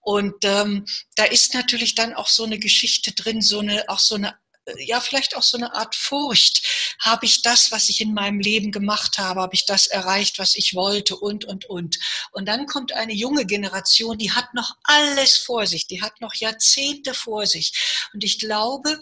Und 0.01 0.35
ähm, 0.43 0.85
da 1.15 1.23
ist 1.23 1.55
natürlich 1.55 1.95
dann 1.95 2.13
auch 2.13 2.27
so 2.27 2.43
eine 2.43 2.59
Geschichte 2.59 3.13
drin, 3.13 3.41
so 3.41 3.59
eine, 3.59 3.89
auch 3.89 3.99
so 3.99 4.13
eine 4.13 4.37
ja 4.77 4.99
vielleicht 4.99 5.35
auch 5.35 5.43
so 5.43 5.57
eine 5.57 5.73
Art 5.73 5.95
Furcht. 5.95 6.95
Habe 6.99 7.25
ich 7.25 7.41
das, 7.41 7.71
was 7.71 7.89
ich 7.89 8.01
in 8.01 8.13
meinem 8.13 8.39
Leben 8.39 8.71
gemacht 8.71 9.17
habe, 9.17 9.41
habe 9.41 9.55
ich 9.55 9.65
das 9.65 9.87
erreicht, 9.87 10.39
was 10.39 10.55
ich 10.55 10.73
wollte 10.73 11.15
und, 11.15 11.45
und, 11.45 11.65
und. 11.65 11.97
Und 12.31 12.47
dann 12.47 12.65
kommt 12.65 12.93
eine 12.93 13.13
junge 13.13 13.45
Generation, 13.45 14.17
die 14.17 14.31
hat 14.31 14.53
noch 14.53 14.75
alles 14.83 15.37
vor 15.37 15.65
sich, 15.65 15.87
die 15.87 16.01
hat 16.01 16.21
noch 16.21 16.33
Jahrzehnte 16.35 17.13
vor 17.13 17.45
sich. 17.45 17.73
Und 18.13 18.23
ich 18.23 18.39
glaube, 18.39 18.99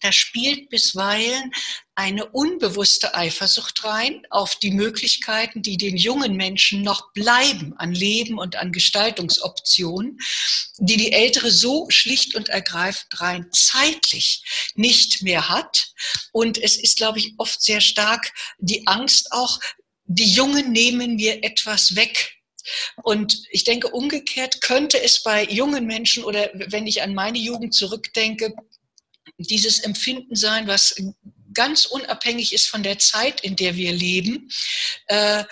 da 0.00 0.12
spielt 0.12 0.70
bisweilen 0.70 1.52
eine 1.98 2.26
unbewusste 2.26 3.16
Eifersucht 3.16 3.82
rein 3.82 4.24
auf 4.30 4.54
die 4.54 4.70
Möglichkeiten, 4.70 5.62
die 5.62 5.76
den 5.76 5.96
jungen 5.96 6.36
Menschen 6.36 6.82
noch 6.82 7.12
bleiben 7.12 7.74
an 7.76 7.92
Leben 7.92 8.38
und 8.38 8.54
an 8.54 8.70
Gestaltungsoptionen, 8.70 10.16
die 10.76 10.96
die 10.96 11.10
Ältere 11.10 11.50
so 11.50 11.90
schlicht 11.90 12.36
und 12.36 12.50
ergreifend 12.50 13.20
rein 13.20 13.46
zeitlich 13.50 14.44
nicht 14.76 15.22
mehr 15.22 15.48
hat. 15.48 15.88
Und 16.30 16.56
es 16.62 16.76
ist, 16.76 16.98
glaube 16.98 17.18
ich, 17.18 17.32
oft 17.36 17.60
sehr 17.60 17.80
stark 17.80 18.32
die 18.58 18.86
Angst 18.86 19.32
auch, 19.32 19.58
die 20.04 20.30
Jungen 20.30 20.70
nehmen 20.70 21.16
mir 21.16 21.42
etwas 21.42 21.96
weg. 21.96 22.36
Und 23.02 23.42
ich 23.50 23.64
denke, 23.64 23.88
umgekehrt 23.88 24.60
könnte 24.60 25.02
es 25.02 25.24
bei 25.24 25.42
jungen 25.46 25.84
Menschen 25.84 26.22
oder 26.22 26.48
wenn 26.54 26.86
ich 26.86 27.02
an 27.02 27.12
meine 27.12 27.38
Jugend 27.38 27.74
zurückdenke, 27.74 28.54
dieses 29.38 29.80
Empfinden 29.80 30.36
sein, 30.36 30.68
was 30.68 30.94
ganz 31.58 31.86
unabhängig 31.86 32.52
ist 32.52 32.68
von 32.68 32.84
der 32.84 33.00
Zeit, 33.00 33.40
in 33.40 33.56
der 33.56 33.74
wir 33.74 33.92
leben, 33.92 34.48
äh, 35.08 35.42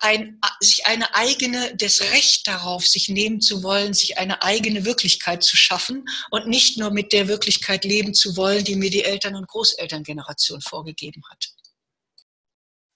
ein, 0.00 0.40
sich 0.60 0.84
eine 0.86 1.14
eigene, 1.14 1.76
das 1.76 2.00
Recht 2.00 2.48
darauf, 2.48 2.84
sich 2.84 3.08
nehmen 3.08 3.40
zu 3.40 3.62
wollen, 3.62 3.94
sich 3.94 4.18
eine 4.18 4.42
eigene 4.42 4.84
Wirklichkeit 4.84 5.44
zu 5.44 5.56
schaffen 5.56 6.04
und 6.32 6.48
nicht 6.48 6.76
nur 6.76 6.90
mit 6.90 7.12
der 7.12 7.28
Wirklichkeit 7.28 7.84
leben 7.84 8.14
zu 8.14 8.36
wollen, 8.36 8.64
die 8.64 8.74
mir 8.74 8.90
die 8.90 9.04
Eltern- 9.04 9.36
und 9.36 9.46
Großelterngeneration 9.46 10.60
vorgegeben 10.60 11.22
hat. 11.30 11.52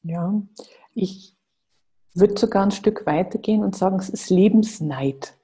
Ja, 0.02 0.42
ich 0.94 1.36
würde 2.12 2.38
sogar 2.40 2.64
ein 2.64 2.72
Stück 2.72 3.06
weitergehen 3.06 3.62
und 3.62 3.76
sagen, 3.76 4.00
es 4.00 4.08
ist 4.08 4.30
Lebensneid. 4.30 5.34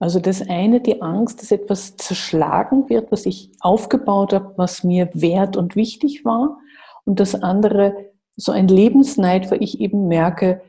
Also 0.00 0.18
das 0.18 0.40
eine, 0.48 0.80
die 0.80 1.02
Angst, 1.02 1.42
dass 1.42 1.50
etwas 1.50 1.96
zerschlagen 1.96 2.88
wird, 2.88 3.12
was 3.12 3.26
ich 3.26 3.52
aufgebaut 3.60 4.32
habe, 4.32 4.54
was 4.56 4.82
mir 4.82 5.10
wert 5.12 5.58
und 5.58 5.76
wichtig 5.76 6.24
war. 6.24 6.58
Und 7.04 7.20
das 7.20 7.34
andere, 7.34 8.10
so 8.34 8.50
ein 8.50 8.66
Lebensneid, 8.66 9.50
weil 9.50 9.62
ich 9.62 9.78
eben 9.78 10.08
merke, 10.08 10.62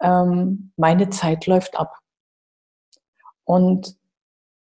ähm, 0.00 0.72
meine 0.76 1.10
Zeit 1.10 1.46
läuft 1.46 1.76
ab. 1.76 1.98
Und 3.44 3.96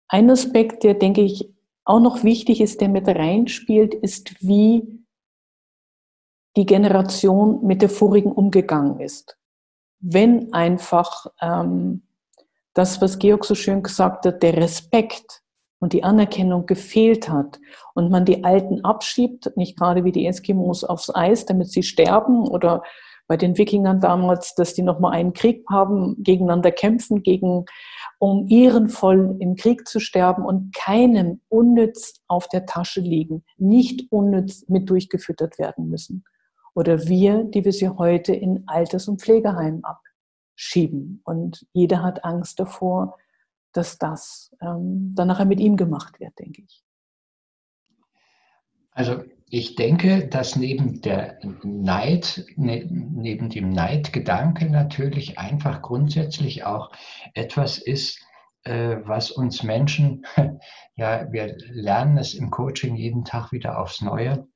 ein 0.07 0.31
Aspekt, 0.31 0.85
der, 0.85 0.95
denke 0.95 1.23
ich, 1.23 1.53
auch 1.85 2.01
noch 2.01 2.23
wichtig 2.23 2.61
ist, 2.61 2.81
der 2.81 2.89
mit 2.89 3.09
reinspielt, 3.09 3.93
ist, 3.93 4.41
wie 4.41 5.05
die 6.57 6.67
Generation 6.67 7.67
mit 7.67 7.83
der 7.83 7.89
vorigen 7.89 8.31
umgegangen 8.31 9.01
ist. 9.01 9.37
Wenn 9.99 10.53
einfach 10.53 11.27
ähm, 11.41 12.03
das, 12.75 13.01
was 13.01 13.19
Georg 13.19 13.45
so 13.45 13.55
schön 13.55 13.83
gesagt 13.83 14.27
hat, 14.27 14.43
der 14.43 14.57
Respekt 14.57 15.43
und 15.81 15.93
die 15.93 16.05
Anerkennung 16.05 16.67
gefehlt 16.67 17.29
hat 17.29 17.59
und 17.95 18.11
man 18.11 18.25
die 18.25 18.45
Alten 18.45 18.85
abschiebt, 18.85 19.57
nicht 19.57 19.77
gerade 19.77 20.05
wie 20.05 20.13
die 20.13 20.27
Eskimos 20.27 20.85
aufs 20.85 21.15
Eis, 21.15 21.45
damit 21.45 21.71
sie 21.71 21.83
sterben 21.83 22.47
oder 22.47 22.83
bei 23.27 23.37
den 23.37 23.57
Wikingern 23.57 24.01
damals, 24.01 24.55
dass 24.55 24.75
die 24.75 24.83
nochmal 24.83 25.13
einen 25.13 25.33
Krieg 25.33 25.65
haben, 25.71 26.17
gegeneinander 26.23 26.71
kämpfen, 26.71 27.23
gegen, 27.23 27.65
um 28.19 28.47
ehrenvoll 28.49 29.37
im 29.41 29.57
Krieg 29.57 29.89
zu 29.89 30.01
sterben 30.01 30.45
und 30.45 30.75
keinem 30.75 31.41
unnütz 31.49 32.21
auf 32.29 32.49
der 32.49 32.67
Tasche 32.67 33.01
liegen, 33.01 33.45
nicht 33.59 34.11
unnütz 34.13 34.69
mit 34.69 34.91
durchgefüttert 34.91 35.59
werden 35.59 35.89
müssen. 35.89 36.25
Oder 36.75 37.07
wir, 37.09 37.45
die 37.45 37.65
wir 37.65 37.73
sie 37.73 37.89
heute 37.89 38.35
in 38.35 38.65
Alters- 38.67 39.09
und 39.09 39.21
Pflegeheimen 39.21 39.85
ab 39.85 40.01
schieben. 40.63 41.21
Und 41.25 41.67
jeder 41.73 42.03
hat 42.03 42.25
Angst 42.25 42.61
davor, 42.61 43.19
dass 43.73 43.99
das 43.99 44.55
ähm, 44.61 45.13
dann 45.15 45.29
nachher 45.29 45.45
mit 45.45 45.61
ihm 45.61 45.77
gemacht 45.77 46.21
wird, 46.21 46.39
denke 46.39 46.63
ich. 46.63 46.85
Also 48.93 49.25
ich 49.49 49.75
denke, 49.75 50.29
dass 50.29 50.55
neben 50.57 51.01
der 51.01 51.39
Neid, 51.63 52.45
ne, 52.57 52.87
neben 52.89 53.49
dem 53.49 53.71
Neidgedanke 53.71 54.71
natürlich 54.71 55.39
einfach 55.39 55.83
grundsätzlich 55.83 56.65
auch 56.65 56.93
etwas 57.35 57.79
ist, 57.79 58.21
äh, 58.65 58.99
was 59.05 59.31
uns 59.31 59.63
Menschen, 59.63 60.25
ja, 60.95 61.31
wir 61.33 61.57
lernen 61.71 62.19
es 62.19 62.35
im 62.35 62.51
Coaching 62.51 62.95
jeden 62.95 63.25
Tag 63.25 63.51
wieder 63.51 63.81
aufs 63.81 64.01
Neue, 64.01 64.47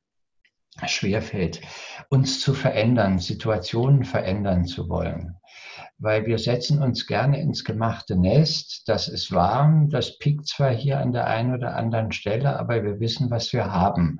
schwerfällt, 0.86 1.60
uns 2.08 2.40
zu 2.40 2.54
verändern, 2.54 3.18
Situationen 3.18 4.04
verändern 4.04 4.66
zu 4.66 4.88
wollen 4.88 5.36
weil 5.98 6.26
wir 6.26 6.38
setzen 6.38 6.82
uns 6.82 7.06
gerne 7.06 7.40
ins 7.40 7.64
gemachte 7.64 8.16
Nest. 8.16 8.82
Das 8.86 9.08
ist 9.08 9.32
warm, 9.32 9.88
das 9.88 10.18
piekt 10.18 10.46
zwar 10.46 10.70
hier 10.70 11.00
an 11.00 11.12
der 11.12 11.26
einen 11.26 11.54
oder 11.54 11.76
anderen 11.76 12.12
Stelle, 12.12 12.58
aber 12.58 12.82
wir 12.84 13.00
wissen, 13.00 13.30
was 13.30 13.52
wir 13.52 13.72
haben. 13.72 14.18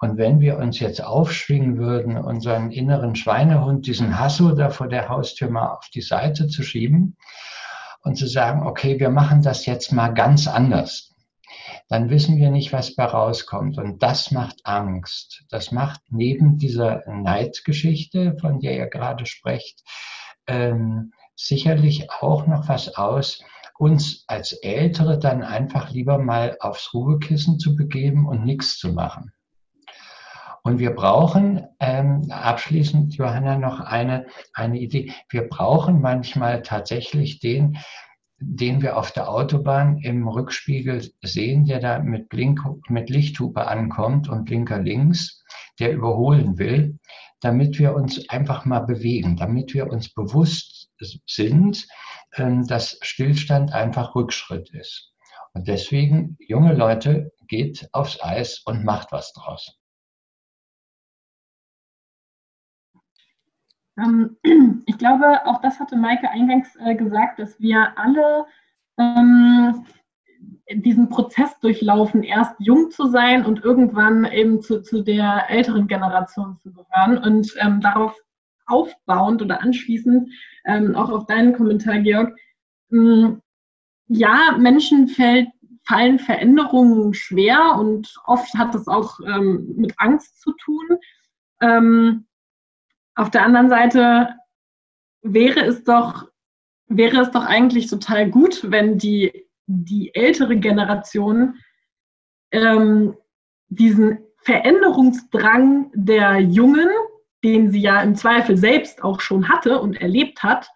Und 0.00 0.16
wenn 0.16 0.40
wir 0.40 0.58
uns 0.58 0.80
jetzt 0.80 1.04
aufschwingen 1.04 1.78
würden, 1.78 2.16
unseren 2.16 2.72
inneren 2.72 3.14
Schweinehund, 3.14 3.86
diesen 3.86 4.18
Hasso 4.18 4.52
da 4.52 4.70
vor 4.70 4.88
der 4.88 5.08
Haustür 5.08 5.48
mal 5.48 5.68
auf 5.68 5.88
die 5.94 6.00
Seite 6.00 6.48
zu 6.48 6.62
schieben 6.62 7.16
und 8.02 8.16
zu 8.16 8.26
sagen, 8.26 8.66
okay, 8.66 8.98
wir 8.98 9.10
machen 9.10 9.42
das 9.42 9.64
jetzt 9.66 9.92
mal 9.92 10.08
ganz 10.08 10.48
anders 10.48 11.11
dann 11.92 12.08
wissen 12.08 12.38
wir 12.38 12.50
nicht, 12.50 12.72
was 12.72 12.94
da 12.94 13.04
rauskommt. 13.04 13.76
Und 13.76 14.02
das 14.02 14.30
macht 14.30 14.60
Angst. 14.64 15.44
Das 15.50 15.72
macht 15.72 16.00
neben 16.08 16.56
dieser 16.56 17.02
Neidgeschichte, 17.06 18.34
von 18.40 18.60
der 18.60 18.78
ihr 18.78 18.86
gerade 18.86 19.26
sprecht, 19.26 19.82
ähm, 20.46 21.12
sicherlich 21.36 22.10
auch 22.10 22.46
noch 22.46 22.66
was 22.66 22.96
aus, 22.96 23.44
uns 23.76 24.24
als 24.26 24.54
Ältere 24.54 25.18
dann 25.18 25.42
einfach 25.42 25.90
lieber 25.90 26.16
mal 26.16 26.56
aufs 26.60 26.94
Ruhekissen 26.94 27.58
zu 27.58 27.76
begeben 27.76 28.26
und 28.26 28.42
nichts 28.42 28.78
zu 28.78 28.94
machen. 28.94 29.30
Und 30.62 30.78
wir 30.78 30.94
brauchen, 30.94 31.66
ähm, 31.78 32.30
abschließend, 32.30 33.16
Johanna, 33.16 33.58
noch 33.58 33.80
eine, 33.80 34.24
eine 34.54 34.78
Idee. 34.78 35.12
Wir 35.28 35.46
brauchen 35.46 36.00
manchmal 36.00 36.62
tatsächlich 36.62 37.38
den, 37.40 37.76
den 38.44 38.82
wir 38.82 38.96
auf 38.96 39.12
der 39.12 39.28
Autobahn 39.28 39.98
im 39.98 40.26
Rückspiegel 40.26 41.10
sehen, 41.22 41.64
der 41.64 41.80
da 41.80 41.98
mit, 42.00 42.28
Blink, 42.28 42.60
mit 42.88 43.10
Lichthupe 43.10 43.66
ankommt 43.66 44.28
und 44.28 44.44
Blinker 44.44 44.80
links, 44.80 45.42
der 45.78 45.92
überholen 45.92 46.58
will, 46.58 46.98
damit 47.40 47.78
wir 47.78 47.94
uns 47.94 48.28
einfach 48.28 48.64
mal 48.64 48.80
bewegen, 48.80 49.36
damit 49.36 49.74
wir 49.74 49.88
uns 49.88 50.12
bewusst 50.12 50.90
sind, 51.26 51.86
ähm, 52.36 52.66
dass 52.66 52.98
Stillstand 53.02 53.72
einfach 53.72 54.14
Rückschritt 54.14 54.70
ist. 54.70 55.12
Und 55.54 55.68
deswegen, 55.68 56.36
junge 56.38 56.74
Leute, 56.74 57.32
geht 57.48 57.88
aufs 57.92 58.22
Eis 58.22 58.62
und 58.64 58.84
macht 58.84 59.12
was 59.12 59.32
draus. 59.32 59.81
ich 64.86 64.98
glaube, 64.98 65.46
auch 65.46 65.60
das 65.60 65.78
hatte 65.78 65.96
Maike 65.96 66.30
eingangs 66.30 66.76
äh, 66.76 66.94
gesagt, 66.94 67.38
dass 67.38 67.60
wir 67.60 67.98
alle 67.98 68.46
ähm, 68.98 69.84
diesen 70.70 71.08
Prozess 71.08 71.58
durchlaufen, 71.60 72.22
erst 72.22 72.54
jung 72.58 72.90
zu 72.90 73.08
sein 73.08 73.44
und 73.44 73.64
irgendwann 73.64 74.24
eben 74.24 74.62
zu, 74.62 74.82
zu 74.82 75.02
der 75.02 75.50
älteren 75.50 75.86
Generation 75.86 76.58
zu 76.62 76.72
gehören. 76.72 77.18
Und 77.18 77.54
ähm, 77.60 77.80
darauf 77.80 78.16
aufbauend 78.66 79.42
oder 79.42 79.60
anschließend 79.60 80.30
ähm, 80.64 80.94
auch 80.94 81.10
auf 81.10 81.26
deinen 81.26 81.52
Kommentar, 81.52 81.98
Georg, 81.98 82.34
ähm, 82.90 83.42
ja, 84.06 84.56
Menschen 84.58 85.08
fällt, 85.08 85.48
fallen 85.84 86.18
Veränderungen 86.18 87.12
schwer 87.12 87.76
und 87.78 88.14
oft 88.24 88.54
hat 88.54 88.74
das 88.74 88.86
auch 88.86 89.18
ähm, 89.20 89.74
mit 89.76 89.94
Angst 89.98 90.40
zu 90.40 90.52
tun. 90.52 90.98
Auf 93.14 93.30
der 93.30 93.44
anderen 93.44 93.68
Seite 93.68 94.28
wäre 95.22 95.60
es 95.60 95.84
doch, 95.84 96.28
wäre 96.88 97.20
es 97.20 97.30
doch 97.30 97.44
eigentlich 97.44 97.88
total 97.88 98.30
gut, 98.30 98.70
wenn 98.70 98.98
die, 98.98 99.46
die 99.66 100.14
ältere 100.14 100.56
Generation 100.56 101.56
ähm, 102.50 103.16
diesen 103.68 104.18
Veränderungsdrang 104.38 105.90
der 105.94 106.40
Jungen, 106.40 106.88
den 107.44 107.70
sie 107.70 107.80
ja 107.80 108.02
im 108.02 108.14
Zweifel 108.14 108.56
selbst 108.56 109.02
auch 109.02 109.20
schon 109.20 109.48
hatte 109.48 109.80
und 109.80 110.00
erlebt 110.00 110.42
hat, 110.42 110.68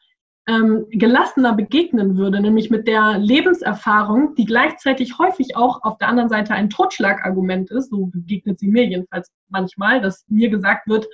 ähm, 0.49 0.87
gelassener 0.91 1.55
begegnen 1.55 2.17
würde, 2.17 2.41
nämlich 2.41 2.71
mit 2.71 2.87
der 2.87 3.19
Lebenserfahrung, 3.19 4.37
die 4.37 4.45
gleichzeitig 4.45 5.19
häufig 5.19 5.57
auch 5.57 5.83
auf 5.83 5.99
der 5.99 6.09
anderen 6.09 6.29
Seite 6.29 6.55
ein 6.55 6.71
Totschlagargument 6.71 7.71
ist, 7.73 7.91
so 7.91 8.07
begegnet 8.07 8.61
sie 8.61 8.69
mir 8.69 8.85
jedenfalls 8.85 9.33
manchmal, 9.49 10.01
dass 10.01 10.25
mir 10.29 10.49
gesagt 10.49 10.87
wird, 10.87 11.09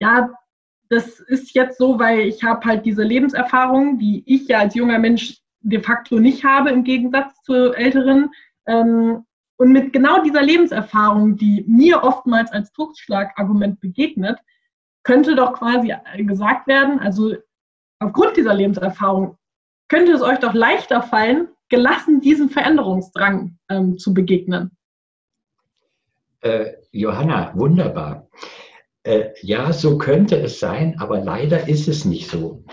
ja, 0.00 0.30
das 0.90 1.20
ist 1.20 1.54
jetzt 1.54 1.78
so, 1.78 1.98
weil 1.98 2.20
ich 2.20 2.42
habe 2.42 2.66
halt 2.66 2.84
diese 2.84 3.04
Lebenserfahrung, 3.04 3.98
die 3.98 4.24
ich 4.26 4.48
ja 4.48 4.58
als 4.58 4.74
junger 4.74 4.98
Mensch 4.98 5.38
de 5.60 5.80
facto 5.80 6.18
nicht 6.18 6.44
habe, 6.44 6.70
im 6.70 6.82
Gegensatz 6.82 7.40
zu 7.42 7.72
Älteren. 7.72 8.30
Ähm, 8.66 9.24
und 9.56 9.72
mit 9.72 9.92
genau 9.92 10.22
dieser 10.22 10.42
Lebenserfahrung, 10.42 11.36
die 11.36 11.64
mir 11.68 12.02
oftmals 12.02 12.50
als 12.50 12.72
Totschlagargument 12.72 13.78
begegnet, 13.80 14.38
könnte 15.04 15.36
doch 15.36 15.52
quasi 15.52 15.94
gesagt 16.18 16.66
werden, 16.66 16.98
also 16.98 17.34
aufgrund 18.00 18.36
dieser 18.36 18.54
Lebenserfahrung 18.54 19.36
könnte 19.88 20.12
es 20.12 20.22
euch 20.22 20.38
doch 20.38 20.54
leichter 20.54 21.02
fallen, 21.02 21.48
gelassen 21.68 22.20
diesem 22.20 22.48
Veränderungsdrang 22.48 23.58
ähm, 23.68 23.96
zu 23.98 24.12
begegnen. 24.12 24.76
Äh, 26.40 26.72
Johanna, 26.90 27.52
wunderbar. 27.54 28.28
Äh, 29.02 29.30
ja, 29.40 29.72
so 29.72 29.96
könnte 29.96 30.36
es 30.36 30.60
sein, 30.60 30.98
aber 30.98 31.20
leider 31.20 31.68
ist 31.68 31.88
es 31.88 32.04
nicht 32.04 32.30
so. 32.30 32.64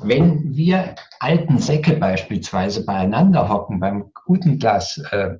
Wenn 0.00 0.56
wir 0.56 0.94
alten 1.20 1.58
Säcke 1.58 1.96
beispielsweise 1.96 2.86
beieinander 2.86 3.50
hocken 3.50 3.80
beim 3.80 4.10
guten 4.24 4.58
Glas 4.58 5.02
äh, 5.10 5.36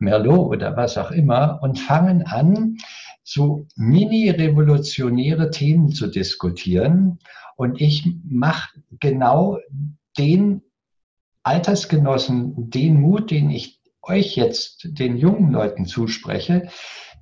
Merlot 0.00 0.48
oder 0.48 0.76
was 0.76 0.98
auch 0.98 1.12
immer 1.12 1.60
und 1.62 1.78
fangen 1.78 2.24
an, 2.24 2.78
so 3.22 3.66
mini-revolutionäre 3.76 5.50
Themen 5.50 5.90
zu 5.90 6.08
diskutieren 6.08 7.18
und 7.56 7.80
ich 7.80 8.08
mache 8.24 8.80
genau 8.98 9.58
den 10.18 10.62
Altersgenossen 11.44 12.70
den 12.70 13.00
Mut, 13.00 13.30
den 13.30 13.50
ich 13.50 13.80
euch 14.02 14.36
jetzt, 14.36 14.88
den 14.98 15.16
jungen 15.16 15.52
Leuten 15.52 15.86
zuspreche, 15.86 16.68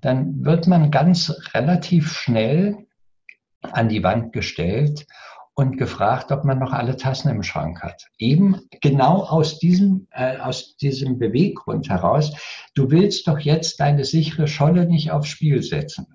dann 0.04 0.44
wird 0.44 0.66
man 0.66 0.90
ganz 0.90 1.32
relativ 1.54 2.12
schnell 2.12 2.86
an 3.62 3.88
die 3.88 4.02
Wand 4.02 4.34
gestellt 4.34 5.06
und 5.54 5.78
gefragt, 5.78 6.30
ob 6.30 6.44
man 6.44 6.58
noch 6.58 6.72
alle 6.72 6.96
Tassen 6.96 7.30
im 7.30 7.42
Schrank 7.42 7.82
hat. 7.82 8.08
Eben 8.18 8.60
genau 8.82 9.22
aus 9.22 9.58
diesem, 9.58 10.08
äh, 10.10 10.36
aus 10.38 10.76
diesem 10.76 11.18
Beweggrund 11.18 11.88
heraus, 11.88 12.34
du 12.74 12.90
willst 12.90 13.26
doch 13.28 13.38
jetzt 13.38 13.80
deine 13.80 14.04
sichere 14.04 14.46
Scholle 14.46 14.86
nicht 14.86 15.10
aufs 15.10 15.28
Spiel 15.28 15.62
setzen. 15.62 16.06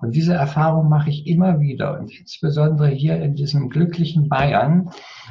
Und 0.00 0.14
diese 0.14 0.34
Erfahrung 0.34 0.88
mache 0.88 1.10
ich 1.10 1.26
immer 1.26 1.60
wieder 1.60 1.98
und 1.98 2.16
insbesondere 2.16 2.88
hier 2.90 3.20
in 3.20 3.34
diesem 3.34 3.70
glücklichen 3.70 4.28
Bayern, 4.28 4.90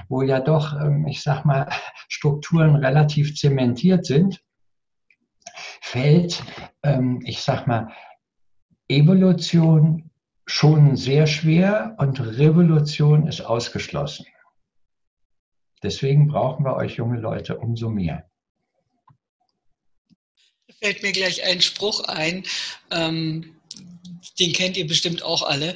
wo 0.10 0.22
ja 0.22 0.40
doch, 0.42 0.74
ähm, 0.82 1.08
ich 1.08 1.22
sag 1.22 1.46
mal, 1.46 1.70
Strukturen 2.10 2.76
relativ 2.76 3.36
zementiert 3.36 4.06
sind 4.06 4.42
fällt, 5.84 6.42
ähm, 6.82 7.22
ich 7.26 7.42
sag 7.42 7.68
mal, 7.68 7.94
Evolution 8.88 10.10
schon 10.48 10.96
sehr 10.96 11.28
schwer 11.28 11.96
und 12.00 12.20
Revolution 12.20 13.28
ist 13.28 13.42
ausgeschlossen. 13.42 14.26
Deswegen 15.84 16.30
brauchen 16.30 16.64
wir 16.66 16.76
euch 16.78 16.96
junge 16.96 17.20
Leute 17.20 17.58
umso 17.58 17.90
mehr. 17.90 18.30
Da 20.68 20.74
fällt 20.82 21.04
mir 21.04 21.12
gleich 21.12 21.44
ein 21.44 21.62
Spruch 21.62 22.00
ein, 22.06 22.46
ähm, 22.90 23.56
den 24.40 24.54
kennt 24.54 24.78
ihr 24.78 24.88
bestimmt 24.88 25.22
auch 25.22 25.44
alle. 25.44 25.76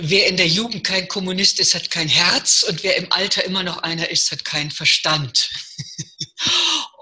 Wer 0.00 0.26
in 0.26 0.36
der 0.36 0.48
Jugend 0.48 0.82
kein 0.82 1.06
Kommunist 1.06 1.60
ist, 1.60 1.76
hat 1.76 1.92
kein 1.92 2.08
Herz 2.08 2.64
und 2.68 2.82
wer 2.82 2.96
im 2.96 3.10
Alter 3.12 3.44
immer 3.44 3.62
noch 3.62 3.78
einer 3.78 4.10
ist, 4.10 4.32
hat 4.32 4.44
keinen 4.44 4.72
Verstand. 4.72 5.48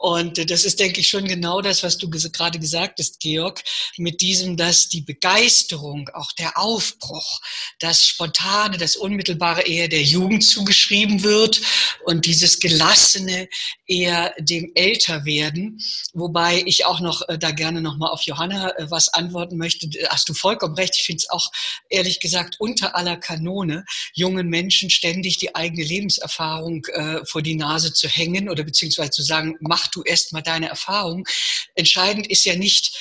Und 0.02 0.50
das 0.50 0.64
ist, 0.64 0.80
denke 0.80 0.98
ich, 0.98 1.06
schon 1.06 1.26
genau 1.26 1.60
das, 1.60 1.84
was 1.84 1.96
du 1.96 2.10
gerade 2.10 2.58
gesagt 2.58 2.98
hast, 2.98 3.20
Georg, 3.20 3.62
mit 3.98 4.20
diesem, 4.20 4.56
dass 4.56 4.88
die 4.88 5.02
Begeisterung, 5.02 6.08
auch 6.12 6.32
der 6.32 6.58
Aufbruch, 6.58 7.40
das 7.78 8.02
Spontane, 8.02 8.78
das 8.78 8.96
Unmittelbare 8.96 9.62
eher 9.62 9.86
der 9.86 10.02
Jugend 10.02 10.44
zugeschrieben 10.44 11.22
wird 11.22 11.60
und 12.04 12.26
dieses 12.26 12.58
Gelassene 12.58 13.48
eher 13.86 14.34
dem 14.40 14.72
Älterwerden. 14.74 15.78
Wobei 16.14 16.64
ich 16.66 16.84
auch 16.84 16.98
noch 16.98 17.22
äh, 17.28 17.38
da 17.38 17.52
gerne 17.52 17.80
nochmal 17.80 18.10
auf 18.10 18.22
Johanna 18.22 18.70
äh, 18.70 18.90
was 18.90 19.08
antworten 19.14 19.56
möchte. 19.56 19.88
Hast 20.08 20.28
du 20.28 20.34
vollkommen 20.34 20.74
recht. 20.74 20.96
Ich 20.96 21.04
finde 21.04 21.18
es 21.18 21.30
auch, 21.30 21.46
ehrlich 21.90 22.18
gesagt, 22.18 22.56
unter 22.58 22.96
aller 22.96 23.18
Kanone, 23.18 23.84
jungen 24.14 24.48
Menschen 24.48 24.90
ständig 24.90 25.36
die 25.38 25.54
eigene 25.54 25.84
Lebenserfahrung 25.84 26.84
äh, 26.86 27.24
vor 27.24 27.42
die 27.42 27.54
Nase 27.54 27.92
zu 27.92 28.08
hängen 28.08 28.48
oder 28.48 28.64
beziehungsweise 28.64 29.10
zu 29.10 29.22
sagen, 29.22 29.56
mach 29.60 29.91
du 29.94 30.02
erstmal 30.02 30.42
deine 30.42 30.68
Erfahrung. 30.68 31.26
Entscheidend 31.74 32.26
ist 32.26 32.44
ja 32.44 32.56
nicht, 32.56 32.92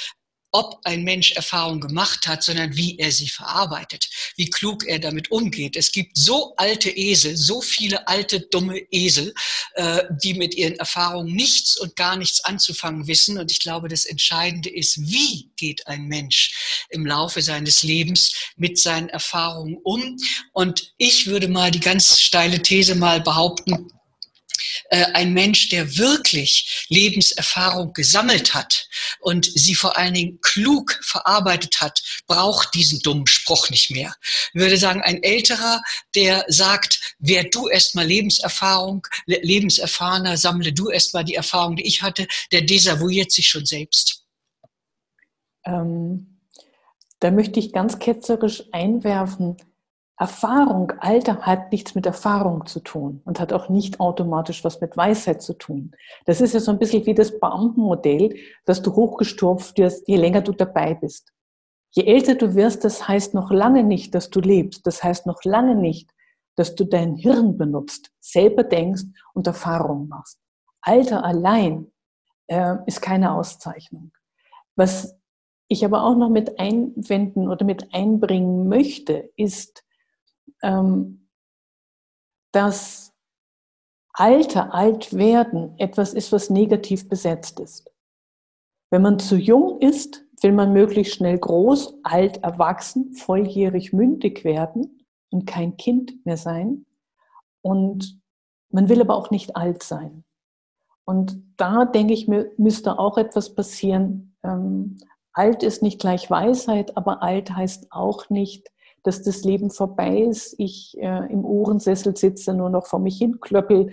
ob 0.52 0.80
ein 0.84 1.04
Mensch 1.04 1.32
Erfahrung 1.32 1.80
gemacht 1.80 2.28
hat, 2.28 2.44
sondern 2.44 2.76
wie 2.76 2.98
er 3.00 3.12
sie 3.12 3.30
verarbeitet, 3.30 4.10
wie 4.36 4.50
klug 4.50 4.86
er 4.86 5.00
damit 5.00 5.32
umgeht. 5.32 5.76
Es 5.78 5.92
gibt 5.92 6.18
so 6.18 6.54
alte 6.58 6.90
Esel, 6.90 7.38
so 7.38 7.62
viele 7.62 8.08
alte, 8.08 8.42
dumme 8.42 8.80
Esel, 8.92 9.34
äh, 9.76 10.04
die 10.22 10.34
mit 10.34 10.54
ihren 10.56 10.76
Erfahrungen 10.76 11.34
nichts 11.34 11.78
und 11.78 11.96
gar 11.96 12.18
nichts 12.18 12.44
anzufangen 12.44 13.08
wissen. 13.08 13.38
Und 13.38 13.52
ich 13.52 13.60
glaube, 13.60 13.88
das 13.88 14.06
Entscheidende 14.06 14.70
ist, 14.70 15.00
wie 15.10 15.52
geht 15.56 15.88
ein 15.88 16.08
Mensch 16.08 16.86
im 16.90 17.06
Laufe 17.06 17.42
seines 17.42 17.84
Lebens 17.84 18.34
mit 18.58 18.78
seinen 18.78 19.10
Erfahrungen 19.10 19.78
um. 19.84 20.18
Und 20.52 20.94
ich 20.98 21.28
würde 21.28 21.48
mal 21.48 21.72
die 21.72 21.80
ganz 21.80 22.20
steile 22.20 22.62
These 22.62 22.96
mal 22.96 23.22
behaupten, 23.22 23.90
ein 25.14 25.34
Mensch, 25.34 25.70
der 25.70 25.98
wirklich 25.98 26.86
Lebenserfahrung 26.90 27.94
gesammelt 27.94 28.54
hat 28.54 28.88
und 29.20 29.46
sie 29.46 29.76
vor 29.76 29.98
allen 29.98 30.14
Dingen 30.14 30.40
klug 30.42 31.00
verarbeitet 31.04 31.82
hat, 31.82 32.02
braucht 32.28 32.74
diesen 32.74 33.00
dummen 33.00 33.28
Spruch 33.28 33.70
nicht 33.70 33.92
mehr. 33.92 34.14
Ich 34.54 34.60
würde 34.60 34.78
sagen, 34.78 35.02
ein 35.02 35.24
älterer, 35.24 35.82
der 36.16 36.46
sagt, 36.48 37.16
wer 37.20 37.46
du 37.46 37.68
erstmal 37.68 38.06
Lebenserfahrung, 38.06 39.08
lebenserfahrener, 39.26 40.38
sammle 40.38 40.74
du 40.74 40.90
erstmal 40.90 41.24
die 41.24 41.36
Erfahrung, 41.36 41.76
die 41.76 41.88
ich 41.88 42.02
hatte, 42.02 42.28
der 42.52 42.62
desavouiert 42.62 43.32
sich 43.32 43.48
schon 43.48 43.66
selbst. 43.66 44.26
Ähm, 45.64 46.40
da 47.20 47.32
möchte 47.32 47.60
ich 47.60 47.72
ganz 47.72 48.00
ketzerisch 48.00 48.64
einwerfen, 48.72 49.58
Erfahrung, 50.22 50.92
Alter 51.00 51.40
hat 51.40 51.72
nichts 51.72 51.96
mit 51.96 52.06
Erfahrung 52.06 52.68
zu 52.68 52.80
tun 52.80 53.24
und 53.26 53.40
hat 53.40 53.52
auch 53.54 53.70
nicht 53.70 54.00
automatisch 54.00 54.64
was 54.64 54.80
mit 54.80 54.96
Weisheit 54.96 55.42
zu 55.42 55.54
tun. 55.54 55.94
Das 56.26 56.42
ist 56.42 56.54
ja 56.54 56.60
so 56.60 56.70
ein 56.70 56.78
bisschen 56.78 57.08
wie 57.08 57.16
das 57.16 57.40
Beamtenmodell, 57.40 58.36
dass 58.66 58.84
du 58.84 58.94
hochgestopft 58.94 59.80
wirst, 59.80 60.08
je 60.08 60.18
länger 60.18 60.42
du 60.42 60.52
dabei 60.52 60.94
bist. 60.94 61.34
Je 61.90 62.04
älter 62.04 62.36
du 62.36 62.54
wirst, 62.54 62.86
das 62.86 63.08
heißt 63.08 63.34
noch 63.34 63.50
lange 63.50 63.84
nicht, 63.84 64.14
dass 64.14 64.30
du 64.30 64.42
lebst. 64.42 64.86
Das 64.86 65.04
heißt 65.04 65.26
noch 65.26 65.44
lange 65.44 65.74
nicht, 65.74 66.12
dass 66.56 66.76
du 66.76 66.86
dein 66.86 67.16
Hirn 67.16 67.58
benutzt, 67.58 68.12
selber 68.20 68.64
denkst 68.64 69.06
und 69.34 69.48
Erfahrungen 69.48 70.08
machst. 70.08 70.38
Alter 70.82 71.26
allein 71.26 71.92
äh, 72.46 72.76
ist 72.86 73.02
keine 73.02 73.34
Auszeichnung. 73.34 74.12
Was 74.76 75.18
ich 75.68 75.84
aber 75.84 76.04
auch 76.04 76.16
noch 76.16 76.30
mit 76.30 76.60
einwenden 76.60 77.48
oder 77.48 77.66
mit 77.66 77.92
einbringen 77.92 78.70
möchte, 78.70 79.32
ist, 79.36 79.84
dass 82.52 83.12
Alter, 84.14 84.74
alt 84.74 85.14
werden 85.14 85.74
etwas 85.78 86.14
ist, 86.14 86.32
was 86.32 86.50
negativ 86.50 87.08
besetzt 87.08 87.60
ist. 87.60 87.92
Wenn 88.90 89.02
man 89.02 89.20
zu 89.20 89.38
jung 89.38 89.80
ist, 89.80 90.26
will 90.42 90.52
man 90.52 90.74
möglichst 90.74 91.16
schnell 91.16 91.38
groß, 91.38 92.00
alt, 92.04 92.44
erwachsen, 92.44 93.14
volljährig, 93.14 93.94
mündig 93.94 94.44
werden 94.44 95.06
und 95.30 95.46
kein 95.46 95.78
Kind 95.78 96.26
mehr 96.26 96.38
sein. 96.38 96.86
Und 97.62 98.20
man 98.70 98.90
will 98.90 99.02
aber 99.02 99.16
auch 99.16 99.32
nicht 99.32 99.56
alt 99.56 99.84
sein. 99.84 100.24
Und 101.06 101.42
da 101.58 101.86
denke 101.86 102.14
ich 102.14 102.28
mir, 102.28 102.52
müsste 102.58 103.00
auch 103.00 103.18
etwas 103.18 103.56
passieren. 103.56 104.36
Ähm, 104.44 104.98
alt 105.34 105.64
ist 105.64 105.82
nicht 105.82 106.00
gleich 106.00 106.30
Weisheit, 106.30 106.98
aber 106.98 107.24
alt 107.24 107.56
heißt 107.56 107.92
auch 107.92 108.30
nicht, 108.30 108.70
dass 109.04 109.24
das 109.24 109.44
Leben 109.44 109.72
vorbei 109.72 110.20
ist, 110.22 110.56
ich 110.58 110.98
äh, 111.00 111.32
im 111.32 111.44
Ohrensessel 111.46 112.16
sitze, 112.16 112.54
nur 112.54 112.70
noch 112.70 112.86
vor 112.86 113.00
mich 113.00 113.18
hin 113.18 113.40
klöppel 113.40 113.92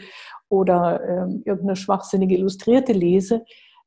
oder 0.49 1.01
äh, 1.03 1.33
irgendeine 1.45 1.77
schwachsinnige 1.77 2.37
Illustrierte 2.37 2.93
lese, 2.93 3.45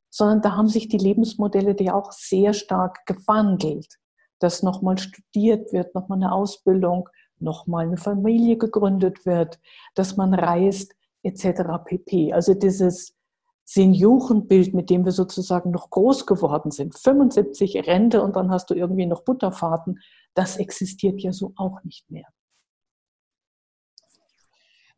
sondern 0.10 0.42
da 0.42 0.56
haben 0.56 0.68
sich 0.68 0.88
die 0.88 0.98
Lebensmodelle 0.98 1.76
ja 1.80 1.96
auch 1.96 2.12
sehr 2.12 2.54
stark 2.54 3.06
gewandelt, 3.06 3.98
dass 4.40 4.64
nochmal 4.64 4.98
studiert 4.98 5.72
wird, 5.74 5.96
nochmal 5.96 6.18
eine 6.18 6.34
Ausbildung, 6.34 7.08
nochmal 7.40 7.86
eine 7.86 7.98
Familie 7.98 8.58
gegründet 8.58 9.26
wird, 9.26 9.60
dass 9.96 10.18
man 10.18 10.34
reist, 10.34 10.94
etc. 11.24 11.62
pp. 11.86 12.34
Also 12.34 12.54
dieses 12.54 13.16
Seniorenbild, 13.64 14.74
mit 14.74 14.90
dem 14.90 15.06
wir 15.06 15.12
sozusagen 15.12 15.72
noch 15.72 15.90
groß 15.90 16.26
geworden 16.26 16.72
sind, 16.72 16.98
75 16.98 17.88
Rente 17.88 18.22
und 18.22 18.36
dann 18.36 18.52
hast 18.52 18.70
du 18.70 18.74
irgendwie 18.74 19.06
noch 19.06 19.24
Butterfahrten, 19.24 20.00
das 20.34 20.58
existiert 20.58 21.22
ja 21.22 21.34
so 21.34 21.54
auch 21.56 21.84
nicht 21.84 22.10
mehr. 22.10 22.26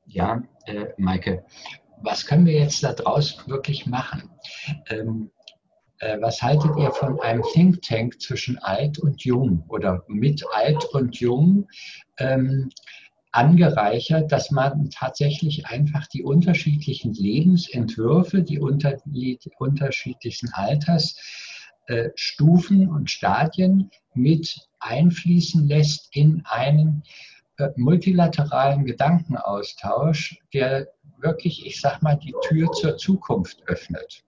Ja, 0.05 0.43
äh, 0.65 0.87
Maike, 0.97 1.45
was 2.01 2.25
können 2.25 2.45
wir 2.45 2.53
jetzt 2.53 2.83
daraus 2.83 3.47
wirklich 3.47 3.85
machen? 3.85 4.29
Ähm, 4.89 5.31
äh, 5.99 6.19
was 6.19 6.41
haltet 6.41 6.71
ihr 6.77 6.91
von 6.91 7.19
einem 7.21 7.43
Think 7.53 7.81
Tank 7.81 8.21
zwischen 8.21 8.57
alt 8.59 8.99
und 8.99 9.23
jung 9.23 9.63
oder 9.69 10.03
mit 10.07 10.43
alt 10.51 10.83
und 10.93 11.19
jung? 11.19 11.67
Ähm, 12.17 12.69
angereichert, 13.33 14.31
dass 14.31 14.51
man 14.51 14.89
tatsächlich 14.91 15.65
einfach 15.65 16.07
die 16.07 16.23
unterschiedlichen 16.23 17.13
Lebensentwürfe, 17.13 18.43
die 18.43 18.59
unter, 18.59 19.01
die 19.05 19.37
unterschiedlichen 19.57 20.53
Altersstufen 20.53 22.83
äh, 22.83 22.87
und 22.87 23.09
Stadien 23.09 23.89
mit 24.13 24.69
einfließen 24.83 25.67
lässt 25.67 26.15
in 26.15 26.43
einen 26.45 27.03
äh, 27.57 27.69
multilateralen 27.75 28.85
Gedankenaustausch, 28.85 30.37
der 30.53 30.87
wirklich, 31.17 31.65
ich 31.65 31.79
sag 31.79 32.01
mal, 32.01 32.15
die 32.15 32.33
Tür 32.47 32.71
zur 32.71 32.97
Zukunft 32.97 33.63
öffnet. 33.67 34.23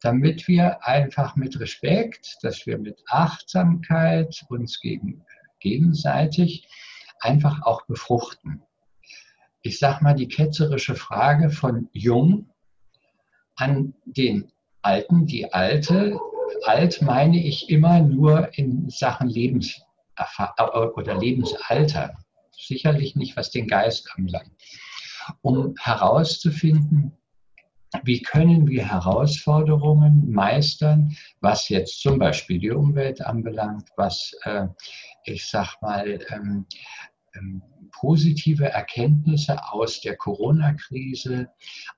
Damit 0.00 0.46
wir 0.46 0.86
einfach 0.86 1.36
mit 1.36 1.58
Respekt, 1.58 2.36
dass 2.42 2.66
wir 2.66 2.78
mit 2.78 3.02
Achtsamkeit 3.08 4.44
uns 4.48 4.80
gegen, 4.80 5.24
gegenseitig 5.60 6.68
einfach 7.20 7.62
auch 7.62 7.86
befruchten. 7.86 8.62
Ich 9.62 9.78
sag 9.78 10.02
mal, 10.02 10.14
die 10.14 10.28
ketzerische 10.28 10.94
Frage 10.94 11.50
von 11.50 11.88
Jung 11.92 12.50
an 13.56 13.94
den 14.04 14.52
Alten, 14.82 15.26
die 15.26 15.52
Alte, 15.52 16.18
alt 16.66 17.02
meine 17.02 17.42
ich 17.42 17.70
immer 17.70 18.00
nur 18.00 18.56
in 18.56 18.88
Sachen 18.90 19.28
Lebens 19.28 19.82
oder 20.94 21.18
Lebensalter, 21.18 22.16
sicherlich 22.50 23.16
nicht, 23.16 23.36
was 23.36 23.50
den 23.50 23.66
Geist 23.66 24.10
anbelangt, 24.16 24.50
um 25.42 25.74
herauszufinden, 25.78 27.12
wie 28.02 28.22
können 28.22 28.66
wir 28.66 28.84
Herausforderungen 28.84 30.30
meistern, 30.30 31.16
was 31.40 31.68
jetzt 31.68 32.00
zum 32.00 32.18
Beispiel 32.18 32.58
die 32.58 32.70
Umwelt 32.70 33.20
anbelangt, 33.20 33.88
was, 33.96 34.32
äh, 34.42 34.66
ich 35.24 35.46
sag 35.46 35.80
mal, 35.80 36.18
ähm, 36.30 36.66
ähm, 37.34 37.62
positive 37.92 38.66
Erkenntnisse 38.66 39.56
aus 39.72 40.00
der 40.00 40.16
Corona-Krise, 40.16 41.48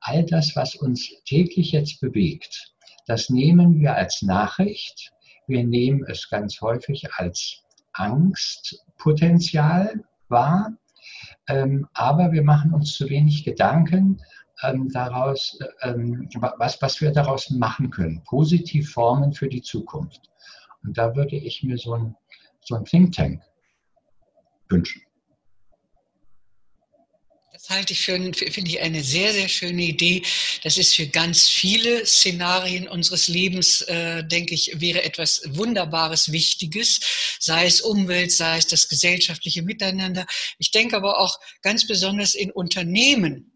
all 0.01 0.25
das, 0.25 0.55
was 0.55 0.77
uns 0.77 1.11
täglich 1.25 1.73
jetzt 1.73 2.01
bewegt, 2.01 2.75
das 3.09 3.31
nehmen 3.31 3.81
wir 3.81 3.97
als 3.97 4.23
Nachricht. 4.23 5.13
Wir 5.47 5.65
nehmen 5.65 6.05
es 6.07 6.29
ganz 6.29 6.61
häufig 6.61 7.11
als 7.15 7.65
Angstpotenzial 7.95 10.05
wahr, 10.29 10.75
ähm, 11.49 11.89
aber 11.95 12.33
wir 12.33 12.43
machen 12.43 12.75
uns 12.75 12.93
zu 12.93 13.09
wenig 13.09 13.45
Gedanken 13.45 14.21
ähm, 14.63 14.91
daraus, 14.91 15.59
ähm, 15.83 16.29
was, 16.59 16.83
was 16.83 17.01
wir 17.01 17.11
daraus 17.11 17.49
machen 17.51 17.91
können. 17.91 18.23
Positiv 18.25 18.93
formen 18.93 19.33
für 19.33 19.49
die 19.49 19.63
Zukunft. 19.63 20.29
Und 20.85 20.99
da 20.99 21.17
würde 21.17 21.37
ich 21.37 21.63
mir 21.63 21.79
so 21.79 21.95
ein, 21.95 22.15
so 22.61 22.75
ein 22.75 22.85
Think 22.85 23.15
Tank 23.15 23.43
wünschen. 24.69 25.01
Das 27.59 27.71
halte 27.71 27.93
ich 27.93 28.03
für, 28.03 28.13
finde 28.15 28.71
ich, 28.71 28.81
eine 28.81 29.03
sehr, 29.03 29.33
sehr 29.33 29.49
schöne 29.49 29.83
Idee. 29.83 30.23
Das 30.63 30.79
ist 30.79 30.95
für 30.95 31.09
ganz 31.09 31.49
viele 31.49 32.07
Szenarien 32.07 32.87
unseres 32.87 33.27
Lebens, 33.27 33.81
äh, 33.83 34.23
denke 34.23 34.55
ich, 34.55 34.75
wäre 34.77 35.03
etwas 35.03 35.43
Wunderbares, 35.45 36.31
Wichtiges, 36.31 37.01
sei 37.41 37.67
es 37.67 37.81
Umwelt, 37.81 38.31
sei 38.31 38.59
es 38.59 38.69
das 38.69 38.89
gesellschaftliche 38.89 39.63
Miteinander. 39.63 40.25
Ich 40.59 40.71
denke 40.71 40.97
aber 40.97 41.19
auch 41.19 41.37
ganz 41.61 41.85
besonders 41.85 42.37
in 42.37 42.53
Unternehmen 42.53 43.48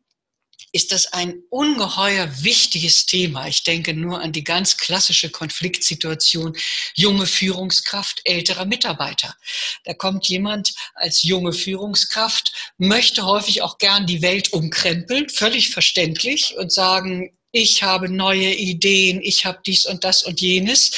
ist 0.72 0.90
das 0.90 1.12
ein 1.12 1.42
ungeheuer 1.50 2.28
wichtiges 2.42 3.04
Thema. 3.04 3.46
Ich 3.46 3.62
denke 3.62 3.92
nur 3.92 4.20
an 4.20 4.32
die 4.32 4.42
ganz 4.42 4.78
klassische 4.78 5.30
Konfliktsituation 5.30 6.56
junge 6.94 7.26
Führungskraft, 7.26 8.22
älterer 8.24 8.64
Mitarbeiter. 8.64 9.36
Da 9.84 9.92
kommt 9.92 10.26
jemand 10.28 10.74
als 10.94 11.22
junge 11.22 11.52
Führungskraft, 11.52 12.72
möchte 12.78 13.26
häufig 13.26 13.60
auch 13.62 13.76
gern 13.76 14.06
die 14.06 14.22
Welt 14.22 14.52
umkrempeln, 14.54 15.28
völlig 15.28 15.70
verständlich 15.70 16.56
und 16.56 16.72
sagen, 16.72 17.36
ich 17.52 17.82
habe 17.82 18.08
neue 18.08 18.54
Ideen, 18.54 19.20
ich 19.22 19.44
habe 19.44 19.60
dies 19.64 19.84
und 19.84 20.04
das 20.04 20.22
und 20.22 20.40
jenes. 20.40 20.90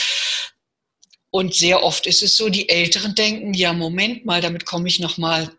Und 1.31 1.53
sehr 1.53 1.83
oft 1.83 2.07
ist 2.07 2.23
es 2.23 2.37
so, 2.37 2.49
die 2.49 2.69
Älteren 2.69 3.17
denken, 3.17 3.55
ja, 3.55 3.73
Moment 3.73 4.25
mal, 4.25 4.41
damit 4.41 4.67
komme 4.67 4.87
ich 4.87 5.01
noch 5.01 5.19
mal 5.19 5.51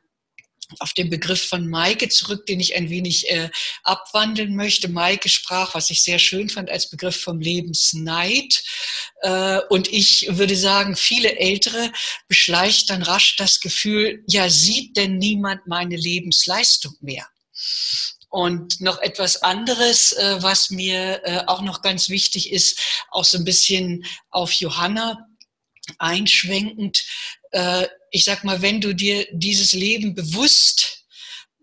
auf 0.80 0.93
den 0.93 1.09
Begriff 1.09 1.47
von 1.47 1.68
Maike 1.68 2.09
zurück, 2.09 2.45
den 2.45 2.59
ich 2.59 2.76
ein 2.76 2.89
wenig 2.89 3.30
äh, 3.30 3.49
abwandeln 3.84 4.55
möchte. 4.55 4.88
Maike 4.88 5.30
sprach, 5.30 5.76
was 5.76 5.89
ich 5.89 6.03
sehr 6.03 6.20
schön 6.20 6.49
fand, 6.49 6.70
als 6.70 6.89
Begriff 6.89 7.20
vom 7.20 7.39
Lebensneid. 7.39 8.63
Äh, 9.22 9.59
und 9.70 9.91
ich 9.91 10.28
würde 10.30 10.55
sagen, 10.55 10.95
viele 10.95 11.38
Ältere 11.38 11.91
beschleicht 12.28 12.89
dann 12.89 13.03
rasch 13.03 13.36
das 13.38 13.59
Gefühl, 13.59 14.24
ja, 14.28 14.49
sieht 14.49 14.97
denn 14.97 15.18
niemand 15.18 15.68
meine 15.68 15.95
Lebensleistung 15.95 16.95
mehr? 17.01 17.28
Und 18.30 18.82
noch 18.82 18.99
etwas 18.99 19.43
anderes, 19.43 20.11
äh, 20.11 20.41
was 20.41 20.70
mir 20.70 21.22
äh, 21.24 21.43
auch 21.47 21.61
noch 21.61 21.82
ganz 21.82 22.09
wichtig 22.09 22.51
ist, 22.51 22.82
auch 23.11 23.24
so 23.24 23.38
ein 23.38 23.45
bisschen 23.45 24.05
auf 24.30 24.51
Johanna 24.51 25.18
einschwenkend, 25.99 27.05
äh, 27.51 27.88
ich 28.16 28.24
sag 28.24 28.45
mal, 28.45 28.61
wenn 28.61 28.80
du 28.80 28.95
dir 28.95 29.28
dieses 29.34 29.74
Leben 29.74 30.16
bewusst, 30.16 31.05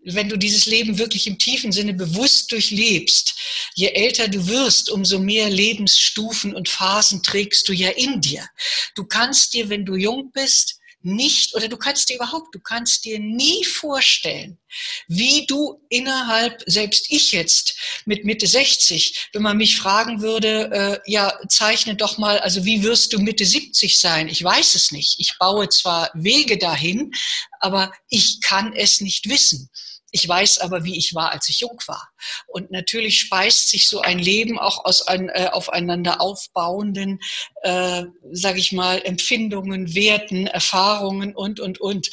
wenn 0.05 0.29
du 0.29 0.37
dieses 0.37 0.67
Leben 0.67 0.99
wirklich 0.99 1.25
im 1.25 1.39
tiefen 1.39 1.71
Sinne 1.71 1.95
bewusst 1.95 2.51
durchlebst, 2.51 3.33
je 3.73 3.87
älter 3.87 4.27
du 4.27 4.47
wirst, 4.47 4.91
umso 4.91 5.17
mehr 5.17 5.49
Lebensstufen 5.49 6.53
und 6.53 6.69
Phasen 6.69 7.23
trägst 7.23 7.67
du 7.67 7.73
ja 7.73 7.89
in 7.89 8.21
dir. 8.21 8.47
Du 8.93 9.05
kannst 9.05 9.55
dir, 9.55 9.69
wenn 9.69 9.83
du 9.83 9.95
jung 9.95 10.31
bist, 10.31 10.79
nicht, 11.03 11.55
oder 11.55 11.67
du 11.67 11.77
kannst 11.77 12.09
dir 12.09 12.15
überhaupt, 12.15 12.53
du 12.55 12.59
kannst 12.59 13.05
dir 13.05 13.19
nie 13.19 13.63
vorstellen, 13.65 14.59
wie 15.07 15.45
du 15.45 15.81
innerhalb, 15.89 16.63
selbst 16.65 17.07
ich 17.09 17.31
jetzt 17.31 17.75
mit 18.05 18.25
Mitte 18.25 18.47
60, 18.47 19.29
wenn 19.33 19.41
man 19.41 19.57
mich 19.57 19.77
fragen 19.77 20.21
würde, 20.21 21.01
äh, 21.05 21.11
ja, 21.11 21.37
zeichne 21.49 21.95
doch 21.95 22.17
mal, 22.17 22.39
also 22.39 22.65
wie 22.65 22.83
wirst 22.83 23.13
du 23.13 23.19
Mitte 23.19 23.45
70 23.45 23.99
sein? 23.99 24.27
Ich 24.27 24.43
weiß 24.43 24.75
es 24.75 24.91
nicht. 24.91 25.19
Ich 25.19 25.37
baue 25.37 25.69
zwar 25.69 26.09
Wege 26.13 26.57
dahin, 26.57 27.11
aber 27.59 27.91
ich 28.09 28.41
kann 28.41 28.73
es 28.73 29.01
nicht 29.01 29.29
wissen. 29.29 29.69
Ich 30.15 30.27
weiß 30.27 30.59
aber, 30.59 30.83
wie 30.83 30.95
ich 30.95 31.15
war, 31.15 31.31
als 31.31 31.49
ich 31.49 31.61
jung 31.61 31.81
war. 31.87 32.07
Und 32.45 32.69
natürlich 32.69 33.19
speist 33.19 33.69
sich 33.69 33.89
so 33.89 33.99
ein 33.99 34.19
Leben 34.19 34.59
auch 34.59 34.85
aus 34.85 35.01
ein, 35.07 35.29
äh, 35.29 35.49
aufeinander 35.51 36.21
aufbauenden, 36.21 37.19
äh, 37.63 38.03
sage 38.31 38.59
ich 38.59 38.71
mal, 38.71 39.01
Empfindungen, 39.03 39.95
Werten, 39.95 40.45
Erfahrungen 40.45 41.35
und, 41.35 41.59
und, 41.59 41.81
und. 41.81 42.11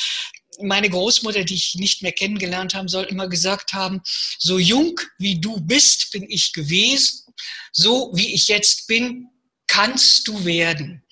Meine 0.62 0.88
Großmutter, 0.88 1.44
die 1.44 1.55
ich 1.55 1.74
nicht 1.74 2.03
mehr 2.03 2.12
kennengelernt 2.12 2.74
haben 2.74 2.88
soll, 2.88 3.05
immer 3.05 3.28
gesagt 3.28 3.74
haben, 3.74 4.01
so 4.38 4.59
jung 4.59 4.98
wie 5.18 5.38
du 5.38 5.61
bist, 5.61 6.11
bin 6.11 6.24
ich 6.28 6.55
gewesen. 6.55 7.34
So 7.70 8.12
wie 8.14 8.32
ich 8.32 8.48
jetzt 8.48 8.86
bin, 8.86 9.30
kannst 9.71 10.27
du 10.29 10.45
werden 10.45 11.03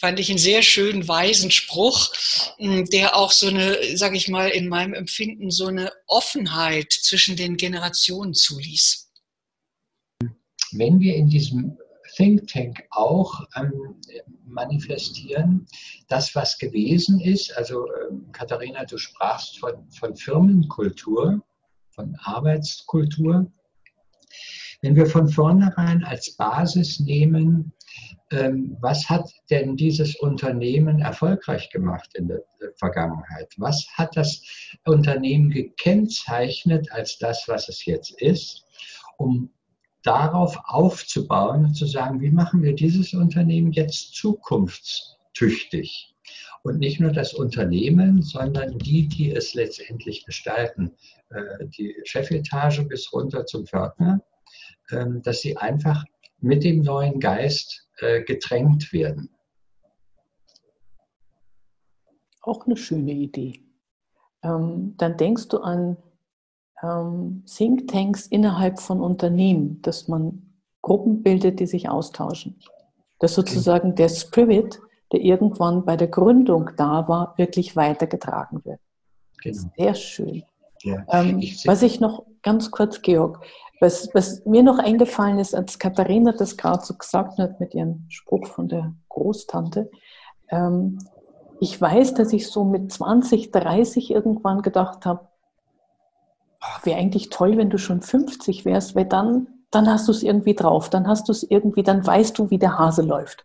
fand 0.00 0.18
ich 0.18 0.30
einen 0.30 0.38
sehr 0.38 0.62
schönen, 0.62 1.06
weisen 1.08 1.50
Spruch, 1.50 2.10
hm, 2.56 2.86
der 2.86 3.16
auch 3.16 3.32
so 3.32 3.48
eine, 3.48 3.76
sage 3.96 4.16
ich 4.16 4.28
mal, 4.28 4.48
in 4.48 4.66
meinem 4.66 4.94
Empfinden 4.94 5.50
so 5.50 5.66
eine 5.66 5.92
Offenheit 6.06 6.90
zwischen 6.90 7.36
den 7.36 7.58
Generationen 7.58 8.32
zuließ. 8.32 9.10
Wenn 10.72 11.00
wir 11.00 11.16
in 11.16 11.28
diesem 11.28 11.76
Think 12.16 12.48
Tank 12.48 12.82
auch 12.90 13.44
ähm, 13.56 14.00
manifestieren, 14.46 15.66
das, 16.08 16.34
was 16.34 16.58
gewesen 16.58 17.20
ist, 17.20 17.54
also 17.56 17.86
ähm, 18.08 18.32
Katharina, 18.32 18.86
du 18.86 18.96
sprachst 18.96 19.58
von, 19.58 19.86
von 19.90 20.16
Firmenkultur, 20.16 21.42
von 21.90 22.16
Arbeitskultur, 22.22 23.52
wenn 24.80 24.96
wir 24.96 25.06
von 25.06 25.28
vornherein 25.28 26.04
als 26.04 26.36
Basis 26.36 27.00
nehmen, 27.00 27.74
was 28.30 29.10
hat 29.10 29.28
denn 29.50 29.76
dieses 29.76 30.16
Unternehmen 30.16 31.00
erfolgreich 31.00 31.70
gemacht 31.70 32.10
in 32.14 32.28
der 32.28 32.42
Vergangenheit? 32.76 33.52
Was 33.56 33.88
hat 33.94 34.16
das 34.16 34.42
Unternehmen 34.84 35.50
gekennzeichnet 35.50 36.92
als 36.92 37.18
das, 37.18 37.48
was 37.48 37.68
es 37.68 37.84
jetzt 37.84 38.20
ist, 38.20 38.64
um 39.18 39.50
darauf 40.02 40.58
aufzubauen 40.64 41.66
und 41.66 41.74
zu 41.74 41.86
sagen, 41.86 42.20
wie 42.20 42.30
machen 42.30 42.62
wir 42.62 42.74
dieses 42.74 43.14
Unternehmen 43.14 43.72
jetzt 43.72 44.14
zukunftstüchtig? 44.14 46.14
Und 46.62 46.78
nicht 46.78 47.00
nur 47.00 47.10
das 47.10 47.34
Unternehmen, 47.34 48.22
sondern 48.22 48.78
die, 48.78 49.08
die 49.08 49.32
es 49.32 49.54
letztendlich 49.54 50.26
gestalten, 50.26 50.92
äh, 51.30 51.66
die 51.66 51.96
Chefetage 52.04 52.84
bis 52.84 53.12
runter 53.12 53.46
zum 53.46 53.66
Pförtner, 53.66 54.22
ähm, 54.90 55.22
dass 55.22 55.40
sie 55.40 55.56
einfach 55.56 56.04
mit 56.40 56.64
dem 56.64 56.82
neuen 56.82 57.20
Geist 57.20 57.88
äh, 57.98 58.22
getränkt 58.22 58.92
werden. 58.92 59.30
Auch 62.42 62.66
eine 62.66 62.76
schöne 62.76 63.12
Idee. 63.12 63.62
Ähm, 64.42 64.94
dann 64.96 65.16
denkst 65.16 65.48
du 65.48 65.58
an 65.58 65.96
ähm, 66.82 67.44
Thinktanks 67.46 68.26
innerhalb 68.26 68.80
von 68.80 69.00
Unternehmen, 69.00 69.82
dass 69.82 70.08
man 70.08 70.54
Gruppen 70.82 71.22
bildet, 71.22 71.60
die 71.60 71.66
sich 71.66 71.88
austauschen. 71.88 72.58
Dass 73.18 73.34
sozusagen 73.34 73.94
der 73.94 74.08
Spirit, 74.08 74.80
der 75.12 75.20
irgendwann 75.20 75.84
bei 75.84 75.96
der 75.96 76.08
Gründung 76.08 76.70
da 76.76 77.06
war, 77.06 77.34
wirklich 77.36 77.76
weitergetragen 77.76 78.64
wird. 78.64 78.80
Genau. 79.42 79.70
Sehr 79.76 79.94
schön. 79.94 80.42
Ja, 80.82 81.04
ähm, 81.08 81.38
ich 81.40 81.66
was 81.66 81.82
ich 81.82 82.00
noch 82.00 82.24
ganz 82.42 82.70
kurz, 82.70 83.02
Georg, 83.02 83.44
was, 83.80 84.10
was 84.14 84.44
mir 84.44 84.62
noch 84.62 84.78
eingefallen 84.78 85.38
ist, 85.38 85.54
als 85.54 85.78
Katharina 85.78 86.32
das 86.32 86.56
gerade 86.56 86.84
so 86.84 86.94
gesagt 86.94 87.38
hat 87.38 87.58
mit 87.60 87.74
ihrem 87.74 88.04
Spruch 88.08 88.46
von 88.46 88.68
der 88.68 88.92
Großtante, 89.08 89.90
ähm, 90.50 90.98
ich 91.60 91.78
weiß, 91.80 92.14
dass 92.14 92.32
ich 92.32 92.48
so 92.48 92.64
mit 92.64 92.90
20, 92.90 93.50
30 93.50 94.10
irgendwann 94.10 94.62
gedacht 94.62 95.04
habe, 95.04 95.28
oh, 96.62 96.84
wäre 96.84 96.98
eigentlich 96.98 97.28
toll, 97.28 97.56
wenn 97.56 97.70
du 97.70 97.78
schon 97.78 98.00
50 98.00 98.64
wärst, 98.64 98.94
weil 98.94 99.04
dann, 99.04 99.46
dann 99.70 99.88
hast 99.88 100.08
du 100.08 100.12
es 100.12 100.22
irgendwie 100.22 100.54
drauf, 100.54 100.88
dann 100.88 101.06
hast 101.06 101.28
du 101.28 101.32
es 101.32 101.42
irgendwie, 101.42 101.82
dann 101.82 102.06
weißt 102.06 102.38
du, 102.38 102.50
wie 102.50 102.58
der 102.58 102.78
Hase 102.78 103.02
läuft. 103.02 103.44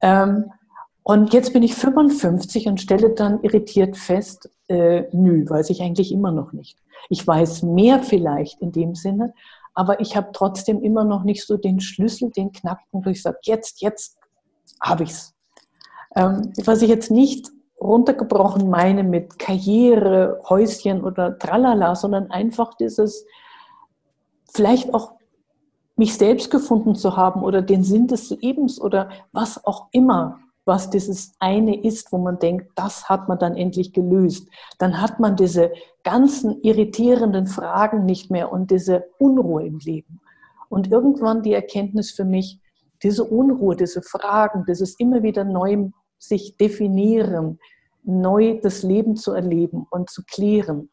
Ähm, 0.00 0.52
und 1.06 1.34
jetzt 1.34 1.52
bin 1.52 1.62
ich 1.62 1.74
55 1.74 2.66
und 2.66 2.80
stelle 2.80 3.10
dann 3.10 3.42
irritiert 3.42 3.98
fest, 3.98 4.50
äh, 4.68 5.04
nö, 5.12 5.44
weiß 5.46 5.68
ich 5.68 5.82
eigentlich 5.82 6.10
immer 6.10 6.32
noch 6.32 6.54
nicht. 6.54 6.78
Ich 7.10 7.26
weiß 7.26 7.62
mehr 7.62 8.02
vielleicht 8.02 8.62
in 8.62 8.72
dem 8.72 8.94
Sinne, 8.94 9.34
aber 9.74 10.00
ich 10.00 10.16
habe 10.16 10.30
trotzdem 10.32 10.82
immer 10.82 11.04
noch 11.04 11.22
nicht 11.22 11.46
so 11.46 11.58
den 11.58 11.80
Schlüssel, 11.80 12.30
den 12.30 12.52
Knackpunkt, 12.52 13.06
wo 13.06 13.10
ich 13.10 13.20
sage, 13.20 13.36
jetzt, 13.42 13.82
jetzt 13.82 14.16
habe 14.80 15.02
ich 15.02 15.10
es. 15.10 15.34
Ähm, 16.16 16.54
was 16.64 16.80
ich 16.80 16.88
jetzt 16.88 17.10
nicht 17.10 17.50
runtergebrochen 17.78 18.70
meine 18.70 19.04
mit 19.04 19.38
Karriere, 19.38 20.40
Häuschen 20.48 21.04
oder 21.04 21.38
Tralala, 21.38 21.96
sondern 21.96 22.30
einfach 22.30 22.74
dieses, 22.78 23.26
vielleicht 24.54 24.94
auch 24.94 25.12
mich 25.96 26.16
selbst 26.16 26.50
gefunden 26.50 26.94
zu 26.94 27.14
haben 27.14 27.42
oder 27.42 27.60
den 27.60 27.84
Sinn 27.84 28.06
des 28.06 28.30
Lebens 28.30 28.80
oder 28.80 29.10
was 29.32 29.62
auch 29.66 29.88
immer 29.92 30.40
was 30.64 30.90
dieses 30.90 31.34
eine 31.40 31.82
ist, 31.82 32.12
wo 32.12 32.18
man 32.18 32.38
denkt, 32.38 32.70
das 32.74 33.08
hat 33.08 33.28
man 33.28 33.38
dann 33.38 33.56
endlich 33.56 33.92
gelöst. 33.92 34.48
Dann 34.78 35.00
hat 35.00 35.20
man 35.20 35.36
diese 35.36 35.72
ganzen 36.02 36.62
irritierenden 36.62 37.46
Fragen 37.46 38.04
nicht 38.04 38.30
mehr 38.30 38.50
und 38.50 38.70
diese 38.70 39.04
Unruhe 39.18 39.66
im 39.66 39.78
Leben. 39.78 40.20
Und 40.68 40.90
irgendwann 40.90 41.42
die 41.42 41.52
Erkenntnis 41.52 42.12
für 42.12 42.24
mich, 42.24 42.60
diese 43.02 43.24
Unruhe, 43.24 43.76
diese 43.76 44.02
Fragen, 44.02 44.64
dieses 44.66 44.98
immer 44.98 45.22
wieder 45.22 45.44
neu 45.44 45.90
sich 46.18 46.56
definieren, 46.56 47.58
neu 48.02 48.58
das 48.62 48.82
Leben 48.82 49.16
zu 49.16 49.32
erleben 49.32 49.86
und 49.90 50.10
zu 50.10 50.22
klären, 50.24 50.88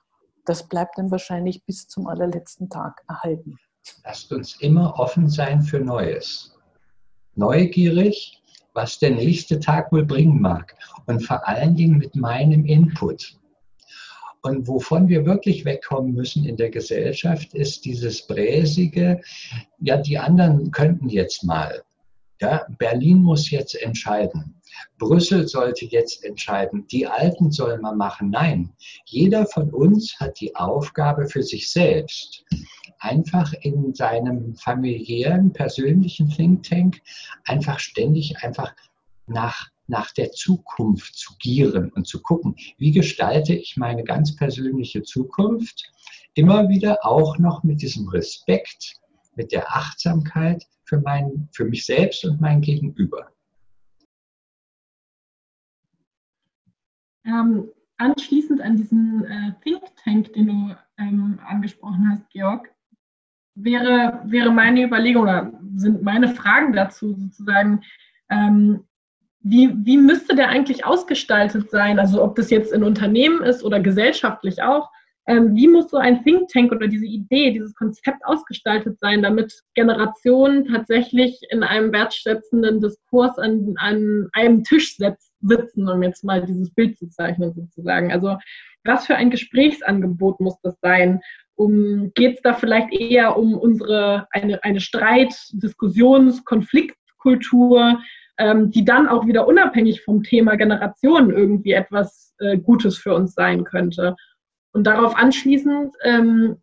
das 0.45 0.67
bleibt 0.67 0.97
dann 0.97 1.11
wahrscheinlich 1.11 1.65
bis 1.65 1.87
zum 1.87 2.07
allerletzten 2.07 2.69
Tag 2.69 3.01
erhalten. 3.07 3.57
Lasst 4.03 4.31
uns 4.31 4.59
immer 4.61 4.99
offen 4.99 5.29
sein 5.29 5.61
für 5.61 5.79
Neues. 5.79 6.57
Neugierig, 7.35 8.40
was 8.73 8.99
der 8.99 9.11
nächste 9.11 9.59
Tag 9.59 9.91
wohl 9.91 10.05
bringen 10.05 10.41
mag. 10.41 10.75
Und 11.05 11.25
vor 11.25 11.47
allen 11.47 11.75
Dingen 11.75 11.97
mit 11.97 12.15
meinem 12.15 12.65
Input. 12.65 13.37
Und 14.43 14.67
wovon 14.67 15.07
wir 15.07 15.25
wirklich 15.25 15.65
wegkommen 15.65 16.13
müssen 16.13 16.45
in 16.45 16.57
der 16.57 16.71
Gesellschaft, 16.71 17.53
ist 17.53 17.85
dieses 17.85 18.25
bräsige, 18.25 19.21
ja, 19.79 19.97
die 19.97 20.17
anderen 20.17 20.71
könnten 20.71 21.09
jetzt 21.09 21.43
mal. 21.43 21.83
Ja, 22.41 22.65
Berlin 22.79 23.21
muss 23.21 23.51
jetzt 23.51 23.79
entscheiden. 23.79 24.55
Brüssel 24.97 25.47
sollte 25.47 25.85
jetzt 25.85 26.25
entscheiden. 26.25 26.87
Die 26.87 27.05
Alten 27.05 27.51
sollen 27.51 27.81
mal 27.81 27.95
machen. 27.95 28.31
Nein, 28.31 28.71
jeder 29.05 29.45
von 29.45 29.69
uns 29.69 30.19
hat 30.19 30.39
die 30.39 30.55
Aufgabe 30.55 31.27
für 31.27 31.43
sich 31.43 31.69
selbst, 31.69 32.43
einfach 33.01 33.51
in 33.61 33.93
seinem 33.93 34.55
familiären, 34.55 35.51
persönlichen 35.51 36.29
Think 36.29 36.63
Tank 36.63 37.01
einfach 37.45 37.79
ständig 37.79 38.37
einfach 38.43 38.73
nach, 39.25 39.69
nach 39.87 40.11
der 40.11 40.31
Zukunft 40.31 41.15
zu 41.15 41.33
gieren 41.39 41.91
und 41.91 42.07
zu 42.07 42.21
gucken, 42.21 42.55
wie 42.77 42.91
gestalte 42.91 43.53
ich 43.55 43.75
meine 43.75 44.03
ganz 44.03 44.35
persönliche 44.35 45.01
Zukunft, 45.01 45.91
immer 46.35 46.69
wieder 46.69 47.05
auch 47.05 47.37
noch 47.39 47.63
mit 47.63 47.81
diesem 47.81 48.07
Respekt, 48.07 48.95
mit 49.35 49.51
der 49.51 49.75
Achtsamkeit 49.75 50.67
für, 50.83 51.01
mein, 51.01 51.49
für 51.51 51.65
mich 51.65 51.85
selbst 51.85 52.23
und 52.23 52.39
mein 52.39 52.61
Gegenüber. 52.61 53.31
Ähm, 57.25 57.69
anschließend 57.97 58.61
an 58.61 58.77
diesen 58.77 59.25
äh, 59.25 59.53
Think 59.63 59.83
Tank, 60.03 60.33
den 60.33 60.47
du 60.47 60.75
ähm, 60.97 61.39
angesprochen 61.45 62.09
hast, 62.09 62.29
Georg, 62.29 62.69
wäre, 63.55 64.21
wäre 64.25 64.51
meine 64.51 64.83
Überlegung 64.83 65.23
oder 65.23 65.51
sind 65.75 66.03
meine 66.03 66.29
Fragen 66.29 66.73
dazu 66.73 67.13
sozusagen, 67.13 67.81
ähm, 68.29 68.85
wie, 69.43 69.73
wie 69.83 69.97
müsste 69.97 70.35
der 70.35 70.49
eigentlich 70.49 70.85
ausgestaltet 70.85 71.69
sein? 71.71 71.99
Also 71.99 72.23
ob 72.23 72.35
das 72.35 72.49
jetzt 72.49 72.71
in 72.71 72.83
Unternehmen 72.83 73.41
ist 73.43 73.63
oder 73.63 73.79
gesellschaftlich 73.79 74.61
auch. 74.61 74.89
Ähm, 75.27 75.55
wie 75.55 75.67
muss 75.67 75.89
so 75.89 75.97
ein 75.97 76.23
Think 76.23 76.49
Tank 76.49 76.71
oder 76.71 76.87
diese 76.87 77.05
Idee, 77.05 77.51
dieses 77.51 77.75
Konzept 77.75 78.23
ausgestaltet 78.25 78.99
sein, 78.99 79.21
damit 79.21 79.53
Generationen 79.75 80.65
tatsächlich 80.65 81.39
in 81.49 81.63
einem 81.63 81.91
wertschätzenden 81.91 82.81
Diskurs 82.81 83.37
an, 83.37 83.73
an 83.77 84.29
einem 84.33 84.63
Tisch 84.63 84.97
sitzen, 84.97 85.89
um 85.89 86.03
jetzt 86.03 86.23
mal 86.23 86.43
dieses 86.43 86.73
Bild 86.73 86.97
zu 86.97 87.07
zeichnen 87.09 87.53
sozusagen? 87.53 88.11
Also 88.11 88.37
was 88.83 89.05
für 89.05 89.15
ein 89.15 89.29
Gesprächsangebot 89.29 90.39
muss 90.39 90.59
das 90.61 90.75
sein? 90.81 91.19
Um, 91.63 92.11
Geht 92.15 92.37
es 92.37 92.41
da 92.41 92.53
vielleicht 92.53 92.91
eher 92.93 93.37
um 93.37 93.53
unsere 93.53 94.27
eine, 94.31 94.63
eine 94.63 94.79
Streit-, 94.79 95.49
Diskussions-, 95.53 96.43
Konfliktkultur? 96.43 97.99
ähm, 98.41 98.71
die 98.71 98.83
dann 98.83 99.07
auch 99.07 99.27
wieder 99.27 99.47
unabhängig 99.47 100.03
vom 100.03 100.23
Thema 100.23 100.55
Generationen 100.55 101.29
irgendwie 101.29 101.73
etwas 101.73 102.33
äh, 102.39 102.57
Gutes 102.57 102.97
für 102.97 103.13
uns 103.13 103.35
sein 103.35 103.63
könnte. 103.63 104.15
Und 104.73 104.85
darauf 104.85 105.15
anschließend, 105.15 105.95
ähm, 106.03 106.57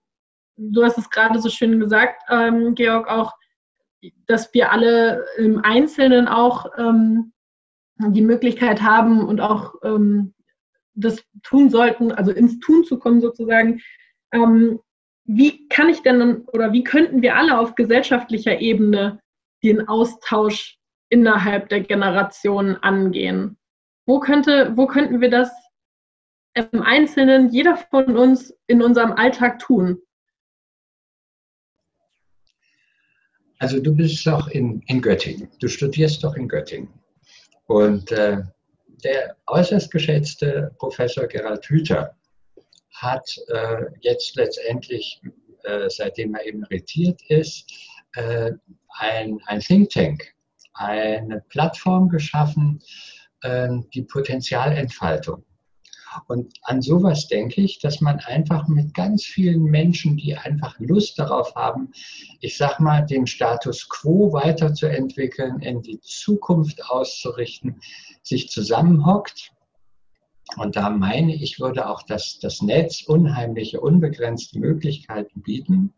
du 0.57 0.83
hast 0.83 0.99
es 0.99 1.09
gerade 1.09 1.39
so 1.41 1.49
schön 1.49 1.79
gesagt, 1.79 2.21
ähm, 2.31 2.75
Georg, 2.75 3.09
auch, 3.09 3.33
dass 4.27 4.53
wir 4.55 4.73
alle 4.73 5.25
im 5.37 5.61
Einzelnen 5.63 6.27
auch 6.27 6.67
ähm, 6.77 7.33
die 7.99 8.23
Möglichkeit 8.23 8.83
haben 8.83 9.25
und 9.25 9.41
auch 9.41 9.75
ähm, 9.85 10.35
das 10.95 11.23
tun 11.45 11.71
sollten, 11.71 12.11
also 12.11 12.33
ins 12.33 12.59
Tun 12.59 12.83
zu 12.85 12.99
kommen 12.99 13.21
sozusagen. 13.21 13.81
Ähm, 14.33 14.81
wie 15.29 15.69
kann 15.69 15.91
ich 15.91 16.03
denn 16.03 16.43
oder 16.47 16.73
wie 16.73 16.83
könnten 16.83 17.21
wir 17.21 17.37
alle 17.37 17.59
auf 17.59 17.75
gesellschaftlicher 17.75 18.61
Ebene 18.61 19.21
den 19.63 19.87
Austausch 19.87 20.79
innerhalb 21.11 21.69
der 21.69 21.83
Generationen 21.83 22.77
angehen? 22.77 23.59
Wo, 24.07 24.21
könnte, 24.21 24.73
wo 24.75 24.87
könnten 24.87 25.21
wir 25.21 25.31
das 25.31 25.51
im 26.55 26.83
Einzelnen, 26.83 27.51
jeder 27.51 27.77
von 27.77 28.17
uns 28.17 28.55
in 28.67 28.83
unserem 28.83 29.13
Alltag 29.13 29.59
tun? 29.59 29.99
Also 33.59 33.81
du 33.81 33.95
bist 33.95 34.27
doch 34.27 34.49
in, 34.49 34.81
in 34.87 35.03
Göttingen, 35.03 35.51
du 35.61 35.69
studierst 35.69 36.25
doch 36.25 36.37
in 36.37 36.49
Göttingen. 36.49 36.89
Und 37.67 38.11
äh, 38.13 38.39
der 39.05 39.37
äußerst 39.47 39.91
geschätzte 39.91 40.75
Professor 40.79 41.27
Gerald 41.27 41.67
Hüther 41.67 42.18
hat 42.93 43.29
äh, 43.49 43.85
jetzt 44.01 44.37
letztendlich, 44.37 45.21
äh, 45.65 45.89
seitdem 45.89 46.35
er 46.35 46.47
emeritiert 46.47 47.21
ist, 47.29 47.73
äh, 48.15 48.53
ein, 48.99 49.39
ein 49.47 49.61
Think 49.61 49.91
Tank, 49.91 50.35
eine 50.75 51.43
Plattform 51.49 52.09
geschaffen, 52.09 52.81
ähm, 53.45 53.89
die 53.95 54.03
Potenzialentfaltung 54.03 55.45
und 56.27 56.55
an 56.63 56.83
sowas 56.83 57.29
denke 57.29 57.61
ich, 57.61 57.79
dass 57.79 58.01
man 58.01 58.19
einfach 58.21 58.67
mit 58.69 58.95
ganz 58.95 59.25
vielen 59.25 59.65
Menschen, 59.65 60.17
die 60.17 60.37
einfach 60.37 60.79
Lust 60.79 61.19
darauf 61.19 61.55
haben, 61.55 61.93
ich 62.41 62.57
sag 62.57 62.81
mal, 62.81 63.05
den 63.05 63.27
Status 63.27 63.89
quo 63.89 64.33
weiterzuentwickeln, 64.33 65.61
in 65.61 65.83
die 65.83 66.01
Zukunft 66.01 66.85
auszurichten, 66.89 67.81
sich 68.23 68.49
zusammenhockt. 68.49 69.53
Und 70.57 70.77
da 70.77 70.91
meine 70.91 71.35
ich, 71.35 71.61
würde 71.61 71.89
auch 71.89 72.03
das, 72.03 72.39
das 72.41 72.63
Netz 72.63 73.03
unheimliche, 73.03 73.81
unbegrenzte 73.81 74.59
Möglichkeiten 74.59 75.43
bieten. 75.43 75.95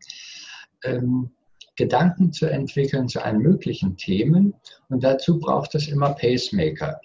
Ähm, 0.83 1.31
Gedanken 1.75 2.33
zu 2.33 2.47
entwickeln 2.47 3.07
zu 3.07 3.23
allen 3.23 3.39
möglichen 3.39 3.97
Themen. 3.97 4.53
Und 4.89 5.03
dazu 5.03 5.39
braucht 5.39 5.73
es 5.73 5.87
immer 5.87 6.13
Pacemaker. 6.13 6.99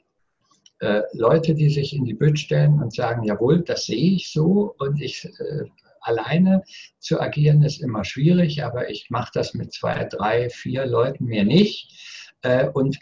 Äh, 0.81 1.03
Leute, 1.13 1.55
die 1.55 1.71
sich 1.71 1.95
in 1.95 2.05
die 2.05 2.15
Bütt 2.15 2.39
stellen 2.39 2.83
und 2.83 2.95
sagen, 2.95 3.23
jawohl, 3.23 3.63
das 3.63 3.87
sehe 3.87 4.17
ich 4.17 4.31
so 4.31 4.75
und 4.79 5.01
ich 5.01 5.25
äh, 5.25 5.65
alleine 6.01 6.63
zu 6.99 7.21
agieren 7.21 7.63
ist 7.63 7.81
immer 7.81 8.05
schwierig, 8.05 8.63
aber 8.63 8.91
ich 8.91 9.09
mache 9.09 9.31
das 9.35 9.55
mit 9.55 9.73
zwei, 9.73 10.05
drei, 10.05 10.51
vier 10.51 10.87
Leuten 10.87 11.25
mir 11.25 11.45
nicht 11.45 11.91
äh, 12.43 12.69
und 12.69 12.99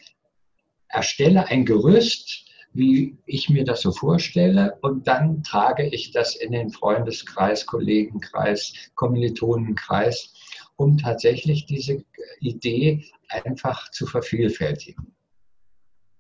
erstelle 0.89 1.49
ein 1.49 1.65
Gerüst, 1.65 2.47
wie 2.75 3.17
ich 3.25 3.49
mir 3.49 3.65
das 3.65 3.81
so 3.83 3.93
vorstelle 3.93 4.77
und 4.83 5.07
dann 5.07 5.43
trage 5.43 5.87
ich 5.87 6.11
das 6.11 6.35
in 6.35 6.53
den 6.53 6.71
Freundeskreis, 6.71 7.67
Kollegenkreis, 7.67 8.75
Kommilitonenkreis, 8.97 10.35
um 10.77 10.99
tatsächlich 10.99 11.67
diese 11.67 12.05
Idee 12.41 13.05
einfach 13.29 13.91
zu 13.91 14.07
vervielfältigen. 14.07 15.15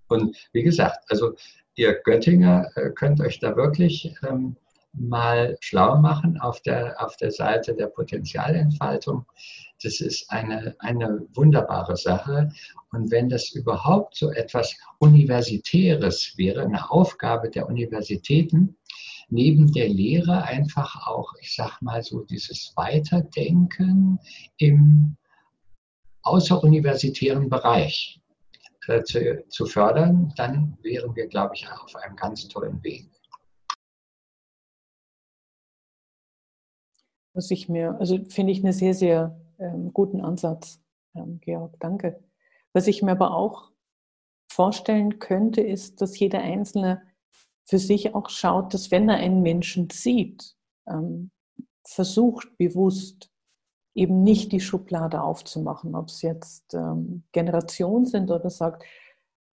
Und 0.09 0.37
wie 0.53 0.63
gesagt, 0.63 1.05
also 1.09 1.35
ihr 1.75 1.95
Göttinger 2.05 2.71
äh, 2.77 2.91
könnt 2.91 3.21
euch 3.21 3.41
da 3.41 3.57
wirklich 3.57 4.15
ähm, 4.23 4.57
mal 4.95 5.57
schlau 5.61 5.99
machen 5.99 6.39
auf 6.41 6.61
der, 6.63 7.03
auf 7.05 7.17
der 7.17 7.31
Seite 7.31 7.75
der 7.75 7.87
Potenzialentfaltung. 7.87 9.25
Das 9.83 10.01
ist 10.01 10.31
eine, 10.31 10.75
eine 10.79 11.27
wunderbare 11.35 11.97
Sache. 11.97 12.51
Und 12.93 13.11
wenn 13.11 13.29
das 13.29 13.51
überhaupt 13.51 14.17
so 14.17 14.31
etwas 14.31 14.77
Universitäres 14.99 16.35
wäre, 16.37 16.63
eine 16.63 16.91
Aufgabe 16.91 17.51
der 17.51 17.69
Universitäten, 17.69 18.77
neben 19.29 19.73
der 19.73 19.89
Lehre 19.89 20.45
einfach 20.45 21.07
auch, 21.07 21.33
ich 21.41 21.55
sag 21.55 21.81
mal 21.83 22.03
so, 22.03 22.21
dieses 22.21 22.73
Weiterdenken 22.77 24.19
im 24.59 25.17
außeruniversitären 26.23 27.49
Bereich. 27.49 28.21
Äh, 28.87 29.03
zu, 29.05 29.43
zu 29.49 29.65
fördern, 29.67 30.33
dann 30.37 30.77
wären 30.83 31.17
wir, 31.17 31.27
glaube 31.27 31.55
ich, 31.55 31.67
auf 31.71 31.95
einem 31.97 32.17
ganz 32.17 32.47
tollen 32.49 32.83
Weg. 32.83 33.09
Was 37.35 37.51
ich 37.51 37.69
mir, 37.69 37.97
also 37.99 38.19
finde 38.29 38.53
ich 38.53 38.63
einen 38.63 38.73
sehr, 38.73 38.95
sehr 38.95 39.39
ähm, 39.59 39.93
guten 39.93 40.21
Ansatz, 40.21 40.81
ähm, 41.15 41.41
Georg, 41.41 41.77
danke. 41.81 42.23
Was 42.73 42.87
ich 42.87 43.03
mir 43.03 43.13
aber 43.13 43.37
auch 43.37 43.71
vorstellen 44.51 45.19
könnte, 45.19 45.61
ist, 45.61 46.01
dass 46.01 46.19
jeder 46.19 46.41
Einzelne 46.41 47.03
für 47.67 47.79
sich 47.79 48.15
auch 48.15 48.29
schaut, 48.29 48.73
dass 48.73 48.91
wenn 48.91 49.09
er 49.09 49.17
einen 49.17 49.43
Menschen 49.43 49.91
sieht, 49.91 50.57
ähm, 50.87 51.31
versucht 51.87 52.57
bewusst 52.57 53.31
eben 53.95 54.23
nicht 54.23 54.53
die 54.53 54.61
Schublade 54.61 55.23
aufzumachen, 55.23 55.95
ob 55.95 56.09
es 56.09 56.23
jetzt 56.23 56.75
ähm, 56.75 57.25
Generationen 57.33 58.07
sind 58.07 58.31
oder 58.31 58.51
sagt, 58.51 58.85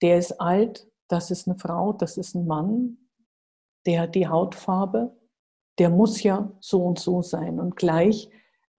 der 0.02 0.18
ist 0.18 0.40
alt, 0.42 0.88
das 1.08 1.32
ist 1.32 1.48
eine 1.48 1.58
Frau, 1.58 1.94
das 1.94 2.18
ist 2.18 2.36
ein 2.36 2.46
Mann, 2.46 2.98
der 3.86 4.02
hat 4.02 4.16
die 4.16 4.28
Hautfarbe, 4.28 5.16
der 5.78 5.90
muss 5.90 6.24
ja 6.24 6.52
so 6.60 6.84
und 6.84 7.00
so 7.00 7.22
sein 7.22 7.60
und 7.60 7.76
gleich 7.76 8.30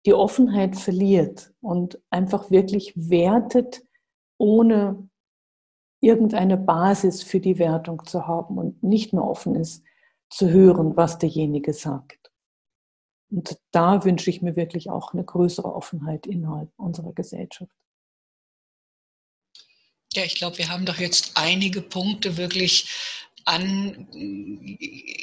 die 0.06 0.14
Offenheit 0.14 0.76
verliert 0.76 1.52
und 1.60 2.00
einfach 2.10 2.50
wirklich 2.50 2.92
wertet, 2.96 3.82
ohne 4.38 5.08
irgendeine 6.00 6.56
Basis 6.56 7.22
für 7.22 7.40
die 7.40 7.58
Wertung 7.58 8.04
zu 8.06 8.26
haben 8.26 8.58
und 8.58 8.82
nicht 8.82 9.12
mehr 9.12 9.24
offen 9.24 9.56
ist 9.56 9.82
zu 10.30 10.48
hören, 10.48 10.96
was 10.96 11.18
derjenige 11.18 11.72
sagt. 11.72 12.30
Und 13.30 13.58
da 13.72 14.04
wünsche 14.04 14.30
ich 14.30 14.42
mir 14.42 14.54
wirklich 14.56 14.90
auch 14.90 15.12
eine 15.12 15.24
größere 15.24 15.74
Offenheit 15.74 16.26
innerhalb 16.26 16.70
unserer 16.76 17.12
Gesellschaft. 17.12 17.72
Ja, 20.12 20.24
ich 20.24 20.36
glaube, 20.36 20.58
wir 20.58 20.68
haben 20.68 20.86
doch 20.86 20.98
jetzt 20.98 21.32
einige 21.34 21.82
Punkte 21.82 22.36
wirklich 22.36 22.88
an, 23.44 24.08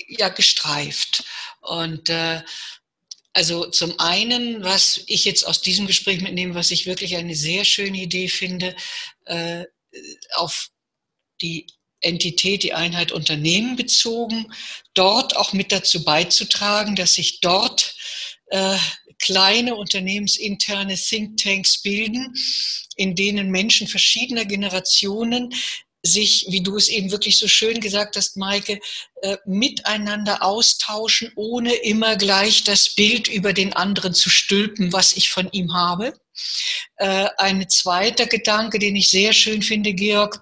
ja, 0.08 0.30
gestreift. 0.30 1.26
Und 1.64 2.10
äh, 2.10 2.42
also 3.34 3.66
zum 3.66 4.00
einen, 4.00 4.64
was 4.64 5.02
ich 5.08 5.26
jetzt 5.26 5.46
aus 5.46 5.62
diesem 5.62 5.88
Gespräch 5.88 6.22
mitnehme, 6.22 6.54
was 6.54 6.72
ich 6.72 6.86
wirklich 6.86 7.16
eine 7.16 7.36
sehr 7.36 7.66
schöne 7.66 7.98
Idee 7.98 8.28
finde, 8.28 8.76
äh, 9.26 9.66
auf 10.36 10.70
die 11.42 11.68
Entität, 12.02 12.64
die 12.64 12.74
Einheit 12.74 13.12
Unternehmen 13.12 13.76
bezogen, 13.76 14.54
dort 14.94 15.36
auch 15.36 15.54
mit 15.54 15.72
dazu 15.72 16.04
beizutragen, 16.04 16.96
dass 16.96 17.14
sich 17.14 17.40
dort 17.40 17.96
äh, 18.48 18.78
kleine 19.20 19.76
unternehmensinterne 19.76 20.96
Thinktanks 20.96 21.82
bilden, 21.82 22.34
in 22.98 23.16
denen 23.16 23.50
Menschen 23.50 23.88
verschiedener 23.88 24.46
Generationen 24.46 25.54
sich, 26.04 26.46
wie 26.50 26.62
du 26.62 26.76
es 26.76 26.90
eben 26.90 27.12
wirklich 27.12 27.40
so 27.40 27.48
schön 27.48 27.80
gesagt 27.80 28.18
hast, 28.18 28.36
Maike, 28.36 28.80
äh, 29.22 29.38
miteinander 29.46 30.44
austauschen, 30.44 31.32
ohne 31.36 31.74
immer 31.74 32.18
gleich 32.18 32.64
das 32.64 32.94
Bild 32.94 33.30
über 33.30 33.54
den 33.54 33.74
anderen 33.74 34.14
zu 34.14 34.30
stülpen, 34.30 34.92
was 34.92 35.14
ich 35.14 35.30
von 35.30 35.50
ihm 35.52 35.74
habe. 35.74 36.14
Äh, 36.98 37.30
ein 37.38 37.68
zweiter 37.70 38.26
Gedanke, 38.26 38.80
den 38.80 38.96
ich 38.96 39.10
sehr 39.10 39.34
schön 39.34 39.62
finde, 39.62 39.94
Georg, 39.94 40.40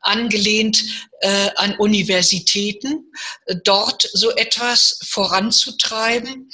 angelehnt 0.00 0.84
äh, 1.20 1.50
an 1.56 1.76
Universitäten, 1.78 3.10
äh, 3.46 3.56
dort 3.64 4.08
so 4.12 4.30
etwas 4.32 4.98
voranzutreiben. 5.02 6.50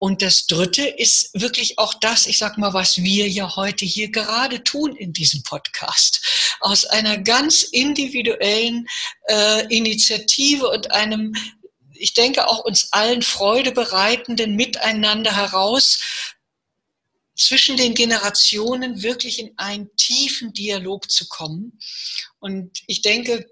Und 0.00 0.22
das 0.22 0.46
Dritte 0.46 0.86
ist 0.86 1.30
wirklich 1.34 1.78
auch 1.78 1.92
das, 1.92 2.26
ich 2.26 2.38
sag 2.38 2.56
mal, 2.56 2.72
was 2.72 3.02
wir 3.02 3.28
ja 3.28 3.54
heute 3.54 3.84
hier 3.84 4.10
gerade 4.10 4.64
tun 4.64 4.96
in 4.96 5.12
diesem 5.12 5.42
Podcast. 5.42 6.56
Aus 6.60 6.86
einer 6.86 7.18
ganz 7.18 7.62
individuellen 7.62 8.86
äh, 9.28 9.66
Initiative 9.66 10.68
und 10.68 10.90
einem 10.90 11.34
ich 11.92 12.14
denke, 12.14 12.48
auch 12.48 12.64
uns 12.64 12.94
allen 12.94 13.20
Freude 13.20 13.72
bereitenden 13.72 14.56
Miteinander 14.56 15.36
heraus 15.36 16.00
zwischen 17.36 17.76
den 17.76 17.94
Generationen 17.94 19.02
wirklich 19.02 19.38
in 19.38 19.52
einen 19.58 19.94
tiefen 19.96 20.54
Dialog 20.54 21.10
zu 21.10 21.28
kommen. 21.28 21.78
Und 22.38 22.70
ich 22.86 23.02
denke, 23.02 23.46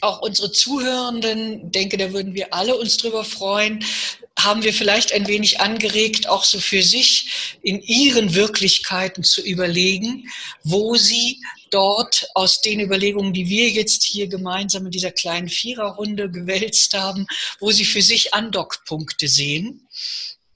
auch 0.00 0.20
unsere 0.20 0.52
Zuhörenden, 0.52 1.70
denke, 1.70 1.98
da 1.98 2.14
würden 2.14 2.34
wir 2.34 2.54
alle 2.54 2.76
uns 2.76 2.96
drüber 2.96 3.24
freuen, 3.24 3.84
haben 4.38 4.62
wir 4.62 4.72
vielleicht 4.72 5.12
ein 5.12 5.26
wenig 5.26 5.60
angeregt, 5.60 6.28
auch 6.28 6.44
so 6.44 6.60
für 6.60 6.82
sich 6.82 7.56
in 7.62 7.80
ihren 7.80 8.34
Wirklichkeiten 8.34 9.24
zu 9.24 9.40
überlegen, 9.40 10.28
wo 10.62 10.96
sie 10.96 11.40
dort 11.70 12.28
aus 12.34 12.60
den 12.60 12.80
Überlegungen, 12.80 13.32
die 13.32 13.48
wir 13.48 13.70
jetzt 13.70 14.04
hier 14.04 14.28
gemeinsam 14.28 14.86
in 14.86 14.90
dieser 14.92 15.10
kleinen 15.10 15.48
Viererrunde 15.48 16.30
gewälzt 16.30 16.92
haben, 16.94 17.26
wo 17.60 17.70
sie 17.72 17.84
für 17.84 18.02
sich 18.02 18.34
Andockpunkte 18.34 19.26
sehen. 19.26 19.88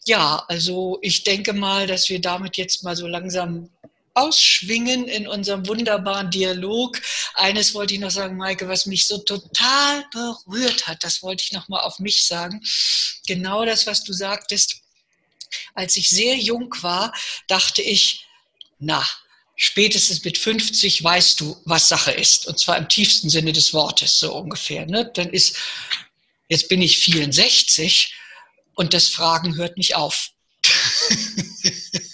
Ja, 0.04 0.44
also 0.48 0.98
ich 1.02 1.24
denke 1.24 1.52
mal, 1.52 1.86
dass 1.86 2.08
wir 2.08 2.20
damit 2.20 2.56
jetzt 2.56 2.84
mal 2.84 2.96
so 2.96 3.06
langsam 3.06 3.70
ausschwingen 4.14 5.06
in 5.06 5.28
unserem 5.28 5.66
wunderbaren 5.66 6.30
Dialog. 6.30 7.00
Eines 7.34 7.74
wollte 7.74 7.94
ich 7.94 8.00
noch 8.00 8.10
sagen, 8.10 8.36
Maike, 8.36 8.68
was 8.68 8.86
mich 8.86 9.06
so 9.06 9.18
total 9.18 10.04
berührt 10.12 10.86
hat, 10.88 11.02
das 11.04 11.22
wollte 11.22 11.44
ich 11.44 11.52
noch 11.52 11.68
mal 11.68 11.80
auf 11.80 11.98
mich 11.98 12.26
sagen. 12.26 12.60
Genau 13.26 13.64
das, 13.64 13.86
was 13.86 14.02
du 14.04 14.12
sagtest. 14.12 14.82
Als 15.74 15.96
ich 15.96 16.08
sehr 16.08 16.36
jung 16.36 16.74
war, 16.82 17.12
dachte 17.48 17.82
ich, 17.82 18.26
na, 18.78 19.04
spätestens 19.56 20.24
mit 20.24 20.38
50 20.38 21.02
weißt 21.02 21.40
du, 21.40 21.60
was 21.64 21.88
Sache 21.88 22.12
ist. 22.12 22.46
Und 22.46 22.58
zwar 22.58 22.78
im 22.78 22.88
tiefsten 22.88 23.28
Sinne 23.30 23.52
des 23.52 23.74
Wortes, 23.74 24.18
so 24.18 24.34
ungefähr. 24.34 24.86
Ne? 24.86 25.10
Dann 25.14 25.30
ist, 25.30 25.56
jetzt 26.48 26.68
bin 26.68 26.82
ich 26.82 26.98
64 26.98 28.14
und 28.74 28.94
das 28.94 29.08
Fragen 29.08 29.56
hört 29.56 29.76
nicht 29.76 29.96
auf. 29.96 30.30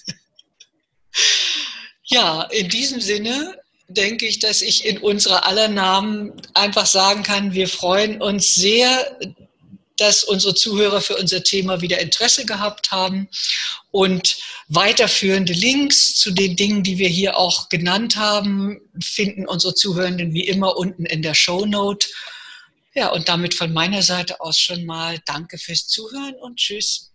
Ja, 2.06 2.42
in 2.44 2.68
diesem 2.68 3.00
Sinne 3.00 3.58
denke 3.88 4.26
ich, 4.26 4.38
dass 4.38 4.62
ich 4.62 4.84
in 4.84 4.98
unserer 4.98 5.46
aller 5.46 5.68
Namen 5.68 6.32
einfach 6.54 6.86
sagen 6.86 7.22
kann, 7.22 7.52
wir 7.52 7.68
freuen 7.68 8.20
uns 8.20 8.54
sehr, 8.54 9.18
dass 9.96 10.24
unsere 10.24 10.54
Zuhörer 10.54 11.00
für 11.00 11.16
unser 11.16 11.42
Thema 11.42 11.80
wieder 11.80 11.98
Interesse 12.00 12.44
gehabt 12.44 12.90
haben 12.90 13.28
und 13.90 14.36
weiterführende 14.68 15.52
Links 15.52 16.14
zu 16.14 16.32
den 16.32 16.54
Dingen, 16.54 16.82
die 16.82 16.98
wir 16.98 17.08
hier 17.08 17.36
auch 17.38 17.68
genannt 17.68 18.16
haben, 18.16 18.80
finden 19.02 19.46
unsere 19.46 19.74
Zuhörenden 19.74 20.34
wie 20.34 20.46
immer 20.46 20.76
unten 20.76 21.06
in 21.06 21.22
der 21.22 21.34
Show 21.34 21.64
Note. 21.64 22.06
Ja, 22.94 23.08
und 23.08 23.28
damit 23.28 23.54
von 23.54 23.72
meiner 23.72 24.02
Seite 24.02 24.40
aus 24.40 24.58
schon 24.58 24.84
mal 24.84 25.18
Danke 25.26 25.58
fürs 25.58 25.86
Zuhören 25.86 26.34
und 26.36 26.56
Tschüss. 26.56 27.12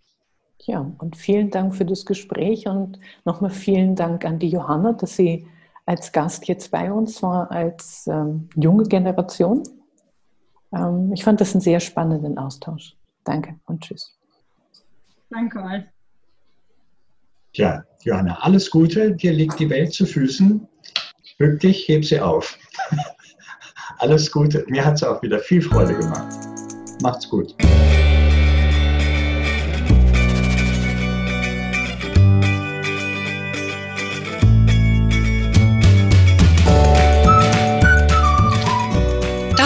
Ja, 0.65 0.91
und 0.99 1.17
vielen 1.17 1.49
Dank 1.49 1.75
für 1.75 1.85
das 1.85 2.05
Gespräch 2.05 2.67
und 2.67 2.99
nochmal 3.25 3.49
vielen 3.49 3.95
Dank 3.95 4.25
an 4.25 4.39
die 4.39 4.49
Johanna, 4.49 4.93
dass 4.93 5.15
sie 5.15 5.47
als 5.85 6.11
Gast 6.11 6.47
jetzt 6.47 6.71
bei 6.71 6.91
uns 6.91 7.23
war, 7.23 7.49
als 7.51 8.07
ähm, 8.07 8.47
junge 8.55 8.83
Generation. 8.83 9.63
Ähm, 10.73 11.11
ich 11.13 11.23
fand 11.23 11.41
das 11.41 11.53
einen 11.53 11.61
sehr 11.61 11.79
spannenden 11.79 12.37
Austausch. 12.37 12.95
Danke 13.23 13.55
und 13.65 13.81
tschüss. 13.81 14.17
Danke 15.29 15.63
euch. 15.63 15.83
Ja, 17.53 17.83
Johanna, 18.03 18.37
alles 18.41 18.69
Gute. 18.69 19.13
Dir 19.13 19.33
liegt 19.33 19.59
die 19.59 19.69
Welt 19.69 19.93
zu 19.93 20.05
Füßen. 20.05 20.67
Wirklich, 21.37 21.87
heb 21.87 22.05
sie 22.05 22.19
auf. 22.19 22.57
alles 23.97 24.31
Gute. 24.31 24.63
Mir 24.69 24.85
hat 24.85 24.95
es 24.95 25.03
auch 25.03 25.21
wieder 25.21 25.39
viel 25.39 25.61
Freude 25.61 25.97
gemacht. 25.97 26.37
Macht's 27.01 27.27
gut. 27.27 27.55